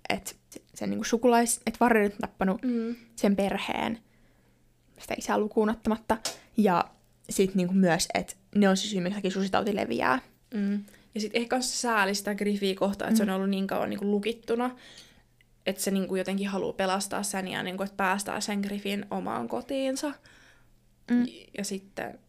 että 0.10 0.32
sen 0.76 0.90
niinku 0.90 1.04
sukulais, 1.04 1.62
että 1.68 1.78
Varderit 1.80 2.14
on 2.14 2.20
tappanut 2.20 2.62
Mm. 2.62 2.96
sen 3.16 3.36
perheen, 3.36 4.00
sitä 5.00 5.16
isää 5.18 5.38
lukuun 5.38 5.70
ottamatta, 5.70 6.18
ja 6.58 6.86
sitten 7.30 7.58
niinku 7.58 7.74
myös, 7.74 8.08
että 8.14 8.36
ne 8.56 8.70
on 8.70 8.78
se 8.78 8.88
syy, 8.88 9.10
takia 9.10 9.32
susitauti 9.32 9.76
leviää. 9.76 10.20
Mm. 10.54 10.84
Ja 11.16 11.22
sitten 11.22 11.42
ehkä 11.42 11.62
se 11.62 11.78
sääli 11.78 12.16
sitä 12.16 12.36
Griffiä 12.36 12.76
kohtaan, 12.76 13.10
että 13.10 13.24
mm. 13.24 13.28
se 13.28 13.32
on 13.32 13.36
ollut 13.36 13.50
niin 13.50 13.68
kauan 13.68 13.90
niin 13.90 14.00
kuin 14.00 14.12
lukittuna, 14.12 14.76
että 15.66 15.82
se 15.82 15.92
niin 15.92 16.08
kuin 16.08 16.20
jotenkin 16.20 16.48
haluaa 16.48 16.74
pelastaa 16.74 17.24
sen 17.24 17.48
ja 17.48 17.64
niin 17.64 17.78
kuin, 17.78 17.86
että 17.86 17.98
päästää 17.98 18.42
sen 18.42 18.60
Griffin 18.60 19.06
omaan 19.12 19.48
kotiinsa. 19.48 20.12
Mm. 21.12 21.26
Ja 21.58 21.66
sitten, 21.66 22.20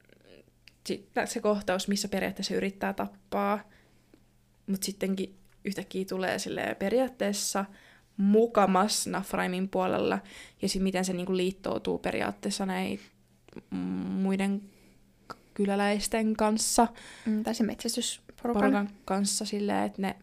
sitten 0.87 1.29
se 1.29 1.41
kohtaus, 1.41 1.89
missä 1.89 2.09
periaatteessa 2.09 2.49
se 2.49 2.57
yrittää 2.57 2.93
tappaa, 2.93 3.71
mutta 4.67 4.85
sittenkin 4.85 5.35
yhtäkkiä 5.65 6.05
tulee 6.05 6.39
silleen 6.39 6.77
periaatteessa 6.77 7.65
mukamas 8.17 9.07
Nafraimin 9.07 9.69
puolella, 9.69 10.19
ja 10.63 10.69
sitten 10.69 10.83
miten 10.83 11.05
se 11.05 11.13
niinku 11.13 11.37
liittoutuu 11.37 11.99
periaatteessa 11.99 12.67
näin 12.67 13.01
muiden 14.21 14.63
kyläläisten 15.55 16.37
kanssa, 16.37 16.89
Mm, 17.27 17.43
tai 17.43 17.55
se 17.55 17.65
metsästysporukan. 17.65 18.63
porukan 18.63 18.91
kanssa 19.05 19.45
silleen, 19.45 19.85
että 19.85 20.03
ne 20.03 20.17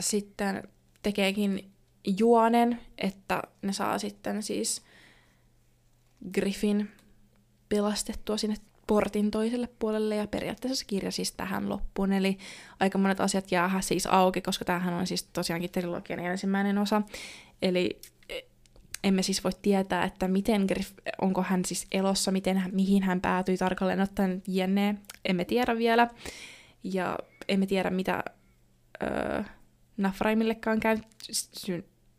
sitten 0.00 0.68
tekeekin 1.02 1.70
juonen, 2.18 2.80
että 2.98 3.42
ne 3.62 3.72
saa 3.72 3.98
sitten 3.98 4.42
siis 4.42 4.82
Griffin 6.34 6.90
pelastettua 7.68 8.36
sinne 8.36 8.56
portin 8.86 9.30
toiselle 9.30 9.68
puolelle 9.78 10.16
ja 10.16 10.26
periaatteessa 10.26 10.78
se 10.78 10.84
kirja 10.86 11.12
siis 11.12 11.32
tähän 11.32 11.68
loppuun. 11.68 12.12
Eli 12.12 12.38
aika 12.80 12.98
monet 12.98 13.20
asiat 13.20 13.52
jää 13.52 13.80
siis 13.80 14.06
auki, 14.06 14.40
koska 14.40 14.64
tämähän 14.64 14.94
on 14.94 15.06
siis 15.06 15.22
tosiaankin 15.32 15.70
trilogian 15.72 16.18
ensimmäinen 16.20 16.78
osa. 16.78 17.02
Eli 17.62 18.00
emme 19.04 19.22
siis 19.22 19.44
voi 19.44 19.52
tietää, 19.62 20.04
että 20.04 20.28
miten 20.28 20.64
Griff, 20.68 20.92
onko 21.20 21.42
hän 21.42 21.64
siis 21.64 21.86
elossa, 21.92 22.30
miten, 22.30 22.56
hän- 22.58 22.74
mihin 22.74 23.02
hän 23.02 23.20
päätyi 23.20 23.56
tarkalleen 23.58 24.00
ottaen 24.00 24.42
jne. 24.46 24.94
Emme 25.24 25.44
tiedä 25.44 25.78
vielä. 25.78 26.08
Ja 26.84 27.18
emme 27.48 27.66
tiedä, 27.66 27.90
mitä 27.90 28.24
öö, 29.02 29.42
Nafraimillekaan 29.96 30.80
käy, 30.80 30.98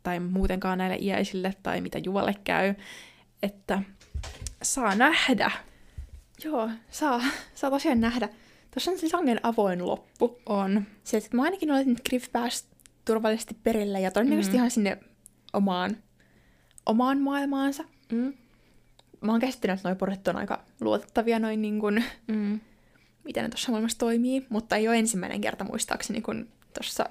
tai 0.02 0.20
muutenkaan 0.20 0.78
näille 0.78 0.96
iäisille, 1.00 1.54
tai 1.62 1.80
mitä 1.80 1.98
Juvalle 1.98 2.34
käy. 2.44 2.74
Että 3.42 3.82
saa 4.62 4.94
nähdä. 4.94 5.50
Joo, 6.44 6.70
saa, 6.90 7.22
saa 7.54 7.70
tosiaan 7.70 8.00
nähdä. 8.00 8.28
Tuossa 8.74 8.90
on 8.90 8.98
se 8.98 9.08
sangen 9.08 9.40
avoin 9.42 9.86
loppu. 9.86 10.38
On. 10.46 10.86
Se, 11.04 11.16
että 11.16 11.36
mä 11.36 11.42
ainakin 11.42 11.70
oletin, 11.72 11.92
että 11.96 12.08
Griff 12.08 12.32
pääsi 12.32 12.64
turvallisesti 13.04 13.56
perille 13.62 14.00
ja 14.00 14.10
todennäköisesti 14.10 14.52
Mm. 14.56 14.58
ihan 14.58 14.70
sinne 14.70 14.98
omaan, 15.52 15.96
omaan 16.90 17.18
maailmaansa. 17.20 17.84
Mm. 18.12 18.32
Mä 19.20 19.32
oon 19.32 19.40
käsittänyt, 19.40 19.78
että 19.78 19.88
noi 19.88 19.96
portit 19.96 20.28
on 20.28 20.36
aika 20.36 20.62
luotettavia 20.80 21.38
noin 21.38 21.62
niin 21.62 21.80
kuin, 21.80 22.04
Mm. 22.28 22.60
miten 23.24 23.42
ne 23.44 23.48
tuossa 23.48 23.70
maailmassa 23.70 23.98
toimii, 23.98 24.46
mutta 24.48 24.76
ei 24.76 24.88
ole 24.88 24.98
ensimmäinen 24.98 25.40
kerta 25.40 25.64
muistaakseni, 25.64 26.20
kun 26.20 26.48
tuossa 26.74 27.04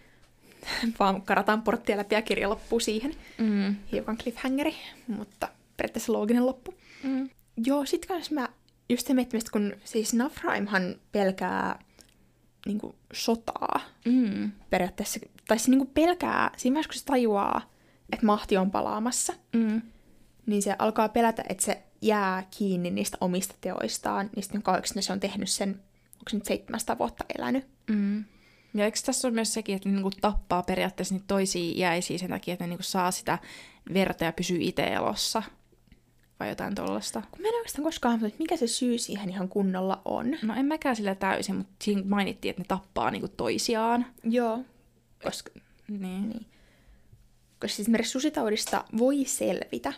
vaan 1.00 1.22
karataan 1.22 1.62
porttia 1.62 1.96
läpi 1.96 2.14
ja 2.14 2.22
kirja 2.22 2.48
loppuu 2.50 2.80
siihen. 2.80 3.14
Mm. 3.38 3.76
Hiukan 3.92 4.16
cliffhangeri, 4.18 4.74
mutta 5.08 5.48
periaatteessa 5.76 6.12
looginen 6.12 6.46
loppu. 6.46 6.74
Mm. 7.02 7.28
Joo, 7.64 7.86
sit 7.86 8.06
kans 8.06 8.30
mä 8.30 8.48
just 8.88 9.06
sen 9.06 9.16
miettimistä, 9.16 9.50
kun 9.50 9.72
siis 9.84 10.14
Nafraimhan 10.14 10.94
pelkää 11.12 11.78
niinku 12.66 12.94
sotaa 13.12 13.80
Mm. 14.04 14.50
periaatteessa, 14.70 15.20
tai 15.48 15.58
se 15.58 15.70
niinku 15.70 15.90
pelkää, 15.94 16.50
siinä 16.56 16.74
vaiheessa 16.74 16.88
kun 16.92 16.98
se 16.98 17.04
tajuaa, 17.04 17.70
että 18.12 18.26
mahti 18.26 18.56
on 18.56 18.70
palaamassa, 18.70 19.32
Mm. 19.52 19.82
niin 20.46 20.62
se 20.62 20.76
alkaa 20.78 21.08
pelätä, 21.08 21.44
että 21.48 21.64
se 21.64 21.82
jää 22.02 22.46
kiinni 22.58 22.90
niistä 22.90 23.16
omista 23.20 23.54
teoistaan, 23.60 24.30
niistä 24.36 24.60
kauaksi 24.60 25.02
se 25.02 25.12
on 25.12 25.20
tehnyt 25.20 25.50
sen, 25.50 25.68
onko 26.14 26.30
se 26.30 26.36
nyt 26.36 26.44
700 26.44 26.98
vuotta 26.98 27.24
elänyt. 27.38 27.66
Mm. 27.90 28.24
Ja 28.74 28.84
eikö 28.84 28.98
tässä 29.06 29.28
ole 29.28 29.34
myös 29.34 29.54
sekin, 29.54 29.76
että 29.76 29.88
ne 29.88 29.94
niinku 29.94 30.10
tappaa 30.20 30.62
periaatteessa 30.62 31.14
niitä 31.14 31.24
toisia 31.26 31.72
iäisiä 31.76 32.18
sen 32.18 32.30
takia, 32.30 32.52
että 32.54 32.64
ne 32.64 32.68
niinku 32.68 32.82
saa 32.82 33.10
sitä 33.10 33.38
verta 33.94 34.24
ja 34.24 34.32
pysyy 34.32 34.58
itse 34.60 34.82
elossa? 34.84 35.42
Vai 36.40 36.48
jotain 36.48 36.74
tollasta? 36.74 37.22
Kun 37.30 37.40
mä 37.42 37.48
en 37.48 37.54
oikeastaan 37.54 37.84
koskaan 37.84 38.10
hahmottanut, 38.12 38.32
että 38.34 38.42
mikä 38.42 38.56
se 38.56 38.66
syy 38.66 38.98
siihen 38.98 39.30
ihan 39.30 39.48
kunnolla 39.48 40.02
on. 40.04 40.26
No 40.42 40.54
en 40.54 40.66
mäkään 40.66 40.96
sillä 40.96 41.14
täysin, 41.14 41.56
mutta 41.56 41.72
siinä 41.84 42.02
mainittiin, 42.04 42.50
että 42.50 42.62
ne 42.62 42.66
tappaa 42.68 43.10
niinku 43.10 43.28
toisiaan. 43.28 44.06
Joo. 44.24 44.58
Koska, 45.22 45.50
Niin. 45.88 46.28
niin. 46.28 46.46
Koska 47.60 47.68
siis 47.68 47.80
esimerkiksi 47.80 48.12
susitaudista 48.12 48.84
voi 48.98 49.24
selvitä, 49.24 49.92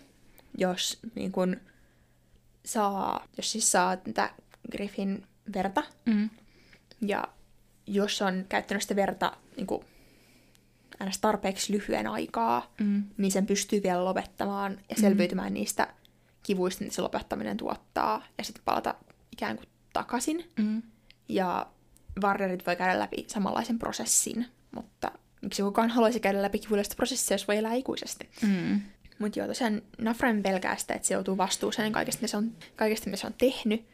jos 0.59 0.99
niin 1.15 1.33
kun 1.33 1.57
saa, 2.65 3.27
jos 3.37 3.53
siis 3.53 3.71
saa 3.73 3.97
tätä 3.97 4.31
Griffin 4.73 5.27
verta, 5.55 5.83
Mm. 6.07 6.31
ja 7.01 7.25
jos 7.87 8.23
on 8.23 8.45
käyttänyt 8.49 8.83
sitä 8.83 8.97
verta 8.97 9.33
niin 9.57 9.67
kuin, 9.67 9.85
aina 11.01 11.13
tarpeeksi 11.21 11.73
lyhyen 11.73 12.07
aikaa, 12.07 12.73
Mm. 12.81 13.03
niin 13.17 13.33
sen 13.33 13.47
pystyy 13.47 13.83
vielä 13.83 14.05
lopettamaan 14.05 14.81
ja 14.91 14.97
selviytymään 14.97 15.53
mm. 15.53 15.55
niistä 15.55 15.95
kivuista, 16.43 16.85
mitä 16.85 16.95
se 16.97 17.03
lopettaminen 17.03 17.57
tuottaa, 17.57 18.27
ja 18.39 18.45
sitten 18.45 18.65
palata 18.65 18.95
ikään 19.33 19.57
kuin 19.57 19.69
takaisin. 19.93 20.51
Mm. 20.59 20.83
Ja 21.29 21.67
varrerit 22.21 22.67
voi 22.67 22.77
käydä 22.77 22.99
läpi 22.99 23.25
samanlaisen 23.27 23.79
prosessin, 23.79 24.47
mutta 24.75 25.13
miksi 25.43 25.63
kukaan 25.63 25.91
haluaisi 25.91 26.21
käydä 26.21 26.43
läpi 26.43 26.59
kivullista 26.59 26.95
prosessia, 26.97 27.35
jos 27.35 27.49
voi 27.49 27.57
elää 27.57 27.75
ikuisesti. 27.75 28.29
Mm. 28.43 28.81
Mutta 29.19 29.39
joo, 29.39 29.49
tosiaan 29.49 29.83
Nafran 29.99 30.43
pelkää 30.43 30.77
sitä, 30.77 30.95
että 30.95 31.09
se 31.09 31.15
joutuu 31.15 31.37
vastuuseen 31.37 31.93
kaikesta, 31.93 32.19
mitä 32.23 32.31
se 32.31 32.37
on, 32.37 32.53
kaikesta, 32.77 33.11
mitä 33.11 33.17
se 33.17 33.27
on 33.27 33.35
tehnyt. 33.39 33.87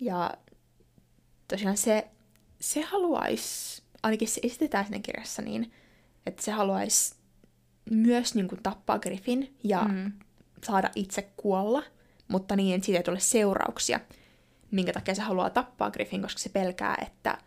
Ja 0.00 0.34
tosiaan 1.48 1.76
se, 1.76 2.08
se 2.60 2.80
haluaisi, 2.80 3.82
ainakin 4.02 4.28
se 4.28 4.40
esitetään 4.42 4.84
siinä 4.84 4.98
kirjassa 4.98 5.42
niin, 5.42 5.72
että 6.26 6.42
se 6.42 6.50
haluaisi 6.50 7.14
myös 7.90 8.34
niin 8.34 8.48
kuin, 8.48 8.62
tappaa 8.62 8.98
Griffin 8.98 9.56
ja 9.64 9.82
mm. 9.82 10.12
Saada 10.64 10.90
itse 10.94 11.30
kuolla, 11.36 11.82
mutta 12.28 12.56
niin, 12.56 12.74
että 12.74 12.86
siitä 12.86 12.98
ei 12.98 13.04
tule 13.04 13.20
seurauksia, 13.20 14.00
minkä 14.70 14.92
takia 14.92 15.14
se 15.14 15.22
haluaa 15.22 15.50
tappaa 15.50 15.90
Griffin, 15.90 16.22
koska 16.22 16.38
se 16.38 16.48
pelkää, 16.48 16.96
että 17.06 17.38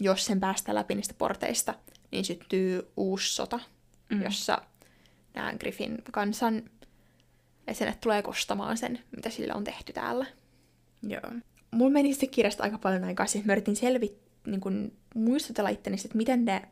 jos 0.00 0.26
sen 0.26 0.40
päästään 0.40 0.74
läpi 0.74 0.94
niistä 0.94 1.14
porteista, 1.18 1.74
niin 2.12 2.24
syttyy 2.24 2.88
uusi 2.96 3.34
sota, 3.34 3.60
mm. 4.10 4.22
Jossa 4.22 4.62
nämä 5.34 5.54
Griffin 5.54 6.02
kansan 6.12 6.62
jäsenet 7.66 8.00
tulee 8.00 8.22
kostamaan 8.22 8.78
sen, 8.78 8.98
mitä 9.16 9.30
sille 9.30 9.54
on 9.54 9.64
tehty 9.64 9.92
täällä. 9.92 10.26
Joo. 11.02 11.32
Mulla 11.70 11.90
meni 11.90 12.12
sitten 12.12 12.30
kirjasta 12.30 12.62
aika 12.62 12.78
paljon 12.78 13.04
aikaa, 13.04 13.26
siis 13.26 13.44
mä 13.44 13.52
yritin 13.52 13.76
selvi, 13.76 14.18
niin 14.46 14.60
kun 14.60 14.92
muistutella 15.14 15.68
itteni, 15.68 15.96
että 16.04 16.16
miten 16.16 16.44
ne 16.44 16.62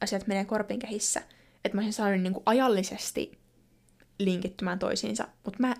asiat 0.00 0.26
menee 0.26 0.44
korpin 0.44 0.78
kehissä, 0.78 1.22
että 1.64 1.76
mä 1.76 1.80
olisin 1.80 1.92
saanut 1.92 2.20
niin 2.20 2.32
kuin 2.32 2.42
ajallisesti 2.46 3.38
linkittymään 4.18 4.78
toisiinsa, 4.78 5.28
mutta 5.44 5.60
mä 5.60 5.74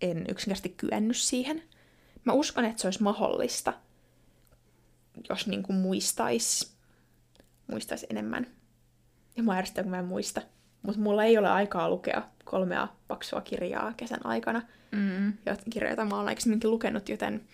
en 0.00 0.18
yksinkertaisesti 0.28 0.68
kyennyt 0.68 1.16
siihen. 1.16 1.62
Mä 2.24 2.32
uskon, 2.32 2.64
että 2.64 2.82
se 2.82 2.86
olisi 2.86 3.02
mahdollista, 3.02 3.72
jos 5.28 5.46
niin 5.46 5.62
kuin 5.62 5.76
muistais, 5.76 6.76
muistais 7.70 8.06
enemmän. 8.10 8.46
Ja 9.36 9.42
mä 9.42 9.54
järjestän, 9.54 9.84
kun 9.84 9.90
mä 9.90 9.98
en 9.98 10.04
muista. 10.04 10.42
Mutta 10.82 11.00
mulla 11.00 11.24
ei 11.24 11.38
ole 11.38 11.48
aikaa 11.48 11.90
lukea 11.90 12.22
kolmea 12.44 12.88
paksua 13.08 13.40
kirjaa 13.40 13.92
kesän 13.96 14.26
aikana, 14.26 14.62
Mm. 14.92 15.32
joita 15.46 15.62
kirjoja, 15.70 15.90
joita 15.90 16.04
mä 16.04 16.16
oon 16.16 16.28
aikaisemminkin 16.28 16.70
lukenut, 16.70 17.08
joten 17.08 17.44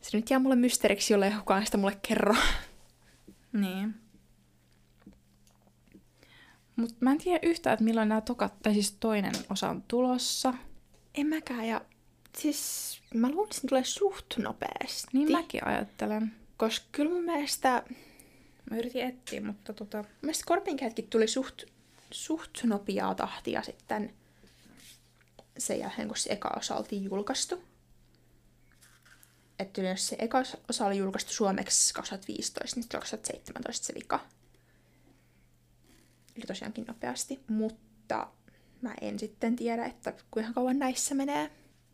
se 0.00 0.16
nyt 0.16 0.30
jää 0.30 0.38
mulle 0.38 0.56
mysteeriksi, 0.56 1.12
jolle 1.12 1.32
kukaan 1.38 1.64
sitä 1.66 1.78
mulle 1.78 1.98
kerro. 2.08 2.34
Niin. 3.52 3.94
Mutta 6.76 6.94
mä 7.00 7.12
en 7.12 7.18
tiedä 7.18 7.38
yhtään, 7.42 7.74
että 7.74 7.84
milloin 7.84 8.08
nämä 8.08 8.20
tokat, 8.20 8.62
tai 8.62 8.72
siis 8.74 8.92
toinen 9.00 9.32
osa 9.50 9.68
on 9.70 9.82
tulossa. 9.88 10.54
En 11.14 11.26
mäkään, 11.26 11.68
ja 11.68 11.80
siis 12.38 13.00
mä 13.14 13.28
luulisin, 13.30 13.58
että 13.58 13.68
tulee 13.68 13.84
suht 13.84 14.26
nopeasti. 14.38 15.08
Niin 15.12 15.32
mäkin 15.32 15.66
ajattelen. 15.66 16.32
Koska 16.56 16.86
kyllä 16.92 17.10
mun 17.10 17.24
mielestä, 17.24 17.82
Mä 18.70 18.76
yritin 18.76 19.04
etsiä, 19.04 19.40
mutta 19.40 19.72
tota... 19.72 20.04
mielestä 20.22 20.44
Korpinkätkin 20.46 21.08
tuli 21.08 21.28
suht, 21.28 21.62
suht 22.10 22.50
nopeaa 22.64 23.14
tahtia 23.14 23.62
sitten 23.62 24.14
sen 25.58 25.78
jälkeen, 25.78 26.08
kun 26.08 26.16
se 26.16 26.32
eka 26.32 26.54
osa 26.56 26.76
oltiin 26.76 27.04
julkaistu. 27.04 27.62
Että 29.58 29.80
jos 29.80 30.06
se 30.06 30.16
eka 30.18 30.38
osa 30.68 30.86
oli 30.86 30.96
julkaistu 30.96 31.32
suomeksi 31.32 31.94
2015, 31.94 32.76
niin 32.76 32.82
sitten 32.82 33.00
2017 33.00 33.86
se 33.86 33.94
vika. 33.94 34.20
Eli 36.36 36.44
tosiaankin 36.46 36.84
nopeasti. 36.88 37.40
Mutta 37.48 38.26
mä 38.82 38.94
en 39.00 39.18
sitten 39.18 39.56
tiedä, 39.56 39.84
että 39.84 40.14
kuinka 40.30 40.52
kauan 40.52 40.78
näissä 40.78 41.14
menee. 41.14 41.50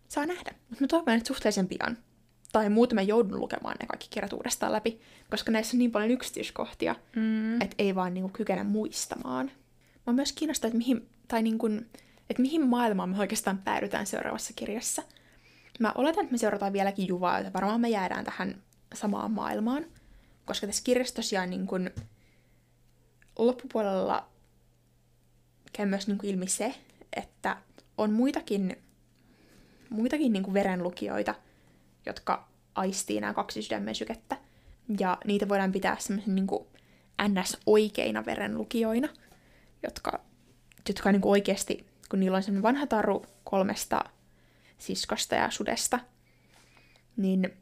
Saa 0.08 0.26
nähdä. 0.26 0.54
Mutta 0.68 0.84
mä 0.84 0.86
toivon, 0.86 1.14
että 1.14 1.28
suhteellisen 1.28 1.68
pian. 1.68 1.98
Tai 2.57 2.68
muuten 2.70 2.94
mä 2.94 3.02
joudun 3.02 3.40
lukemaan 3.40 3.76
ne 3.80 3.86
kaikki 3.86 4.07
kirjat 4.11 4.32
uudestaan 4.32 4.72
läpi, 4.72 5.00
koska 5.30 5.52
näissä 5.52 5.76
on 5.76 5.78
niin 5.78 5.92
paljon 5.92 6.11
yksityiskohtia, 6.11 6.96
Mm. 7.16 7.61
että 7.61 7.74
ei 7.78 7.94
vaan 7.94 8.14
niinku 8.14 8.28
kykene 8.28 8.62
muistamaan. 8.62 9.50
Mä 10.07 10.12
myös 10.12 10.32
kiinnostaa, 10.32 10.68
että 10.68 10.78
mihin, 10.78 11.09
tai 11.28 11.42
niinku, 11.42 11.66
että 12.30 12.42
mihin 12.42 12.68
maailmaan 12.68 13.09
me 13.09 13.18
oikeastaan 13.18 13.59
päädytään 13.59 14.07
seuraavassa 14.07 14.52
kirjassa. 14.57 15.02
Mä 15.80 15.92
oletan, 15.94 16.24
että 16.24 16.32
me 16.32 16.38
seurataan 16.38 16.72
vieläkin 16.72 17.09
Juvaa, 17.09 17.38
että 17.38 17.52
varmaan 17.52 17.80
me 17.80 17.88
jäädään 17.88 18.24
tähän 18.24 18.62
samaan 18.94 19.30
maailmaan. 19.30 19.84
Koska 20.44 20.66
tässä 20.66 20.84
kirjassa 20.84 21.14
tosiaan 21.14 21.50
niin 21.50 21.66
kun, 21.66 21.90
loppupuolella 23.38 24.28
käy 25.72 25.86
myös 25.86 26.09
niin 26.09 26.18
ilmi 26.22 26.46
se, 26.46 26.74
että 27.16 27.57
on 27.98 28.12
muitakin, 28.12 28.76
muitakin 29.90 30.32
niin 30.32 30.54
verenlukijoita, 30.54 31.34
jotka 32.07 32.48
aistii 32.74 33.20
nämä 33.20 33.34
kaksi 33.34 33.62
sydämen 33.62 33.94
sykettä. 33.94 34.36
Ja 35.00 35.18
niitä 35.24 35.48
voidaan 35.48 35.72
pitää 35.72 35.96
semmoisen 35.98 36.34
niin 36.34 36.46
ns-oikeina 37.28 38.26
verenlukijoina, 38.26 39.09
jotka, 39.82 40.20
jotka 40.88 41.12
niin 41.12 41.22
oikeasti, 41.24 41.86
kun 42.11 42.20
niillä 42.20 42.36
on 42.36 42.42
semmoinen 42.42 42.62
vanha 42.62 42.86
taru 42.86 43.26
kolmesta 43.44 44.04
siskosta 44.78 45.34
ja 45.34 45.50
sudesta, 45.50 46.00
niin 47.16 47.52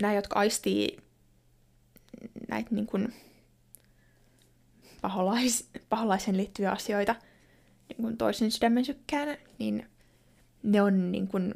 nämä, 0.00 0.14
jotka 0.14 0.38
aistii 0.38 0.98
näitä 2.48 2.74
niin 2.74 2.86
kuin 2.86 3.14
paholais, 5.00 5.70
paholaisen 5.88 6.36
liittyviä 6.36 6.70
asioita 6.70 7.16
niin 7.88 7.96
kuin 7.96 8.16
toisen 8.16 8.50
sydämen 8.50 8.84
sykkään, 8.84 9.36
niin 9.58 9.86
ne 10.62 10.82
on 10.82 11.12
niin 11.12 11.28
kuin 11.28 11.54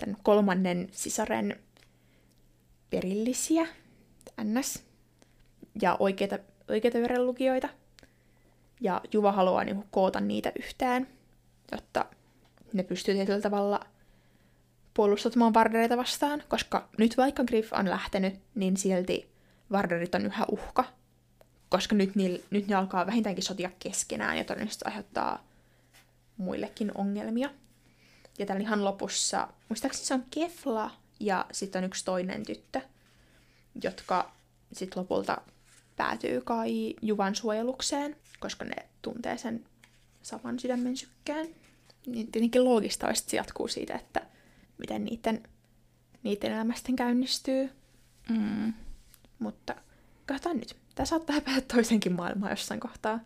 tämän 0.00 0.16
kolmannen 0.22 0.88
sisaren 0.92 1.60
perillisiä, 2.90 3.66
ns. 4.44 4.82
Ja 5.82 5.96
oikeita, 5.98 6.38
oikeita 6.68 6.98
verenlukijoita. 6.98 7.68
Ja 8.80 9.00
Juva 9.12 9.32
haluaa 9.32 9.64
niin 9.64 9.84
koota 9.90 10.20
niitä 10.20 10.52
yhteen, 10.58 11.08
jotta 11.72 12.04
ne 12.72 12.82
pystyy 12.82 13.14
tietyllä 13.14 13.40
tavalla 13.40 13.80
puolustautumaan 14.94 15.54
Vardereita 15.54 15.96
vastaan, 15.96 16.42
koska 16.48 16.88
nyt 16.98 17.16
vaikka 17.16 17.44
Griff 17.44 17.72
on 17.72 17.90
lähtenyt, 17.90 18.34
niin 18.54 18.76
silti 18.76 19.30
Varderit 19.72 20.14
on 20.14 20.26
yhä 20.26 20.44
uhka, 20.50 20.84
koska 21.68 21.94
nyt, 21.94 22.14
niil, 22.14 22.38
nyt 22.50 22.68
ne 22.68 22.74
alkaa 22.74 23.06
vähintäänkin 23.06 23.44
sotia 23.44 23.70
keskenään 23.78 24.38
ja 24.38 24.44
todennäköisesti 24.44 24.84
aiheuttaa 24.84 25.44
muillekin 26.36 26.92
ongelmia. 26.94 27.50
Ja 28.40 28.46
täällä 28.46 28.62
ihan 28.62 28.84
lopussa, 28.84 29.48
muistaakseni 29.68 30.06
se 30.06 30.14
on 30.14 30.24
Kefla 30.30 30.90
ja 31.20 31.46
sitten 31.52 31.78
on 31.78 31.86
yksi 31.86 32.04
toinen 32.04 32.46
tyttö, 32.46 32.80
jotka 33.82 34.32
sitten 34.72 35.00
lopulta 35.00 35.38
päätyy 35.96 36.40
kai 36.40 36.94
Juvan 37.02 37.34
suojelukseen, 37.34 38.16
koska 38.38 38.64
ne 38.64 38.86
tuntee 39.02 39.38
sen 39.38 39.64
saman 40.22 40.58
sydämen 40.58 40.96
sykkään. 40.96 41.46
Niin 42.06 42.32
tietenkin 42.32 42.64
loogista 42.64 43.06
olisi, 43.06 43.22
että 43.22 43.30
se 43.30 43.36
jatkuu 43.36 43.68
siitä, 43.68 43.94
että 43.94 44.22
miten 44.78 45.04
niiden, 45.04 45.42
niiden 46.22 46.52
elämästen 46.52 46.96
käynnistyy. 46.96 47.70
Mm. 48.28 48.72
Mutta 49.38 49.74
katsotaan 50.26 50.56
nyt. 50.56 50.76
Tämä 50.94 51.06
saattaa 51.06 51.40
päätä 51.46 51.74
toisenkin 51.74 52.12
maailmaan 52.12 52.52
jossain 52.52 52.80
kohtaa. 52.80 53.20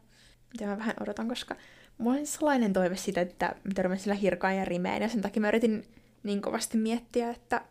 Mitä 0.52 0.66
mä 0.66 0.78
vähän 0.78 0.94
odotan, 1.00 1.28
koska 1.28 1.56
mulla 1.98 2.18
on 2.18 2.26
sellainen 2.26 2.72
toive 2.72 2.96
siitä, 2.96 3.20
että 3.20 3.46
mä 3.64 3.74
törmän 3.74 3.98
sillä 3.98 4.14
hirkaan 4.14 4.56
ja 4.56 4.64
rimeen. 4.64 5.02
Ja 5.02 5.08
sen 5.08 5.22
takia 5.22 5.40
mä 5.40 5.48
yritin 5.48 5.88
niin 6.22 6.42
kovasti 6.42 6.78
miettiä, 6.78 7.30
että, 7.30 7.64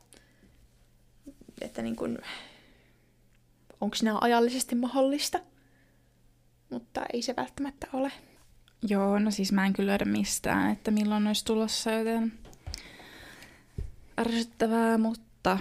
että 1.61 1.81
niin 1.81 1.95
kuin, 1.95 2.17
onko 3.81 3.95
nämä 4.03 4.17
ajallisesti 4.21 4.75
mahdollista. 4.75 5.39
Mutta 6.69 7.01
ei 7.13 7.21
se 7.21 7.35
välttämättä 7.35 7.87
ole. 7.93 8.11
Joo, 8.87 9.19
no 9.19 9.31
siis 9.31 9.51
mä 9.51 9.65
en 9.65 9.73
kyllä 9.73 9.89
löydä 9.89 10.05
mistään, 10.05 10.71
että 10.71 10.91
milloin 10.91 11.27
olisi 11.27 11.45
tulossa, 11.45 11.91
joten 11.91 12.33
ärsyttävää, 14.19 14.97
mutta 14.97 15.59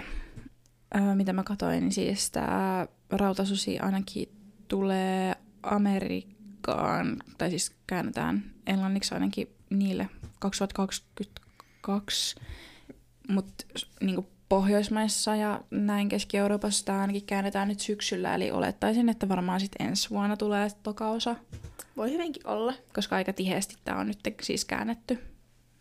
ää, 0.93 1.15
mitä 1.15 1.33
mä 1.33 1.43
katsoin, 1.43 1.79
niin 1.79 1.91
siis 1.91 2.31
tää 2.31 2.87
Rautasusi 3.09 3.79
ainakin 3.79 4.29
tulee 4.67 5.35
Amerikkaan, 5.63 7.17
tai 7.37 7.49
siis 7.49 7.75
käännetään 7.87 8.52
englanniksi 8.67 9.13
ainakin 9.13 9.55
niille 9.69 10.09
2022, 10.39 12.35
mutta 13.29 13.65
niinku 14.01 14.27
Pohjoismaissa 14.49 15.35
ja 15.35 15.61
näin 15.71 16.09
Keski-Euroopassa 16.09 16.85
tää 16.85 17.01
ainakin 17.01 17.25
käännetään 17.25 17.67
nyt 17.67 17.79
syksyllä, 17.79 18.35
eli 18.35 18.51
olettaisin, 18.51 19.09
että 19.09 19.29
varmaan 19.29 19.59
sitten 19.59 19.87
ensi 19.87 20.09
vuonna 20.09 20.37
tulee 20.37 20.67
toka 20.83 21.09
osa 21.09 21.35
Voi 21.97 22.11
hyvinkin 22.11 22.47
olla. 22.47 22.73
koska 22.93 23.15
aika 23.15 23.33
tiheesti 23.33 23.77
tämä 23.85 23.99
on 23.99 24.07
nyt 24.07 24.19
siis 24.41 24.65
käännetty 24.65 25.19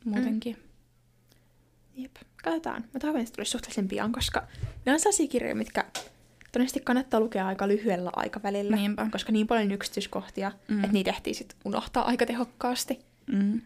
muutenkin. 0.05 0.57
Jep. 1.95 2.16
Katsotaan. 2.45 2.85
Mä 2.95 3.01
toivon, 3.01 3.20
että 3.20 3.33
tulisi 3.33 3.51
suhteellisen 3.51 3.89
pian, 3.89 4.12
koska 4.12 4.47
ne 4.87 4.93
on 4.93 5.01
sellaisia 5.01 5.28
kirjoja, 5.28 5.55
mitkä 5.55 5.85
todennäköisesti 6.53 6.80
kannattaa 6.80 7.20
lukea 7.20 7.46
aika 7.46 7.68
lyhyellä 7.68 8.11
aikavälillä. 8.16 8.76
Niinpä. 8.76 9.09
Koska 9.12 9.32
niin 9.32 9.46
paljon 9.46 9.72
yksityiskohtia, 9.72 10.53
Mm. 10.68 10.74
mm. 10.74 10.84
että 10.84 10.92
niitä 10.92 11.11
ehtii 11.11 11.34
sit 11.34 11.57
unohtaa 11.64 12.05
aika 12.05 12.26
tehokkaasti. 12.26 12.98
Mm. 13.26 13.61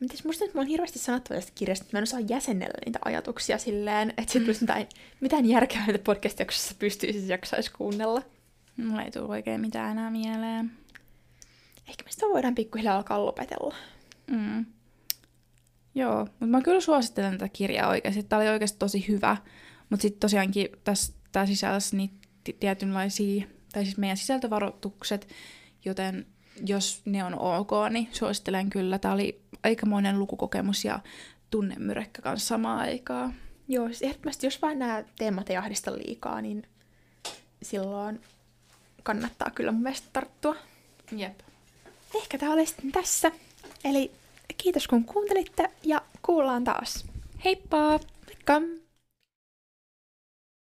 Mites 0.00 0.24
musta 0.24 0.44
nyt 0.44 0.54
mulla 0.54 0.64
on 0.64 0.68
hirveästi 0.68 0.98
sanottavaa 0.98 1.40
tästä 1.40 1.52
kirjasta, 1.54 1.84
että 1.84 1.96
mä 1.96 1.98
en 1.98 2.02
osaa 2.02 2.20
jäsennellä 2.20 2.78
niitä 2.86 2.98
ajatuksia 3.04 3.58
silleen, 3.58 4.10
että 4.10 4.32
sit 4.32 4.42
tulisi 4.42 4.60
mitään, 4.60 4.86
mitään 5.20 5.46
järkeä, 5.46 5.84
että 5.88 6.04
podcast-jaksossa 6.12 6.74
pystyisi 6.78 7.28
jaksaisi 7.28 7.70
kuunnella. 7.72 8.22
Mulla 8.76 9.02
ei 9.02 9.10
tule 9.10 9.24
oikein 9.28 9.60
mitään 9.60 9.90
enää 9.92 10.10
mieleen. 10.10 10.70
Ehkä 11.88 12.04
me 12.04 12.10
sitä 12.10 12.26
voidaan 12.26 12.54
pikkuhiljaa 12.54 12.96
alkaa 12.96 13.24
lopetella. 13.26 13.74
Mm. 14.30 14.66
Joo, 15.94 16.18
mutta 16.18 16.46
mä 16.46 16.62
kyllä 16.62 16.80
suosittelen 16.80 17.32
tätä 17.32 17.48
kirjaa 17.48 17.88
oikeasti. 17.88 18.22
Tämä 18.22 18.40
oli 18.42 18.48
oikeasti 18.48 18.78
tosi 18.78 19.08
hyvä, 19.08 19.36
mutta 19.90 20.02
sitten 20.02 20.20
tosiaankin 20.20 20.68
tässä 20.84 21.12
tää 21.36 21.46
sisälsi 21.46 21.96
niitä 21.96 22.14
ti- 22.44 22.56
tietynlaisia, 22.60 23.46
tai 23.72 23.84
siis 23.84 23.96
meidän 23.96 24.16
sisältövaroitukset, 24.16 25.28
joten 25.84 26.26
jos 26.66 27.02
ne 27.04 27.24
on 27.24 27.38
ok, 27.38 27.70
niin 27.90 28.08
suosittelen 28.12 28.70
kyllä. 28.70 28.98
Tämä 28.98 29.14
oli 29.14 29.40
aikamoinen 29.62 30.18
lukukokemus 30.18 30.84
ja 30.84 31.00
tunnemyrekkä 31.50 32.22
kanssa 32.22 32.46
samaan 32.46 32.78
aikaan. 32.78 33.34
Joo, 33.68 33.86
siis 33.86 34.02
ehdottomasti 34.02 34.46
jos 34.46 34.62
vaan 34.62 34.78
nämä 34.78 35.04
teemat 35.18 35.50
ei 35.50 35.56
ahdista 35.56 35.92
liikaa, 35.92 36.40
niin 36.40 36.66
silloin 37.62 38.20
kannattaa 39.02 39.50
kyllä 39.50 39.72
mun 39.72 39.82
mielestä 39.82 40.08
tarttua. 40.12 40.56
Jep. 41.16 41.40
Ehkä 42.14 42.38
tämä 42.38 42.52
oli 42.52 42.66
sitten 42.66 42.92
tässä. 42.92 43.32
Eli 43.84 44.10
kiitos 44.56 44.88
kun 44.88 45.04
kuuntelitte 45.04 45.70
ja 45.82 46.02
kuullaan 46.22 46.64
taas. 46.64 47.06
Heippa! 47.44 48.00
Moikka! 48.48 48.85